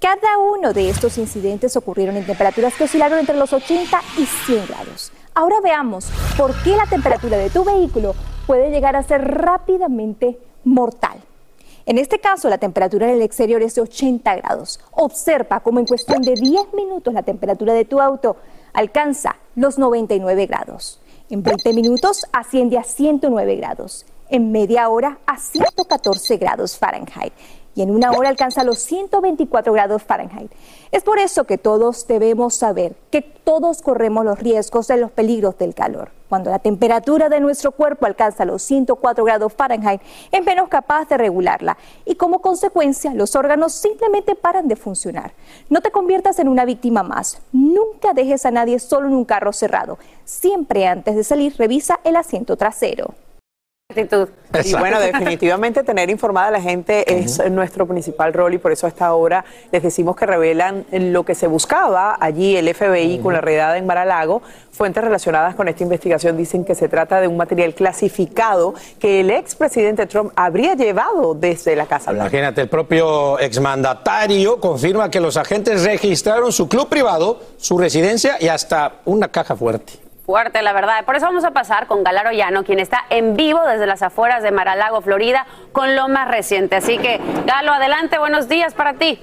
Cada 0.00 0.36
uno 0.52 0.72
de 0.72 0.90
estos 0.90 1.16
incidentes 1.16 1.76
ocurrieron 1.76 2.16
en 2.16 2.26
temperaturas 2.26 2.74
que 2.74 2.84
oscilaron 2.84 3.20
entre 3.20 3.36
los 3.36 3.52
80 3.52 4.00
y 4.18 4.26
100 4.26 4.66
grados. 4.66 5.12
Ahora 5.32 5.60
veamos 5.62 6.10
por 6.36 6.60
qué 6.64 6.70
la 6.76 6.86
temperatura 6.86 7.38
de 7.38 7.50
tu 7.50 7.62
vehículo 7.62 8.16
puede 8.48 8.72
llegar 8.72 8.96
a 8.96 9.04
ser 9.04 9.22
rápidamente 9.22 10.40
mortal. 10.64 11.20
En 11.90 11.98
este 11.98 12.20
caso, 12.20 12.48
la 12.48 12.58
temperatura 12.58 13.08
en 13.08 13.16
el 13.16 13.22
exterior 13.22 13.60
es 13.64 13.74
de 13.74 13.80
80 13.80 14.36
grados. 14.36 14.78
Observa 14.92 15.58
cómo 15.58 15.80
en 15.80 15.86
cuestión 15.86 16.22
de 16.22 16.34
10 16.34 16.72
minutos 16.72 17.12
la 17.12 17.24
temperatura 17.24 17.74
de 17.74 17.84
tu 17.84 18.00
auto 18.00 18.36
alcanza 18.72 19.34
los 19.56 19.76
99 19.76 20.46
grados. 20.46 21.00
En 21.30 21.42
20 21.42 21.72
minutos 21.72 22.26
asciende 22.32 22.78
a 22.78 22.84
109 22.84 23.56
grados. 23.56 24.06
En 24.28 24.52
media 24.52 24.88
hora 24.88 25.18
a 25.26 25.36
114 25.36 26.36
grados 26.36 26.78
Fahrenheit 26.78 27.32
y 27.74 27.82
en 27.82 27.90
una 27.90 28.12
hora 28.12 28.28
alcanza 28.28 28.64
los 28.64 28.78
124 28.80 29.72
grados 29.72 30.02
Fahrenheit. 30.02 30.50
Es 30.90 31.02
por 31.02 31.18
eso 31.18 31.44
que 31.44 31.58
todos 31.58 32.06
debemos 32.06 32.54
saber 32.54 32.96
que 33.10 33.22
todos 33.22 33.82
corremos 33.82 34.24
los 34.24 34.38
riesgos 34.38 34.88
de 34.88 34.96
los 34.96 35.10
peligros 35.10 35.56
del 35.58 35.74
calor. 35.74 36.10
Cuando 36.28 36.50
la 36.50 36.60
temperatura 36.60 37.28
de 37.28 37.40
nuestro 37.40 37.72
cuerpo 37.72 38.06
alcanza 38.06 38.44
los 38.44 38.62
104 38.62 39.24
grados 39.24 39.52
Fahrenheit, 39.52 40.00
es 40.30 40.44
menos 40.44 40.68
capaz 40.68 41.08
de 41.08 41.16
regularla 41.16 41.76
y 42.04 42.14
como 42.14 42.40
consecuencia 42.40 43.14
los 43.14 43.34
órganos 43.34 43.72
simplemente 43.72 44.34
paran 44.34 44.68
de 44.68 44.76
funcionar. 44.76 45.32
No 45.68 45.80
te 45.80 45.90
conviertas 45.90 46.38
en 46.38 46.48
una 46.48 46.64
víctima 46.64 47.02
más. 47.02 47.40
Nunca 47.52 48.12
dejes 48.14 48.46
a 48.46 48.50
nadie 48.50 48.78
solo 48.78 49.08
en 49.08 49.14
un 49.14 49.24
carro 49.24 49.52
cerrado. 49.52 49.98
Siempre 50.24 50.86
antes 50.86 51.16
de 51.16 51.24
salir 51.24 51.56
revisa 51.56 52.00
el 52.04 52.16
asiento 52.16 52.56
trasero. 52.56 53.14
Y 54.64 54.74
bueno, 54.74 54.98
definitivamente 54.98 55.84
tener 55.84 56.10
informada 56.10 56.48
a 56.48 56.50
la 56.50 56.60
gente 56.60 57.20
es 57.20 57.40
nuestro 57.50 57.86
principal 57.86 58.32
rol 58.32 58.54
y 58.54 58.58
por 58.58 58.72
eso 58.72 58.86
hasta 58.86 59.06
ahora 59.06 59.44
les 59.70 59.82
decimos 59.82 60.16
que 60.16 60.26
revelan 60.26 60.84
lo 60.90 61.24
que 61.24 61.34
se 61.34 61.46
buscaba 61.46 62.16
allí 62.20 62.56
el 62.56 62.72
FBI 62.74 63.20
con 63.20 63.32
la 63.32 63.40
redada 63.40 63.78
en 63.78 63.86
Mar-a-Lago. 63.86 64.42
Fuentes 64.72 65.04
relacionadas 65.04 65.54
con 65.54 65.68
esta 65.68 65.82
investigación 65.82 66.36
dicen 66.36 66.64
que 66.64 66.74
se 66.74 66.88
trata 66.88 67.20
de 67.20 67.28
un 67.28 67.36
material 67.36 67.74
clasificado 67.74 68.74
que 68.98 69.20
el 69.20 69.30
expresidente 69.30 70.06
Trump 70.06 70.32
habría 70.34 70.74
llevado 70.74 71.34
desde 71.34 71.76
la 71.76 71.86
Casa 71.86 72.10
Blanca. 72.10 72.28
Imagínate, 72.28 72.62
el 72.62 72.68
propio 72.68 73.38
exmandatario 73.38 74.58
confirma 74.58 75.10
que 75.10 75.20
los 75.20 75.36
agentes 75.36 75.84
registraron 75.84 76.50
su 76.50 76.68
club 76.68 76.88
privado, 76.88 77.40
su 77.56 77.78
residencia 77.78 78.36
y 78.40 78.48
hasta 78.48 78.94
una 79.04 79.28
caja 79.28 79.54
fuerte. 79.54 80.09
Fuerte, 80.30 80.62
la 80.62 80.72
verdad. 80.72 81.04
Por 81.04 81.16
eso 81.16 81.26
vamos 81.26 81.42
a 81.42 81.50
pasar 81.50 81.88
con 81.88 82.04
Galaro 82.04 82.30
Llano, 82.30 82.62
quien 82.62 82.78
está 82.78 83.04
en 83.10 83.34
vivo 83.34 83.66
desde 83.66 83.84
las 83.84 84.00
afueras 84.00 84.44
de 84.44 84.52
Maralago, 84.52 85.00
Florida, 85.00 85.44
con 85.72 85.96
lo 85.96 86.06
más 86.06 86.28
reciente. 86.28 86.76
Así 86.76 86.98
que, 86.98 87.20
Galo, 87.46 87.72
adelante, 87.72 88.16
buenos 88.16 88.48
días 88.48 88.72
para 88.72 88.94
ti. 88.94 89.20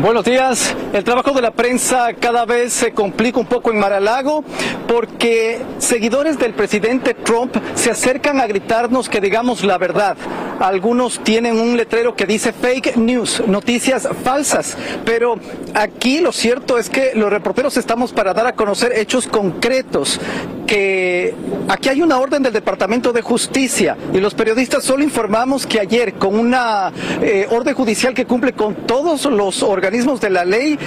Buenos 0.00 0.24
días. 0.24 0.76
El 0.92 1.02
trabajo 1.02 1.32
de 1.32 1.42
la 1.42 1.50
prensa 1.50 2.12
cada 2.14 2.44
vez 2.44 2.72
se 2.72 2.92
complica 2.92 3.40
un 3.40 3.46
poco 3.46 3.72
en 3.72 3.80
Maralago 3.80 4.44
porque 4.86 5.60
seguidores 5.78 6.38
del 6.38 6.54
presidente 6.54 7.14
Trump 7.14 7.56
se 7.74 7.90
acercan 7.90 8.40
a 8.40 8.46
gritarnos 8.46 9.08
que 9.08 9.20
digamos 9.20 9.64
la 9.64 9.76
verdad. 9.76 10.16
Algunos 10.60 11.18
tienen 11.24 11.58
un 11.58 11.76
letrero 11.76 12.14
que 12.14 12.26
dice 12.26 12.52
fake 12.52 12.96
news, 12.96 13.42
noticias 13.46 14.08
falsas, 14.22 14.76
pero 15.04 15.36
aquí 15.74 16.20
lo 16.20 16.32
cierto 16.32 16.78
es 16.78 16.90
que 16.90 17.12
los 17.14 17.30
reporteros 17.30 17.76
estamos 17.76 18.12
para 18.12 18.34
dar 18.34 18.46
a 18.46 18.54
conocer 18.54 18.92
hechos 18.92 19.26
concretos, 19.26 20.20
que 20.66 21.34
aquí 21.68 21.88
hay 21.88 22.02
una 22.02 22.18
orden 22.18 22.42
del 22.42 22.52
Departamento 22.52 23.12
de 23.12 23.22
Justicia 23.22 23.96
y 24.12 24.18
los 24.18 24.34
periodistas 24.34 24.84
solo 24.84 25.04
informamos 25.04 25.66
que 25.66 25.80
ayer 25.80 26.14
con 26.14 26.36
una 26.36 26.92
eh, 27.22 27.46
orden 27.50 27.74
judicial 27.74 28.14
que 28.14 28.26
cumple 28.26 28.52
con 28.52 28.74
todos 28.74 29.24
los 29.26 29.62
organismos 29.62 29.87
de 29.88 30.28
la 30.28 30.44
ley, 30.44 30.78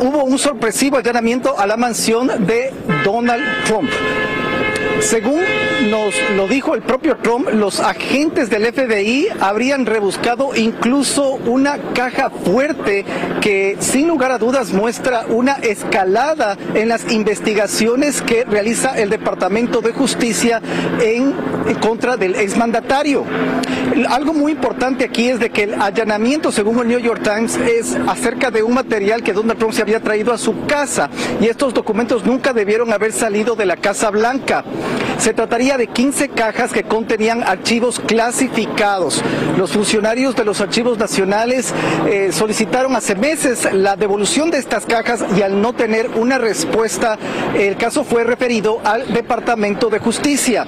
hubo 0.00 0.22
un 0.24 0.38
sorpresivo 0.38 0.98
allanamiento 0.98 1.58
a 1.58 1.66
la 1.66 1.78
mansión 1.78 2.46
de 2.46 2.74
Donald 3.02 3.42
Trump. 3.64 3.88
Según 5.00 5.40
nos 5.90 6.14
lo 6.36 6.46
dijo 6.46 6.74
el 6.74 6.82
propio 6.82 7.16
Trump, 7.16 7.48
los 7.50 7.80
agentes 7.80 8.50
del 8.50 8.66
FBI 8.66 9.28
habrían 9.40 9.86
rebuscado 9.86 10.50
incluso 10.54 11.36
una 11.46 11.78
caja 11.94 12.28
fuerte 12.28 13.06
que 13.40 13.76
sin 13.80 14.08
lugar 14.08 14.30
a 14.30 14.38
dudas 14.38 14.72
muestra 14.72 15.24
una 15.28 15.54
escalada 15.54 16.58
en 16.74 16.88
las 16.88 17.10
investigaciones 17.10 18.20
que 18.20 18.44
realiza 18.44 18.98
el 18.98 19.08
Departamento 19.08 19.80
de 19.80 19.92
Justicia 19.92 20.60
en, 21.00 21.32
en 21.66 21.74
contra 21.76 22.18
del 22.18 22.34
exmandatario. 22.34 23.24
Algo 24.08 24.32
muy 24.34 24.52
importante 24.52 25.04
aquí 25.04 25.28
es 25.28 25.40
de 25.40 25.50
que 25.50 25.64
el 25.64 25.74
allanamiento, 25.80 26.52
según 26.52 26.78
el 26.80 26.88
New 26.88 26.98
York 26.98 27.22
Times, 27.22 27.56
es 27.56 27.96
acerca 28.06 28.50
de 28.50 28.62
un 28.62 28.74
material 28.74 29.22
que 29.22 29.32
Donald 29.32 29.58
Trump 29.58 29.72
se 29.72 29.82
había 29.82 30.00
traído 30.00 30.32
a 30.32 30.38
su 30.38 30.66
casa 30.66 31.10
y 31.40 31.46
estos 31.46 31.74
documentos 31.74 32.24
nunca 32.24 32.52
debieron 32.52 32.92
haber 32.92 33.12
salido 33.12 33.56
de 33.56 33.66
la 33.66 33.76
Casa 33.76 34.10
Blanca. 34.10 34.64
Se 35.18 35.32
trataría 35.32 35.76
de 35.76 35.88
15 35.88 36.28
cajas 36.28 36.72
que 36.72 36.84
contenían 36.84 37.42
archivos 37.42 37.98
clasificados. 37.98 39.22
Los 39.56 39.72
funcionarios 39.72 40.36
de 40.36 40.44
los 40.44 40.60
archivos 40.60 40.98
nacionales 40.98 41.74
eh, 42.06 42.30
solicitaron 42.32 42.94
hace 42.94 43.16
meses 43.16 43.68
la 43.72 43.96
devolución 43.96 44.50
de 44.50 44.58
estas 44.58 44.86
cajas 44.86 45.24
y 45.36 45.42
al 45.42 45.60
no 45.60 45.72
tener 45.72 46.10
una 46.14 46.38
respuesta, 46.38 47.18
el 47.56 47.76
caso 47.76 48.04
fue 48.04 48.24
referido 48.24 48.80
al 48.84 49.12
Departamento 49.12 49.90
de 49.90 49.98
Justicia. 49.98 50.66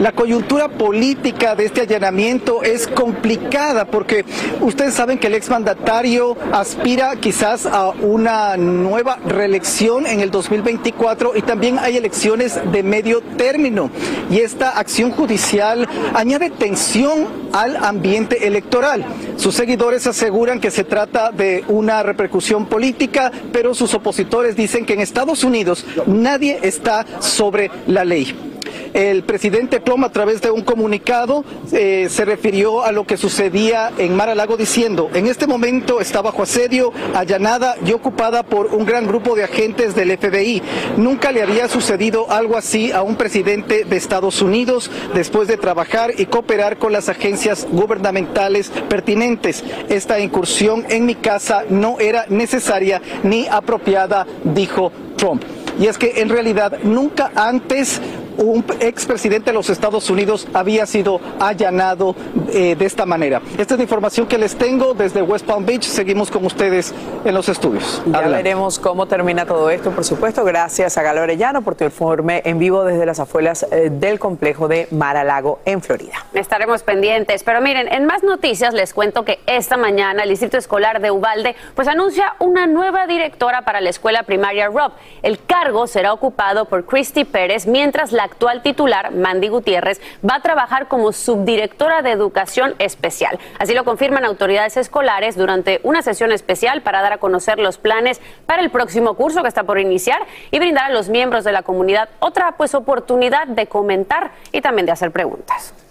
La 0.00 0.12
coyuntura 0.12 0.68
política 0.68 1.54
de 1.54 1.64
este 1.64 1.82
allanamiento 1.82 2.55
es 2.62 2.86
complicada 2.86 3.86
porque 3.86 4.24
ustedes 4.60 4.94
saben 4.94 5.18
que 5.18 5.26
el 5.26 5.34
exmandatario 5.34 6.36
aspira 6.52 7.16
quizás 7.16 7.66
a 7.66 7.90
una 7.90 8.56
nueva 8.56 9.18
reelección 9.26 10.06
en 10.06 10.20
el 10.20 10.30
2024 10.30 11.36
y 11.36 11.42
también 11.42 11.78
hay 11.78 11.96
elecciones 11.96 12.58
de 12.72 12.82
medio 12.82 13.20
término 13.36 13.90
y 14.30 14.38
esta 14.40 14.78
acción 14.78 15.10
judicial 15.10 15.88
añade 16.14 16.50
tensión 16.50 17.26
al 17.52 17.76
ambiente 17.76 18.46
electoral. 18.46 19.04
Sus 19.36 19.54
seguidores 19.54 20.06
aseguran 20.06 20.60
que 20.60 20.70
se 20.70 20.84
trata 20.84 21.30
de 21.30 21.64
una 21.68 22.02
repercusión 22.02 22.66
política, 22.66 23.30
pero 23.52 23.74
sus 23.74 23.94
opositores 23.94 24.56
dicen 24.56 24.84
que 24.84 24.94
en 24.94 25.00
Estados 25.00 25.44
Unidos 25.44 25.84
nadie 26.06 26.58
está 26.62 27.06
sobre 27.20 27.70
la 27.86 28.04
ley. 28.04 28.55
El 28.94 29.22
presidente 29.24 29.80
Trump 29.80 30.04
a 30.04 30.10
través 30.10 30.40
de 30.40 30.50
un 30.50 30.62
comunicado 30.62 31.44
eh, 31.72 32.08
se 32.10 32.24
refirió 32.24 32.84
a 32.84 32.92
lo 32.92 33.04
que 33.06 33.16
sucedía 33.16 33.92
en 33.98 34.16
Mar 34.16 34.28
a 34.28 34.34
Lago 34.34 34.56
diciendo, 34.56 35.10
en 35.14 35.26
este 35.26 35.46
momento 35.46 36.00
está 36.00 36.22
bajo 36.22 36.42
asedio, 36.42 36.92
allanada 37.14 37.76
y 37.84 37.92
ocupada 37.92 38.42
por 38.42 38.66
un 38.66 38.86
gran 38.86 39.06
grupo 39.06 39.34
de 39.34 39.44
agentes 39.44 39.94
del 39.94 40.16
FBI. 40.16 40.62
Nunca 40.96 41.32
le 41.32 41.42
había 41.42 41.68
sucedido 41.68 42.30
algo 42.30 42.56
así 42.56 42.92
a 42.92 43.02
un 43.02 43.16
presidente 43.16 43.84
de 43.84 43.96
Estados 43.96 44.42
Unidos 44.42 44.90
después 45.14 45.48
de 45.48 45.56
trabajar 45.56 46.12
y 46.16 46.26
cooperar 46.26 46.78
con 46.78 46.92
las 46.92 47.08
agencias 47.08 47.66
gubernamentales 47.70 48.70
pertinentes. 48.88 49.64
Esta 49.88 50.20
incursión 50.20 50.86
en 50.88 51.06
mi 51.06 51.14
casa 51.14 51.64
no 51.68 51.98
era 52.00 52.26
necesaria 52.28 53.00
ni 53.22 53.46
apropiada, 53.46 54.26
dijo 54.44 54.92
Trump. 55.16 55.42
Y 55.78 55.86
es 55.86 55.98
que 55.98 56.20
en 56.20 56.28
realidad 56.28 56.78
nunca 56.82 57.30
antes 57.34 58.00
un 58.38 58.64
expresidente 58.80 59.50
de 59.50 59.54
los 59.54 59.70
Estados 59.70 60.10
Unidos 60.10 60.46
había 60.52 60.86
sido 60.86 61.20
allanado 61.40 62.14
eh, 62.52 62.76
de 62.76 62.84
esta 62.84 63.06
manera. 63.06 63.40
Esta 63.58 63.74
es 63.74 63.78
la 63.78 63.82
información 63.82 64.26
que 64.26 64.38
les 64.38 64.56
tengo 64.56 64.94
desde 64.94 65.22
West 65.22 65.46
Palm 65.46 65.64
Beach. 65.64 65.84
Seguimos 65.84 66.30
con 66.30 66.44
ustedes 66.44 66.94
en 67.24 67.34
los 67.34 67.48
estudios. 67.48 68.02
Ya 68.06 68.20
veremos 68.22 68.78
cómo 68.78 69.06
termina 69.06 69.46
todo 69.46 69.70
esto, 69.70 69.90
por 69.90 70.04
supuesto. 70.04 70.44
Gracias 70.44 70.98
a 70.98 71.02
Galo 71.02 71.22
Arellano 71.22 71.62
por 71.62 71.74
tu 71.74 71.84
informe 71.84 72.42
en 72.44 72.58
vivo 72.58 72.84
desde 72.84 73.06
las 73.06 73.20
afueras 73.20 73.66
eh, 73.70 73.90
del 73.90 74.18
complejo 74.18 74.68
de 74.68 74.88
Mar-a-Lago 74.90 75.60
en 75.64 75.82
Florida. 75.82 76.14
Estaremos 76.34 76.82
pendientes. 76.82 77.42
Pero 77.42 77.60
miren, 77.60 77.92
en 77.92 78.06
más 78.06 78.22
noticias 78.22 78.74
les 78.74 78.92
cuento 78.92 79.24
que 79.24 79.40
esta 79.46 79.76
mañana 79.76 80.22
el 80.22 80.30
Distrito 80.30 80.58
Escolar 80.58 81.00
de 81.00 81.10
Ubalde 81.10 81.56
pues 81.74 81.88
anuncia 81.88 82.34
una 82.38 82.66
nueva 82.66 83.06
directora 83.06 83.62
para 83.62 83.80
la 83.80 83.90
escuela 83.90 84.22
primaria 84.24 84.68
Rob. 84.68 84.92
El 85.22 85.44
cargo 85.44 85.86
será 85.86 86.12
ocupado 86.12 86.66
por 86.66 86.84
Christy 86.84 87.24
Pérez 87.24 87.66
mientras 87.66 88.12
la 88.12 88.25
actual 88.26 88.62
titular, 88.62 89.12
Mandy 89.12 89.48
Gutiérrez, 89.48 90.00
va 90.28 90.36
a 90.36 90.42
trabajar 90.42 90.88
como 90.88 91.12
subdirectora 91.12 92.02
de 92.02 92.10
educación 92.10 92.74
especial. 92.78 93.38
Así 93.58 93.74
lo 93.74 93.84
confirman 93.84 94.24
autoridades 94.24 94.76
escolares 94.76 95.36
durante 95.36 95.80
una 95.82 96.02
sesión 96.02 96.32
especial 96.32 96.82
para 96.82 97.00
dar 97.00 97.14
a 97.14 97.18
conocer 97.18 97.58
los 97.58 97.78
planes 97.78 98.20
para 98.44 98.62
el 98.62 98.70
próximo 98.70 99.14
curso 99.14 99.42
que 99.42 99.48
está 99.48 99.64
por 99.64 99.78
iniciar 99.78 100.26
y 100.50 100.58
brindar 100.58 100.84
a 100.84 100.94
los 100.94 101.08
miembros 101.08 101.44
de 101.44 101.52
la 101.52 101.62
comunidad 101.62 102.08
otra 102.18 102.52
pues 102.52 102.74
oportunidad 102.74 103.46
de 103.46 103.66
comentar 103.66 104.32
y 104.52 104.60
también 104.60 104.86
de 104.86 104.92
hacer 104.92 105.10
preguntas. 105.10 105.85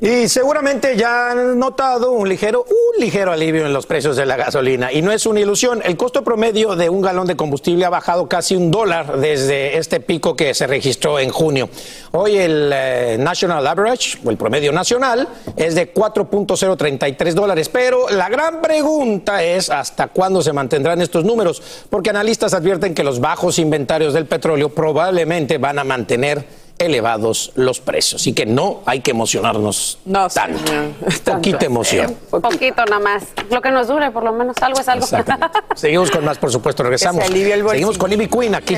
Y 0.00 0.28
seguramente 0.28 0.96
ya 0.96 1.32
han 1.32 1.58
notado 1.58 2.12
un 2.12 2.28
ligero, 2.28 2.64
un 2.64 3.02
ligero 3.02 3.32
alivio 3.32 3.66
en 3.66 3.72
los 3.72 3.84
precios 3.84 4.16
de 4.16 4.26
la 4.26 4.36
gasolina. 4.36 4.92
Y 4.92 5.02
no 5.02 5.10
es 5.10 5.26
una 5.26 5.40
ilusión. 5.40 5.82
El 5.84 5.96
costo 5.96 6.22
promedio 6.22 6.76
de 6.76 6.88
un 6.88 7.02
galón 7.02 7.26
de 7.26 7.34
combustible 7.34 7.84
ha 7.84 7.90
bajado 7.90 8.28
casi 8.28 8.54
un 8.54 8.70
dólar 8.70 9.18
desde 9.18 9.76
este 9.76 9.98
pico 9.98 10.36
que 10.36 10.54
se 10.54 10.68
registró 10.68 11.18
en 11.18 11.30
junio. 11.30 11.68
Hoy 12.12 12.36
el 12.36 12.70
eh, 12.72 13.16
National 13.18 13.66
Average, 13.66 14.20
o 14.24 14.30
el 14.30 14.36
promedio 14.36 14.70
nacional, 14.70 15.26
es 15.56 15.74
de 15.74 15.92
4.033 15.92 17.32
dólares. 17.32 17.68
Pero 17.68 18.08
la 18.08 18.28
gran 18.28 18.62
pregunta 18.62 19.42
es 19.42 19.68
hasta 19.68 20.06
cuándo 20.06 20.42
se 20.42 20.52
mantendrán 20.52 21.02
estos 21.02 21.24
números, 21.24 21.60
porque 21.90 22.10
analistas 22.10 22.54
advierten 22.54 22.94
que 22.94 23.02
los 23.02 23.18
bajos 23.18 23.58
inventarios 23.58 24.14
del 24.14 24.26
petróleo 24.26 24.68
probablemente 24.68 25.58
van 25.58 25.80
a 25.80 25.82
mantener 25.82 26.67
elevados 26.78 27.52
los 27.54 27.80
precios. 27.80 28.20
Así 28.20 28.32
que 28.32 28.46
no 28.46 28.80
hay 28.86 29.00
que 29.00 29.10
emocionarnos 29.10 29.98
no, 30.04 30.28
tanto. 30.28 30.58
Poquita 31.24 31.66
emoción. 31.66 32.16
Poquito 32.30 32.84
nada 32.84 33.00
más. 33.00 33.24
Lo 33.50 33.60
que 33.60 33.70
nos 33.70 33.88
dure, 33.88 34.10
por 34.10 34.24
lo 34.24 34.32
menos. 34.32 34.56
Algo 34.60 34.80
es 34.80 34.88
algo. 34.88 35.06
Seguimos 35.74 36.10
con 36.10 36.24
más, 36.24 36.38
por 36.38 36.50
supuesto. 36.50 36.82
Regresamos. 36.82 37.24
Seguimos 37.26 37.98
con 37.98 38.12
Ivy 38.12 38.28
Queen 38.28 38.54
aquí. 38.54 38.76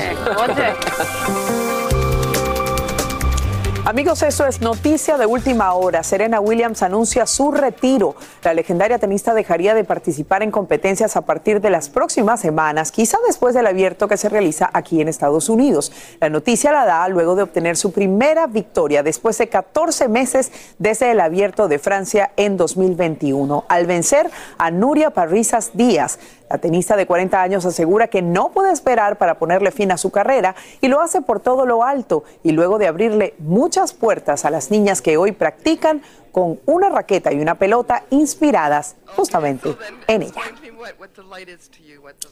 Amigos, 3.83 4.21
eso 4.21 4.45
es 4.45 4.61
noticia 4.61 5.17
de 5.17 5.25
última 5.25 5.73
hora. 5.73 6.03
Serena 6.03 6.39
Williams 6.39 6.83
anuncia 6.83 7.25
su 7.25 7.51
retiro. 7.51 8.15
La 8.43 8.53
legendaria 8.53 8.99
tenista 8.99 9.33
dejaría 9.33 9.73
de 9.73 9.83
participar 9.83 10.43
en 10.43 10.51
competencias 10.51 11.15
a 11.15 11.21
partir 11.21 11.61
de 11.61 11.71
las 11.71 11.89
próximas 11.89 12.39
semanas, 12.39 12.91
quizá 12.91 13.17
después 13.25 13.55
del 13.55 13.65
abierto 13.65 14.07
que 14.07 14.17
se 14.17 14.29
realiza 14.29 14.69
aquí 14.71 15.01
en 15.01 15.07
Estados 15.07 15.49
Unidos. 15.49 15.91
La 16.19 16.29
noticia 16.29 16.71
la 16.71 16.85
da 16.85 17.07
luego 17.07 17.35
de 17.35 17.41
obtener 17.41 17.75
su 17.75 17.91
primera 17.91 18.45
victoria 18.45 19.01
después 19.01 19.39
de 19.39 19.49
14 19.49 20.07
meses 20.07 20.51
desde 20.77 21.09
el 21.09 21.19
abierto 21.19 21.67
de 21.67 21.79
Francia 21.79 22.31
en 22.37 22.57
2021, 22.57 23.65
al 23.67 23.87
vencer 23.87 24.29
a 24.59 24.69
Nuria 24.69 25.09
Parrizas 25.09 25.71
Díaz. 25.73 26.19
La 26.51 26.57
tenista 26.57 26.97
de 26.97 27.05
40 27.05 27.41
años 27.41 27.65
asegura 27.65 28.07
que 28.07 28.21
no 28.21 28.51
puede 28.51 28.73
esperar 28.73 29.17
para 29.17 29.39
ponerle 29.39 29.71
fin 29.71 29.89
a 29.93 29.97
su 29.97 30.11
carrera 30.11 30.53
y 30.81 30.89
lo 30.89 30.99
hace 30.99 31.21
por 31.21 31.39
todo 31.39 31.65
lo 31.65 31.81
alto 31.81 32.25
y 32.43 32.51
luego 32.51 32.77
de 32.77 32.87
abrirle 32.87 33.35
muchas 33.39 33.93
puertas 33.93 34.43
a 34.43 34.49
las 34.49 34.69
niñas 34.69 35.01
que 35.01 35.15
hoy 35.15 35.31
practican 35.31 36.01
con 36.33 36.59
una 36.65 36.89
raqueta 36.89 37.31
y 37.31 37.39
una 37.39 37.55
pelota 37.55 38.03
inspiradas 38.09 38.97
justamente 39.15 39.77
en 40.07 40.23
ella. 40.23 40.41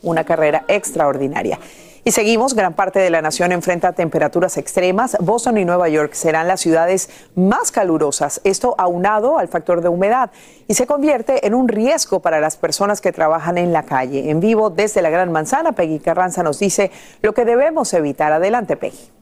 Una 0.01 0.26
carrera 0.26 0.65
extraordinaria. 0.67 1.57
Y 2.03 2.11
seguimos, 2.11 2.53
gran 2.53 2.73
parte 2.73 2.99
de 2.99 3.09
la 3.09 3.21
nación 3.21 3.51
enfrenta 3.51 3.91
temperaturas 3.91 4.57
extremas. 4.57 5.17
Boston 5.19 5.57
y 5.57 5.65
Nueva 5.65 5.89
York 5.89 6.13
serán 6.13 6.47
las 6.47 6.61
ciudades 6.61 7.09
más 7.35 7.71
calurosas, 7.71 8.41
esto 8.43 8.75
aunado 8.77 9.37
al 9.37 9.47
factor 9.47 9.81
de 9.81 9.89
humedad, 9.89 10.31
y 10.67 10.75
se 10.75 10.87
convierte 10.87 11.45
en 11.45 11.53
un 11.53 11.67
riesgo 11.67 12.21
para 12.21 12.39
las 12.39 12.55
personas 12.57 13.01
que 13.01 13.11
trabajan 13.11 13.57
en 13.57 13.73
la 13.73 13.83
calle. 13.83 14.29
En 14.29 14.39
vivo 14.39 14.69
desde 14.69 15.01
la 15.01 15.09
Gran 15.09 15.31
Manzana, 15.31 15.73
Peggy 15.73 15.99
Carranza 15.99 16.43
nos 16.43 16.59
dice 16.59 16.91
lo 17.21 17.33
que 17.33 17.45
debemos 17.45 17.93
evitar. 17.93 18.31
Adelante, 18.31 18.77
Peggy. 18.77 19.18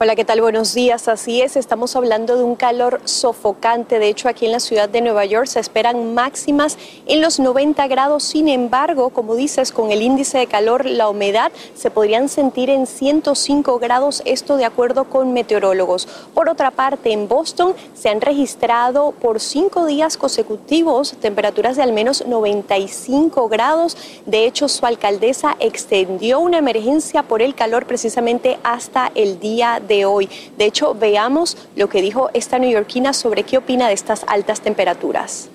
Hola, 0.00 0.14
¿qué 0.14 0.24
tal? 0.24 0.40
Buenos 0.40 0.74
días. 0.74 1.08
Así 1.08 1.42
es, 1.42 1.56
estamos 1.56 1.96
hablando 1.96 2.36
de 2.36 2.44
un 2.44 2.54
calor 2.54 3.00
sofocante. 3.02 3.98
De 3.98 4.06
hecho, 4.06 4.28
aquí 4.28 4.46
en 4.46 4.52
la 4.52 4.60
ciudad 4.60 4.88
de 4.88 5.00
Nueva 5.00 5.24
York 5.24 5.48
se 5.48 5.58
esperan 5.58 6.14
máximas 6.14 6.78
en 7.06 7.20
los 7.20 7.40
90 7.40 7.84
grados. 7.88 8.22
Sin 8.22 8.46
embargo, 8.46 9.10
como 9.10 9.34
dices, 9.34 9.72
con 9.72 9.90
el 9.90 10.00
índice 10.02 10.38
de 10.38 10.46
calor, 10.46 10.86
la 10.86 11.08
humedad 11.08 11.50
se 11.74 11.90
podrían 11.90 12.28
sentir 12.28 12.70
en 12.70 12.86
105 12.86 13.80
grados, 13.80 14.22
esto 14.24 14.56
de 14.56 14.66
acuerdo 14.66 15.02
con 15.02 15.32
meteorólogos. 15.32 16.06
Por 16.32 16.48
otra 16.48 16.70
parte, 16.70 17.12
en 17.12 17.26
Boston 17.26 17.74
se 17.92 18.08
han 18.08 18.20
registrado 18.20 19.10
por 19.10 19.40
cinco 19.40 19.84
días 19.84 20.16
consecutivos 20.16 21.16
temperaturas 21.20 21.74
de 21.74 21.82
al 21.82 21.92
menos 21.92 22.24
95 22.24 23.48
grados. 23.48 23.96
De 24.26 24.46
hecho, 24.46 24.68
su 24.68 24.86
alcaldesa 24.86 25.56
extendió 25.58 26.38
una 26.38 26.58
emergencia 26.58 27.24
por 27.24 27.42
el 27.42 27.56
calor 27.56 27.84
precisamente 27.86 28.60
hasta 28.62 29.10
el 29.16 29.40
día 29.40 29.82
de 29.87 29.87
hoy. 30.04 30.28
De 30.56 30.64
hecho, 30.64 30.94
veamos 30.94 31.56
lo 31.76 31.88
que 31.88 32.02
dijo 32.02 32.30
esta 32.34 32.58
neoyorquina 32.58 33.12
sobre 33.12 33.42
qué 33.42 33.58
opina 33.58 33.88
de 33.88 33.94
estas 33.94 34.24
altas 34.26 34.60
temperaturas. 34.60 35.48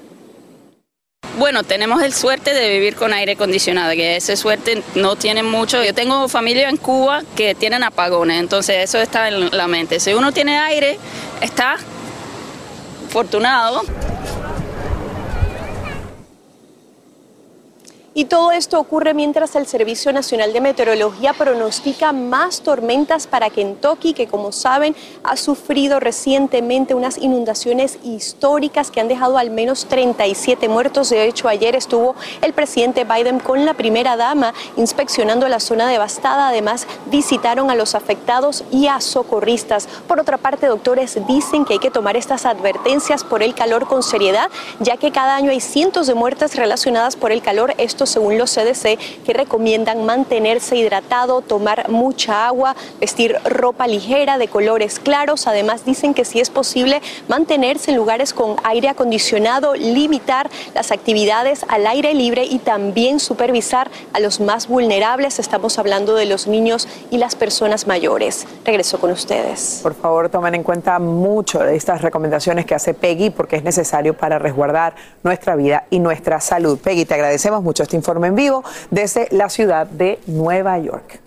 Bueno, 1.37 1.63
tenemos 1.63 2.03
el 2.03 2.13
suerte 2.13 2.53
de 2.53 2.69
vivir 2.69 2.95
con 2.95 3.11
aire 3.11 3.31
acondicionado, 3.31 3.91
que 3.93 4.17
esa 4.17 4.35
suerte 4.35 4.83
no 4.93 5.15
tienen 5.15 5.49
mucho. 5.49 5.83
Yo 5.83 5.93
tengo 5.93 6.27
familia 6.27 6.69
en 6.69 6.77
Cuba 6.77 7.23
que 7.35 7.55
tienen 7.55 7.83
apagones, 7.83 8.39
entonces 8.39 8.83
eso 8.83 8.99
está 8.99 9.29
en 9.29 9.49
la 9.49 9.67
mente. 9.67 9.99
Si 9.99 10.13
uno 10.13 10.31
tiene 10.31 10.59
aire, 10.59 10.99
está 11.41 11.77
afortunado. 13.07 13.81
Y 18.15 18.25
todo 18.25 18.51
esto 18.51 18.79
ocurre 18.79 19.15
mientras 19.15 19.55
el 19.55 19.65
Servicio 19.65 20.13
Nacional 20.13 20.53
de 20.53 20.61
Meteorología 20.61 21.33
pronostica 21.33 22.13
más 22.13 22.61
tormentas 22.61 23.25
para 23.25 23.49
Kentucky, 23.49 24.13
que 24.13 24.27
como 24.27 24.51
saben 24.51 24.95
ha 25.23 25.35
sufrido 25.35 25.99
recientemente 25.99 26.93
unas 26.93 27.17
inundaciones 27.17 27.97
históricas 28.03 28.91
que 28.91 29.01
han 29.01 29.07
dejado 29.07 29.39
al 29.39 29.49
menos 29.49 29.87
37 29.87 30.69
muertos. 30.69 31.09
De 31.09 31.25
hecho, 31.25 31.47
ayer 31.47 31.75
estuvo 31.75 32.13
el 32.43 32.53
presidente 32.53 33.03
Biden 33.03 33.39
con 33.39 33.65
la 33.65 33.73
primera 33.73 34.15
dama 34.15 34.53
inspeccionando 34.77 35.47
la 35.47 35.59
zona 35.59 35.89
devastada. 35.89 36.49
Además, 36.49 36.85
visitaron 37.07 37.71
a 37.71 37.75
los 37.75 37.95
afectados 37.95 38.63
y 38.71 38.85
a 38.85 39.01
socorristas. 39.01 39.87
Por 40.07 40.19
otra 40.19 40.37
parte, 40.37 40.67
doctores 40.67 41.17
dicen 41.25 41.65
que 41.65 41.73
hay 41.73 41.79
que 41.79 41.89
tomar 41.89 42.15
estas 42.15 42.45
advertencias 42.45 43.23
por 43.23 43.41
el 43.41 43.55
calor 43.55 43.87
con 43.87 44.03
seriedad, 44.03 44.51
ya 44.79 44.97
que 44.97 45.11
cada 45.11 45.35
año 45.35 45.49
hay 45.49 45.61
cientos 45.61 46.05
de 46.05 46.13
muertes 46.13 46.55
relacionadas 46.55 47.15
por 47.15 47.31
el 47.31 47.41
calor. 47.41 47.73
Esto 47.79 48.02
según 48.05 48.37
los 48.37 48.53
CDC, 48.53 48.97
que 49.25 49.33
recomiendan 49.33 50.05
mantenerse 50.05 50.75
hidratado, 50.75 51.41
tomar 51.41 51.89
mucha 51.89 52.47
agua, 52.47 52.75
vestir 52.99 53.37
ropa 53.45 53.87
ligera 53.87 54.37
de 54.37 54.47
colores 54.47 54.99
claros. 54.99 55.47
Además, 55.47 55.85
dicen 55.85 56.13
que 56.13 56.25
si 56.25 56.39
es 56.39 56.49
posible 56.49 57.01
mantenerse 57.27 57.91
en 57.91 57.97
lugares 57.97 58.33
con 58.33 58.55
aire 58.63 58.89
acondicionado, 58.89 59.75
limitar 59.75 60.49
las 60.73 60.91
actividades 60.91 61.65
al 61.67 61.87
aire 61.87 62.13
libre 62.13 62.45
y 62.45 62.59
también 62.59 63.19
supervisar 63.19 63.89
a 64.13 64.19
los 64.19 64.39
más 64.39 64.67
vulnerables. 64.67 65.39
Estamos 65.39 65.79
hablando 65.79 66.15
de 66.15 66.25
los 66.25 66.47
niños 66.47 66.87
y 67.11 67.17
las 67.17 67.35
personas 67.35 67.87
mayores. 67.87 68.45
Regreso 68.65 68.99
con 68.99 69.11
ustedes. 69.11 69.79
Por 69.83 69.95
favor, 69.95 70.29
tomen 70.29 70.55
en 70.55 70.63
cuenta 70.63 70.99
mucho 70.99 71.59
de 71.59 71.75
estas 71.75 72.01
recomendaciones 72.01 72.65
que 72.65 72.75
hace 72.75 72.93
Peggy 72.93 73.29
porque 73.29 73.55
es 73.55 73.63
necesario 73.63 74.13
para 74.15 74.39
resguardar 74.39 74.95
nuestra 75.23 75.55
vida 75.55 75.85
y 75.89 75.99
nuestra 75.99 76.39
salud. 76.39 76.79
Peggy, 76.79 77.05
te 77.05 77.13
agradecemos 77.13 77.63
mucho 77.63 77.83
este 77.83 77.92
informe 77.95 78.27
en 78.27 78.35
vivo 78.35 78.63
desde 78.91 79.27
la 79.31 79.49
ciudad 79.49 79.87
de 79.87 80.19
Nueva 80.27 80.77
York. 80.79 81.23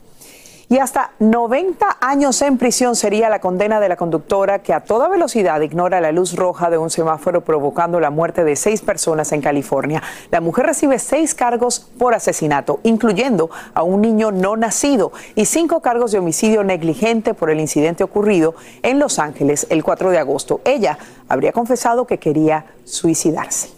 Y 0.69 0.79
hasta 0.79 1.13
90 1.21 1.99
años 2.01 2.43
en 2.43 2.59
prisión 2.59 2.97
sería 2.97 3.31
la 3.31 3.39
condena 3.39 3.79
de 3.79 3.89
la 3.89 3.95
conductora 3.95 4.63
que 4.63 4.75
a 4.75 4.81
toda 4.81 5.09
velocidad 5.09 5.61
ignora 5.61 6.01
la 6.01 6.11
luz 6.11 6.35
roja 6.35 6.71
de 6.71 6.77
un 6.77 6.91
semáforo 6.91 7.43
provocando 7.43 8.01
la 8.01 8.11
muerte 8.11 8.43
de 8.43 8.57
seis 8.57 8.83
personas 8.83 9.31
en 9.31 9.43
California. 9.43 10.03
La 10.33 10.41
mujer 10.41 10.67
recibe 10.67 10.99
seis 10.99 11.37
cargos 11.37 11.79
por 11.79 12.15
asesinato, 12.15 12.81
incluyendo 12.83 13.49
a 13.75 13.85
un 13.85 14.01
niño 14.01 14.33
no 14.33 14.57
nacido, 14.57 15.13
y 15.37 15.45
cinco 15.45 15.81
cargos 15.83 16.11
de 16.11 16.19
homicidio 16.19 16.65
negligente 16.65 17.33
por 17.33 17.51
el 17.51 17.61
incidente 17.61 18.03
ocurrido 18.03 18.57
en 18.83 18.99
Los 18.99 19.21
Ángeles 19.21 19.69
el 19.71 19.85
4 19.85 20.11
de 20.11 20.19
agosto. 20.19 20.63
Ella 20.65 20.99
habría 21.29 21.53
confesado 21.53 22.09
que 22.09 22.19
quería 22.19 22.67
suicidarse 22.83 23.76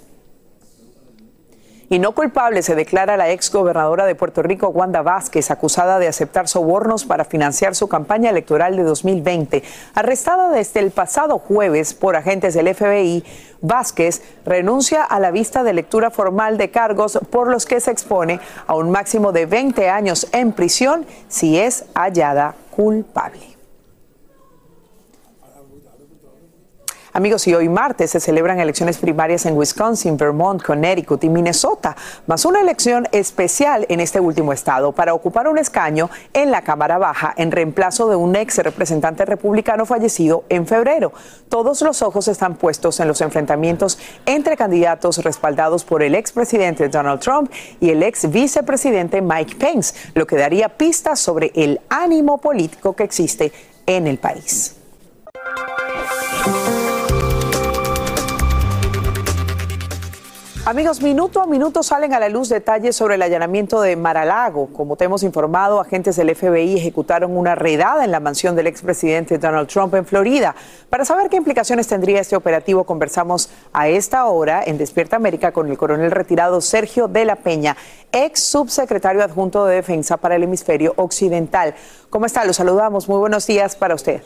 y 1.90 1.98
no 1.98 2.12
culpable 2.14 2.62
se 2.62 2.74
declara 2.74 3.16
la 3.16 3.30
ex 3.30 3.50
gobernadora 3.50 4.06
de 4.06 4.14
Puerto 4.14 4.42
Rico, 4.42 4.68
Wanda 4.68 5.02
Vázquez, 5.02 5.50
acusada 5.50 5.98
de 5.98 6.08
aceptar 6.08 6.48
sobornos 6.48 7.04
para 7.04 7.24
financiar 7.24 7.74
su 7.74 7.88
campaña 7.88 8.30
electoral 8.30 8.76
de 8.76 8.82
2020. 8.82 9.62
Arrestada 9.94 10.50
desde 10.50 10.80
el 10.80 10.90
pasado 10.90 11.38
jueves 11.38 11.94
por 11.94 12.16
agentes 12.16 12.54
del 12.54 12.74
FBI, 12.74 13.24
Vázquez 13.60 14.22
renuncia 14.44 15.02
a 15.02 15.18
la 15.18 15.30
vista 15.30 15.62
de 15.62 15.72
lectura 15.72 16.10
formal 16.10 16.58
de 16.58 16.70
cargos 16.70 17.18
por 17.30 17.48
los 17.48 17.66
que 17.66 17.80
se 17.80 17.90
expone 17.90 18.40
a 18.66 18.74
un 18.74 18.90
máximo 18.90 19.32
de 19.32 19.46
20 19.46 19.88
años 19.88 20.28
en 20.32 20.52
prisión 20.52 21.06
si 21.28 21.58
es 21.58 21.86
hallada 21.94 22.54
culpable. 22.70 23.57
Amigos, 27.14 27.46
y 27.46 27.54
hoy 27.54 27.68
martes 27.70 28.10
se 28.10 28.20
celebran 28.20 28.60
elecciones 28.60 28.98
primarias 28.98 29.46
en 29.46 29.56
Wisconsin, 29.56 30.16
Vermont, 30.18 30.62
Connecticut 30.62 31.24
y 31.24 31.30
Minnesota, 31.30 31.96
más 32.26 32.44
una 32.44 32.60
elección 32.60 33.08
especial 33.12 33.86
en 33.88 34.00
este 34.00 34.20
último 34.20 34.52
estado 34.52 34.92
para 34.92 35.14
ocupar 35.14 35.48
un 35.48 35.56
escaño 35.56 36.10
en 36.34 36.50
la 36.50 36.62
Cámara 36.62 36.98
Baja 36.98 37.32
en 37.36 37.50
reemplazo 37.50 38.08
de 38.10 38.16
un 38.16 38.36
ex 38.36 38.58
representante 38.58 39.24
republicano 39.24 39.86
fallecido 39.86 40.44
en 40.50 40.66
febrero. 40.66 41.12
Todos 41.48 41.80
los 41.80 42.02
ojos 42.02 42.28
están 42.28 42.56
puestos 42.56 43.00
en 43.00 43.08
los 43.08 43.22
enfrentamientos 43.22 43.98
entre 44.26 44.56
candidatos 44.56 45.24
respaldados 45.24 45.84
por 45.84 46.02
el 46.02 46.14
expresidente 46.14 46.88
Donald 46.88 47.20
Trump 47.20 47.50
y 47.80 47.88
el 47.90 48.02
ex 48.02 48.30
vicepresidente 48.30 49.22
Mike 49.22 49.56
Pence, 49.56 49.94
lo 50.14 50.26
que 50.26 50.36
daría 50.36 50.68
pistas 50.68 51.18
sobre 51.20 51.52
el 51.54 51.80
ánimo 51.88 52.38
político 52.38 52.94
que 52.94 53.04
existe 53.04 53.50
en 53.86 54.06
el 54.06 54.18
país. 54.18 54.74
Amigos, 60.68 61.00
minuto 61.00 61.40
a 61.40 61.46
minuto 61.46 61.82
salen 61.82 62.12
a 62.12 62.20
la 62.20 62.28
luz 62.28 62.50
detalles 62.50 62.94
sobre 62.94 63.14
el 63.14 63.22
allanamiento 63.22 63.80
de 63.80 63.96
Maralago. 63.96 64.66
Como 64.66 64.96
te 64.96 65.06
hemos 65.06 65.22
informado, 65.22 65.80
agentes 65.80 66.16
del 66.16 66.36
FBI 66.36 66.76
ejecutaron 66.76 67.34
una 67.38 67.54
redada 67.54 68.04
en 68.04 68.10
la 68.10 68.20
mansión 68.20 68.54
del 68.54 68.66
expresidente 68.66 69.38
Donald 69.38 69.66
Trump 69.68 69.94
en 69.94 70.04
Florida. 70.04 70.54
Para 70.90 71.06
saber 71.06 71.30
qué 71.30 71.36
implicaciones 71.36 71.88
tendría 71.88 72.20
este 72.20 72.36
operativo, 72.36 72.84
conversamos 72.84 73.48
a 73.72 73.88
esta 73.88 74.26
hora 74.26 74.62
en 74.62 74.76
Despierta 74.76 75.16
América 75.16 75.52
con 75.52 75.70
el 75.70 75.78
coronel 75.78 76.10
retirado 76.10 76.60
Sergio 76.60 77.08
de 77.08 77.24
la 77.24 77.36
Peña, 77.36 77.74
ex 78.12 78.42
subsecretario 78.42 79.24
adjunto 79.24 79.64
de 79.64 79.76
Defensa 79.76 80.18
para 80.18 80.36
el 80.36 80.42
Hemisferio 80.42 80.92
Occidental. 80.96 81.76
¿Cómo 82.10 82.26
está? 82.26 82.44
Lo 82.44 82.52
saludamos. 82.52 83.08
Muy 83.08 83.20
buenos 83.20 83.46
días 83.46 83.74
para 83.74 83.94
usted. 83.94 84.20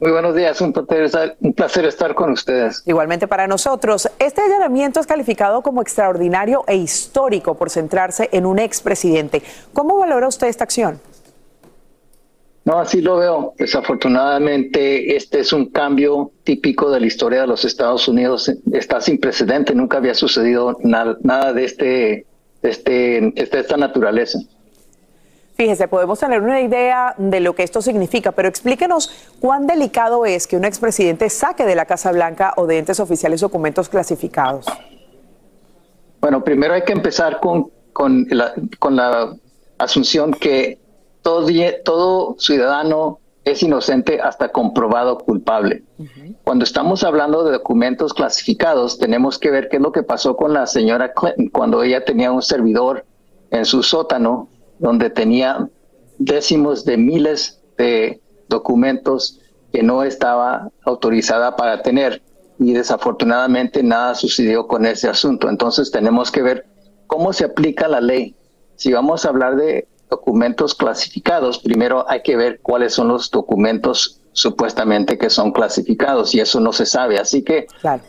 Muy 0.00 0.12
buenos 0.12 0.34
días, 0.34 0.58
un 0.62 0.72
placer, 0.72 1.02
estar, 1.02 1.36
un 1.40 1.52
placer 1.52 1.84
estar 1.84 2.14
con 2.14 2.30
ustedes. 2.30 2.82
Igualmente 2.86 3.28
para 3.28 3.46
nosotros. 3.46 4.08
Este 4.18 4.40
allanamiento 4.40 4.98
es 4.98 5.06
calificado 5.06 5.60
como 5.60 5.82
extraordinario 5.82 6.64
e 6.66 6.74
histórico 6.74 7.54
por 7.54 7.68
centrarse 7.68 8.30
en 8.32 8.46
un 8.46 8.58
expresidente. 8.58 9.42
¿Cómo 9.74 9.98
valora 9.98 10.26
usted 10.26 10.46
esta 10.46 10.64
acción? 10.64 10.98
No, 12.64 12.78
así 12.78 13.02
lo 13.02 13.18
veo. 13.18 13.52
Desafortunadamente, 13.58 15.16
este 15.16 15.40
es 15.40 15.52
un 15.52 15.66
cambio 15.66 16.32
típico 16.44 16.90
de 16.90 17.00
la 17.00 17.06
historia 17.06 17.42
de 17.42 17.48
los 17.48 17.66
Estados 17.66 18.08
Unidos. 18.08 18.50
Está 18.72 19.02
sin 19.02 19.20
precedente, 19.20 19.74
nunca 19.74 19.98
había 19.98 20.14
sucedido 20.14 20.78
nada, 20.82 21.18
nada 21.22 21.52
de, 21.52 21.64
este, 21.64 22.26
de, 22.62 22.70
este, 22.70 22.90
de 23.20 23.58
esta 23.60 23.76
naturaleza. 23.76 24.38
Fíjese, 25.60 25.88
podemos 25.88 26.18
tener 26.18 26.40
una 26.40 26.62
idea 26.62 27.14
de 27.18 27.38
lo 27.38 27.54
que 27.54 27.62
esto 27.62 27.82
significa, 27.82 28.32
pero 28.32 28.48
explíquenos 28.48 29.10
cuán 29.40 29.66
delicado 29.66 30.24
es 30.24 30.46
que 30.46 30.56
un 30.56 30.64
expresidente 30.64 31.28
saque 31.28 31.66
de 31.66 31.74
la 31.74 31.84
Casa 31.84 32.12
Blanca 32.12 32.54
o 32.56 32.66
de 32.66 32.78
entes 32.78 32.98
oficiales 32.98 33.42
documentos 33.42 33.90
clasificados. 33.90 34.64
Bueno, 36.18 36.42
primero 36.42 36.72
hay 36.72 36.80
que 36.84 36.94
empezar 36.94 37.40
con, 37.40 37.70
con, 37.92 38.26
la, 38.30 38.54
con 38.78 38.96
la 38.96 39.36
asunción 39.76 40.32
que 40.32 40.78
todo, 41.20 41.46
todo 41.84 42.36
ciudadano 42.38 43.18
es 43.44 43.62
inocente 43.62 44.18
hasta 44.18 44.48
comprobado 44.48 45.18
culpable. 45.18 45.82
Cuando 46.42 46.64
estamos 46.64 47.04
hablando 47.04 47.44
de 47.44 47.52
documentos 47.52 48.14
clasificados, 48.14 48.98
tenemos 48.98 49.38
que 49.38 49.50
ver 49.50 49.68
qué 49.68 49.76
es 49.76 49.82
lo 49.82 49.92
que 49.92 50.04
pasó 50.04 50.36
con 50.38 50.54
la 50.54 50.66
señora 50.66 51.12
Clinton 51.12 51.48
cuando 51.48 51.82
ella 51.82 52.02
tenía 52.02 52.32
un 52.32 52.40
servidor 52.40 53.04
en 53.50 53.66
su 53.66 53.82
sótano 53.82 54.48
donde 54.80 55.10
tenía 55.10 55.68
décimos 56.18 56.84
de 56.84 56.96
miles 56.96 57.60
de 57.78 58.20
documentos 58.48 59.40
que 59.72 59.82
no 59.82 60.02
estaba 60.02 60.70
autorizada 60.84 61.54
para 61.56 61.82
tener 61.82 62.22
y 62.58 62.72
desafortunadamente 62.72 63.82
nada 63.82 64.14
sucedió 64.14 64.66
con 64.66 64.84
ese 64.84 65.08
asunto. 65.08 65.48
Entonces 65.48 65.90
tenemos 65.90 66.30
que 66.30 66.42
ver 66.42 66.66
cómo 67.06 67.32
se 67.32 67.44
aplica 67.44 67.88
la 67.88 68.00
ley. 68.00 68.34
Si 68.76 68.92
vamos 68.92 69.24
a 69.24 69.28
hablar 69.28 69.56
de 69.56 69.86
documentos 70.10 70.74
clasificados, 70.74 71.58
primero 71.58 72.04
hay 72.08 72.22
que 72.22 72.36
ver 72.36 72.60
cuáles 72.60 72.92
son 72.94 73.08
los 73.08 73.30
documentos 73.30 74.20
supuestamente 74.32 75.18
que 75.18 75.30
son 75.30 75.52
clasificados 75.52 76.34
y 76.34 76.40
eso 76.40 76.60
no 76.60 76.72
se 76.72 76.86
sabe. 76.86 77.18
Así 77.18 77.42
que 77.42 77.66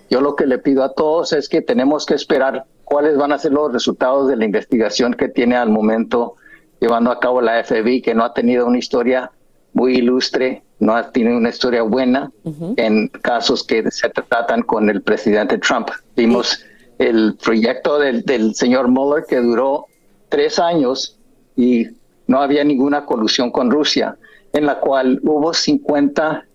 yo 0.09 0.21
lo 0.21 0.35
que 0.35 0.45
le 0.45 0.57
pido 0.57 0.83
a 0.83 0.93
todos 0.93 1.33
es 1.33 1.47
que 1.47 1.61
tenemos 1.61 2.05
que 2.05 2.15
esperar 2.15 2.65
cuáles 2.83 3.17
van 3.17 3.31
a 3.31 3.37
ser 3.37 3.53
los 3.53 3.71
resultados 3.71 4.27
de 4.27 4.35
la 4.35 4.45
investigación 4.45 5.13
que 5.13 5.29
tiene 5.29 5.55
al 5.55 5.69
momento 5.69 6.35
llevando 6.81 7.11
a 7.11 7.19
cabo 7.19 7.41
la 7.41 7.63
FBI, 7.63 8.01
que 8.01 8.13
no 8.13 8.25
ha 8.25 8.33
tenido 8.33 8.65
una 8.65 8.79
historia 8.79 9.31
muy 9.73 9.97
ilustre, 9.97 10.63
no 10.79 10.95
ha 10.95 11.11
tenido 11.11 11.37
una 11.37 11.49
historia 11.49 11.83
buena 11.83 12.31
en 12.75 13.07
casos 13.07 13.63
que 13.63 13.89
se 13.91 14.09
tratan 14.09 14.63
con 14.63 14.89
el 14.89 15.01
presidente 15.01 15.59
Trump. 15.59 15.89
Vimos 16.15 16.65
el 16.97 17.37
proyecto 17.41 17.99
del, 17.99 18.23
del 18.23 18.55
señor 18.55 18.87
Mueller 18.87 19.25
que 19.29 19.37
duró 19.37 19.85
tres 20.29 20.57
años 20.57 21.19
y 21.55 21.85
no 22.25 22.41
había 22.41 22.63
ninguna 22.63 23.05
colusión 23.05 23.51
con 23.51 23.69
Rusia, 23.69 24.17
en 24.51 24.65
la 24.65 24.79
cual 24.79 25.19
hubo 25.23 25.53
50 25.53 26.45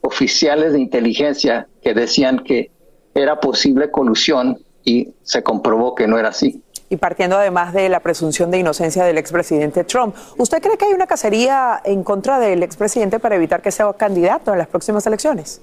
oficiales 0.00 0.72
de 0.72 0.80
inteligencia 0.80 1.68
que 1.82 1.92
decían 1.92 2.38
que 2.38 2.70
era 3.14 3.38
posible 3.38 3.90
colusión 3.90 4.58
y 4.82 5.08
se 5.22 5.42
comprobó 5.42 5.94
que 5.94 6.08
no 6.08 6.18
era 6.18 6.30
así 6.30 6.63
y 6.88 6.96
partiendo 6.96 7.36
además 7.36 7.72
de 7.72 7.88
la 7.88 8.00
presunción 8.00 8.50
de 8.50 8.58
inocencia 8.58 9.04
del 9.04 9.18
expresidente 9.18 9.84
Trump. 9.84 10.14
¿Usted 10.36 10.62
cree 10.62 10.76
que 10.76 10.86
hay 10.86 10.92
una 10.92 11.06
cacería 11.06 11.80
en 11.84 12.04
contra 12.04 12.38
del 12.38 12.62
expresidente 12.62 13.18
para 13.18 13.36
evitar 13.36 13.62
que 13.62 13.70
sea 13.70 13.92
candidato 13.94 14.52
en 14.52 14.58
las 14.58 14.68
próximas 14.68 15.06
elecciones? 15.06 15.60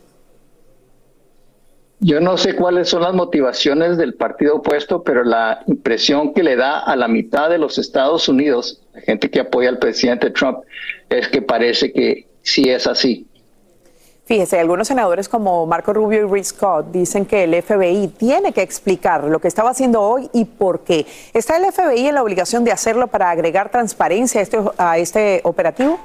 Yo 2.04 2.20
no 2.20 2.36
sé 2.36 2.56
cuáles 2.56 2.90
son 2.90 3.04
las 3.04 3.14
motivaciones 3.14 3.96
del 3.96 4.16
partido 4.16 4.56
opuesto, 4.56 5.04
pero 5.04 5.24
la 5.24 5.62
impresión 5.68 6.34
que 6.34 6.42
le 6.42 6.56
da 6.56 6.80
a 6.80 6.96
la 6.96 7.08
mitad 7.08 7.48
de 7.48 7.60
los 7.60 7.78
Estados 7.78 8.28
Unidos, 8.28 8.82
la 8.94 9.02
gente 9.02 9.30
que 9.30 9.40
apoya 9.40 9.70
al 9.70 9.78
presidente 9.78 10.32
Trump, 10.32 10.60
es 11.10 11.28
que 11.28 11.44
parece 11.44 11.94
que 11.94 12.28
sí 12.42 12.70
es 12.70 12.88
así. 12.88 13.28
Fíjese, 14.32 14.62
algunos 14.62 14.88
senadores 14.88 15.28
como 15.28 15.66
Marco 15.66 15.92
Rubio 15.92 16.26
y 16.26 16.32
Rick 16.32 16.46
Scott 16.46 16.86
dicen 16.94 17.26
que 17.26 17.44
el 17.44 17.62
FBI 17.62 18.08
tiene 18.18 18.54
que 18.54 18.62
explicar 18.62 19.26
lo 19.26 19.40
que 19.40 19.50
estaba 19.50 19.72
haciendo 19.72 20.02
hoy 20.02 20.30
y 20.32 20.46
por 20.46 20.86
qué. 20.86 21.06
¿Está 21.34 21.58
el 21.58 21.70
FBI 21.70 22.08
en 22.08 22.16
la 22.16 22.24
obligación 22.24 22.64
de 22.64 22.72
hacerlo 22.72 23.08
para 23.08 23.30
agregar 23.30 23.72
transparencia 23.72 24.40
a 24.40 24.44
este, 24.44 24.58
a 24.78 24.98
este 24.98 25.42
operativo? 25.44 26.00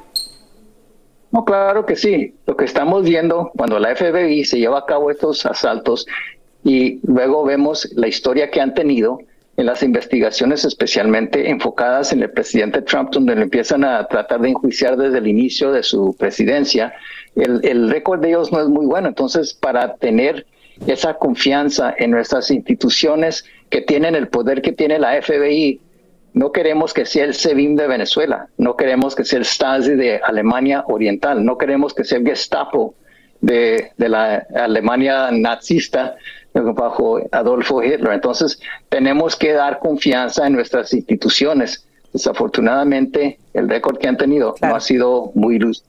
No, 1.31 1.45
claro 1.45 1.87
que 1.87 1.95
sí. 1.95 2.35
Lo 2.47 2.57
que 2.57 2.65
estamos 2.65 3.05
viendo 3.05 3.53
cuando 3.57 3.79
la 3.79 3.95
FBI 3.95 4.45
se 4.45 4.59
lleva 4.59 4.81
a 4.81 4.87
cabo 4.87 5.13
estos 5.13 5.47
asaltos 5.47 6.05
y 6.65 6.99
luego 7.07 7.45
vemos 7.45 7.89
la 7.95 8.09
historia 8.09 8.51
que 8.51 8.61
han 8.61 8.75
tenido 8.75 9.21
en 9.57 9.67
las 9.67 9.83
investigaciones 9.83 10.65
especialmente 10.65 11.49
enfocadas 11.49 12.13
en 12.13 12.23
el 12.23 12.31
presidente 12.31 12.83
Trump, 12.83 13.11
donde 13.11 13.35
le 13.37 13.43
empiezan 13.43 13.85
a 13.85 14.07
tratar 14.07 14.41
de 14.41 14.51
enjuiciar 14.51 14.97
desde 14.97 15.19
el 15.19 15.27
inicio 15.27 15.73
de 15.73 15.83
su 15.83 16.15
presidencia, 16.19 16.93
el, 17.37 17.61
el 17.65 17.91
récord 17.91 18.21
de 18.21 18.29
ellos 18.29 18.51
no 18.51 18.61
es 18.61 18.69
muy 18.69 18.87
bueno. 18.87 19.09
Entonces, 19.09 19.55
para 19.55 19.95
tener 19.95 20.47
esa 20.87 21.15
confianza 21.15 21.95
en 21.97 22.11
nuestras 22.11 22.51
instituciones 22.51 23.45
que 23.71 23.81
tienen 23.81 24.15
el 24.15 24.29
poder 24.29 24.63
que 24.63 24.73
tiene 24.73 24.99
la 24.99 25.21
FBI, 25.23 25.81
no 26.35 26.53
queremos 26.53 26.93
que 26.93 27.07
sea 27.07 27.25
el 27.25 27.35
SEBIN 27.35 27.77
de 27.77 27.87
Venezuela, 27.87 28.49
no 28.59 28.77
queremos 28.77 29.15
que 29.15 29.25
sea 29.25 29.39
el 29.39 29.47
Stasi 29.47 29.95
de 29.95 30.21
Alemania 30.23 30.85
Oriental, 30.87 31.43
no 31.43 31.57
queremos 31.57 31.95
que 31.95 32.05
sea 32.05 32.19
el 32.19 32.27
Gestapo 32.27 32.95
de, 33.41 33.93
de 33.97 34.09
la 34.09 34.47
Alemania 34.55 35.31
nazista 35.31 36.17
bajo 36.53 37.21
Adolfo 37.33 37.83
Hitler. 37.83 38.13
Entonces, 38.13 38.61
tenemos 38.89 39.37
que 39.37 39.53
dar 39.53 39.79
confianza 39.79 40.47
en 40.47 40.55
nuestras 40.55 40.93
instituciones. 40.93 41.87
Desafortunadamente, 42.13 43.39
el 43.55 43.69
récord 43.69 43.99
que 43.99 44.09
han 44.09 44.17
tenido 44.17 44.55
no 44.63 44.75
ha 44.75 44.81
sido 44.81 45.33
muy 45.35 45.59
luz. 45.59 45.85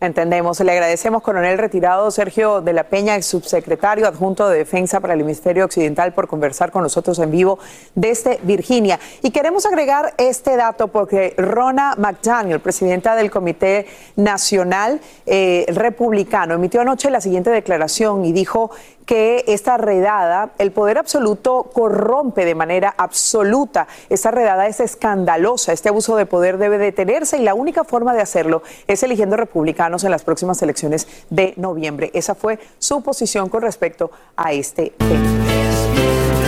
Entendemos. 0.00 0.60
Le 0.60 0.70
agradecemos, 0.70 1.22
coronel 1.22 1.58
retirado 1.58 2.08
Sergio 2.12 2.60
de 2.60 2.72
la 2.72 2.84
Peña, 2.84 3.16
ex 3.16 3.26
subsecretario 3.26 4.06
adjunto 4.06 4.48
de 4.48 4.58
Defensa 4.58 5.00
para 5.00 5.14
el 5.14 5.22
Hemisferio 5.22 5.64
Occidental, 5.64 6.14
por 6.14 6.28
conversar 6.28 6.70
con 6.70 6.84
nosotros 6.84 7.18
en 7.18 7.32
vivo 7.32 7.58
desde 7.96 8.38
Virginia. 8.44 9.00
Y 9.24 9.32
queremos 9.32 9.66
agregar 9.66 10.14
este 10.16 10.56
dato 10.56 10.86
porque 10.86 11.34
Rona 11.36 11.96
McDaniel, 11.98 12.60
presidenta 12.60 13.16
del 13.16 13.32
Comité 13.32 13.86
Nacional 14.14 15.00
eh, 15.26 15.66
Republicano, 15.66 16.54
emitió 16.54 16.80
anoche 16.80 17.10
la 17.10 17.20
siguiente 17.20 17.50
declaración 17.50 18.24
y 18.24 18.32
dijo 18.32 18.70
que 19.08 19.42
esta 19.46 19.78
redada, 19.78 20.50
el 20.58 20.70
poder 20.70 20.98
absoluto 20.98 21.70
corrompe 21.72 22.44
de 22.44 22.54
manera 22.54 22.94
absoluta. 22.98 23.88
Esta 24.10 24.30
redada 24.30 24.66
es 24.66 24.80
escandalosa. 24.80 25.72
Este 25.72 25.88
abuso 25.88 26.14
de 26.14 26.26
poder 26.26 26.58
debe 26.58 26.76
detenerse 26.76 27.38
y 27.38 27.42
la 27.42 27.54
única 27.54 27.84
forma 27.84 28.12
de 28.12 28.20
hacerlo 28.20 28.62
es 28.86 29.02
eligiendo 29.02 29.38
republicanos 29.38 30.04
en 30.04 30.10
las 30.10 30.24
próximas 30.24 30.60
elecciones 30.60 31.08
de 31.30 31.54
noviembre. 31.56 32.10
Esa 32.12 32.34
fue 32.34 32.58
su 32.78 33.02
posición 33.02 33.48
con 33.48 33.62
respecto 33.62 34.10
a 34.36 34.52
este 34.52 34.92
tema. 34.98 36.47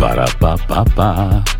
Para, 0.00 0.24
pa, 0.40 0.56
pa, 0.56 0.82
pa. 0.96 1.59